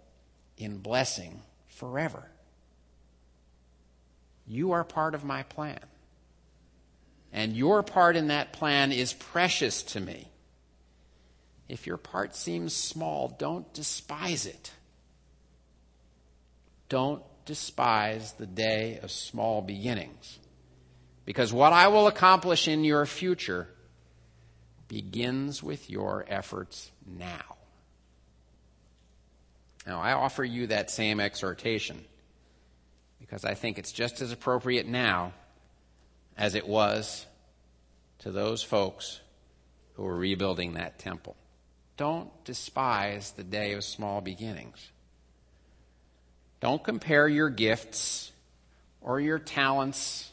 in 0.57 0.77
blessing 0.77 1.41
forever. 1.67 2.23
You 4.47 4.73
are 4.73 4.83
part 4.83 5.15
of 5.15 5.23
my 5.23 5.43
plan. 5.43 5.79
And 7.31 7.57
your 7.57 7.81
part 7.81 8.15
in 8.15 8.27
that 8.27 8.53
plan 8.53 8.91
is 8.91 9.13
precious 9.13 9.81
to 9.83 9.99
me. 9.99 10.27
If 11.67 11.87
your 11.87 11.97
part 11.97 12.35
seems 12.35 12.73
small, 12.73 13.35
don't 13.39 13.71
despise 13.73 14.45
it. 14.45 14.71
Don't 16.93 17.23
despise 17.45 18.33
the 18.33 18.45
day 18.45 18.99
of 19.01 19.09
small 19.09 19.63
beginnings. 19.63 20.37
Because 21.25 21.51
what 21.51 21.73
I 21.73 21.87
will 21.87 22.05
accomplish 22.05 22.67
in 22.67 22.83
your 22.83 23.07
future 23.07 23.67
begins 24.89 25.63
with 25.63 25.89
your 25.89 26.23
efforts 26.27 26.91
now. 27.07 27.55
Now, 29.87 30.01
I 30.01 30.11
offer 30.13 30.43
you 30.43 30.67
that 30.67 30.91
same 30.91 31.19
exhortation 31.19 32.05
because 33.19 33.43
I 33.43 33.55
think 33.55 33.79
it's 33.79 33.91
just 33.91 34.21
as 34.21 34.31
appropriate 34.31 34.85
now 34.85 35.33
as 36.37 36.53
it 36.53 36.67
was 36.67 37.25
to 38.19 38.29
those 38.29 38.61
folks 38.61 39.19
who 39.93 40.03
were 40.03 40.15
rebuilding 40.15 40.75
that 40.75 40.99
temple. 40.99 41.35
Don't 41.97 42.29
despise 42.45 43.31
the 43.31 43.43
day 43.43 43.73
of 43.73 43.83
small 43.83 44.21
beginnings. 44.21 44.91
Don't 46.63 46.81
compare 46.81 47.27
your 47.27 47.49
gifts 47.49 48.31
or 49.01 49.19
your 49.19 49.37
talents 49.37 50.31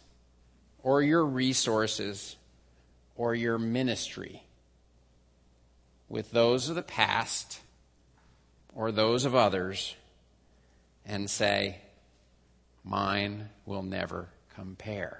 or 0.84 1.02
your 1.02 1.26
resources 1.26 2.36
or 3.16 3.34
your 3.34 3.58
ministry 3.58 4.44
with 6.08 6.30
those 6.30 6.68
of 6.68 6.76
the 6.76 6.82
past 6.82 7.58
or 8.76 8.92
those 8.92 9.24
of 9.24 9.34
others 9.34 9.96
and 11.04 11.28
say, 11.28 11.78
Mine 12.84 13.48
will 13.66 13.82
never 13.82 14.28
compare. 14.54 15.18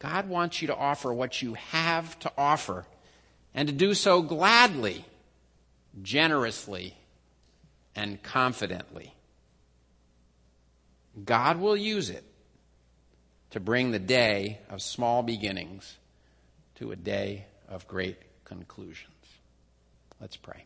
God 0.00 0.28
wants 0.28 0.60
you 0.60 0.66
to 0.66 0.76
offer 0.76 1.14
what 1.14 1.40
you 1.40 1.54
have 1.54 2.18
to 2.18 2.32
offer 2.36 2.86
and 3.54 3.68
to 3.68 3.72
do 3.72 3.94
so 3.94 4.20
gladly, 4.20 5.04
generously, 6.02 6.96
and 8.00 8.22
confidently. 8.22 9.12
God 11.22 11.60
will 11.60 11.76
use 11.76 12.08
it 12.08 12.24
to 13.50 13.60
bring 13.60 13.90
the 13.90 13.98
day 13.98 14.58
of 14.70 14.80
small 14.80 15.22
beginnings 15.22 15.98
to 16.76 16.92
a 16.92 16.96
day 16.96 17.44
of 17.68 17.86
great 17.86 18.16
conclusions. 18.46 19.12
Let's 20.18 20.38
pray. 20.38 20.64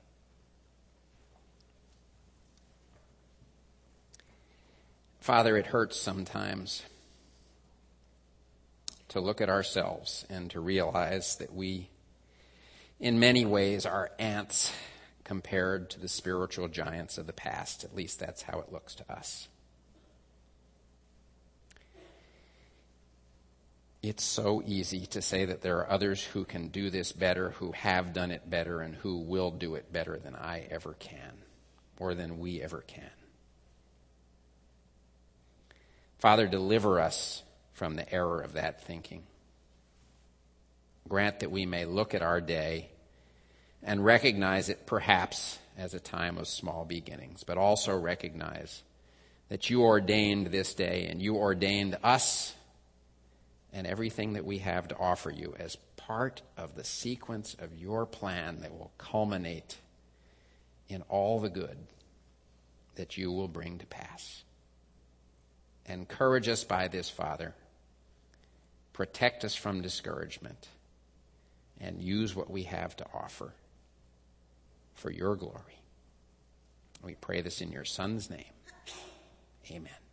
Father, 5.18 5.57
it 5.57 5.66
hurts 5.66 5.99
sometimes 6.01 6.85
to 9.09 9.20
look 9.20 9.41
at 9.41 9.49
ourselves 9.49 10.24
and 10.30 10.53
to 10.53 10.61
realize 10.61 11.35
that 11.39 11.53
we, 11.53 11.89
in 13.01 13.18
many 13.18 13.45
ways, 13.45 13.87
are 13.87 14.12
ants 14.20 14.72
compared 15.25 15.91
to 15.91 16.01
the 16.01 16.09
spiritual 16.09 16.68
giants 16.68 17.18
of 17.18 17.27
the 17.27 17.33
past. 17.33 17.83
At 17.83 17.97
least 17.97 18.20
that's 18.20 18.43
how 18.43 18.61
it 18.61 18.70
looks 18.70 18.95
to 18.97 19.12
us. 19.12 19.49
It's 24.03 24.22
so 24.22 24.62
easy 24.66 25.07
to 25.07 25.22
say 25.22 25.47
that 25.47 25.62
there 25.62 25.79
are 25.79 25.91
others 25.91 26.22
who 26.22 26.45
can 26.45 26.68
do 26.68 26.91
this 26.91 27.11
better, 27.11 27.51
who 27.53 27.72
have 27.72 28.12
done 28.12 28.31
it 28.31 28.51
better, 28.51 28.83
and 28.83 28.95
who 28.95 29.16
will 29.16 29.51
do 29.51 29.77
it 29.77 29.91
better 29.91 30.18
than 30.18 30.37
I 30.37 30.66
ever 30.70 30.93
can, 30.99 31.33
or 31.99 32.14
than 32.14 32.39
we 32.39 32.61
ever 32.61 32.83
can. 32.83 33.11
Father, 36.18 36.47
deliver 36.47 37.01
us 37.01 37.43
from 37.72 37.97
the 37.97 38.12
error 38.12 38.43
of 38.43 38.53
that 38.53 38.83
thinking. 38.83 39.22
Grant 41.09 41.41
that 41.41 41.51
we 41.51 41.64
may 41.64 41.87
look 41.87 42.14
at 42.14 42.20
our 42.20 42.43
day 42.43 42.91
and 43.85 44.05
recognize 44.05 44.70
it 44.70 44.87
perhaps 44.87 45.59
as 45.76 45.95
a 45.95 46.01
time 46.01 46.39
of 46.39 46.49
small 46.49 46.85
beginnings, 46.85 47.45
but 47.45 47.59
also 47.59 47.97
recognize 47.97 48.82
that 49.51 49.68
you 49.68 49.82
ordained 49.82 50.47
this 50.47 50.74
day 50.74 51.07
and 51.11 51.20
you 51.20 51.37
ordained 51.37 51.97
us 52.03 52.55
and 53.72 53.87
everything 53.87 54.32
that 54.32 54.45
we 54.45 54.59
have 54.59 54.89
to 54.89 54.97
offer 54.97 55.30
you 55.30 55.55
as 55.59 55.76
part 55.97 56.43
of 56.57 56.74
the 56.74 56.85
sequence 56.85 57.55
of 57.59 57.74
your 57.74 58.07
plan 58.07 58.61
that 58.62 58.72
will 58.72 58.93
culminate 58.97 59.76
in 60.89 61.03
all 61.03 61.41
the 61.41 61.51
good 61.51 61.76
that 62.95 63.18
you 63.18 63.30
will 63.30 63.49
bring 63.49 63.78
to 63.78 63.87
pass. 63.87 64.45
Encourage 65.87 66.49
us 66.49 66.64
by 66.64 66.89
this, 66.89 67.11
Father. 67.11 67.55
Protect 68.93 69.45
us 69.45 69.55
from 69.55 69.82
discouragement. 69.82 70.68
And 71.80 72.01
use 72.01 72.35
what 72.35 72.49
we 72.49 72.62
have 72.62 72.97
to 72.97 73.07
offer 73.12 73.53
for 74.95 75.11
your 75.11 75.36
glory. 75.36 75.82
We 77.03 77.14
pray 77.14 77.42
this 77.42 77.61
in 77.61 77.70
your 77.70 77.84
Son's 77.84 78.30
name. 78.30 78.45
Amen. 79.70 80.03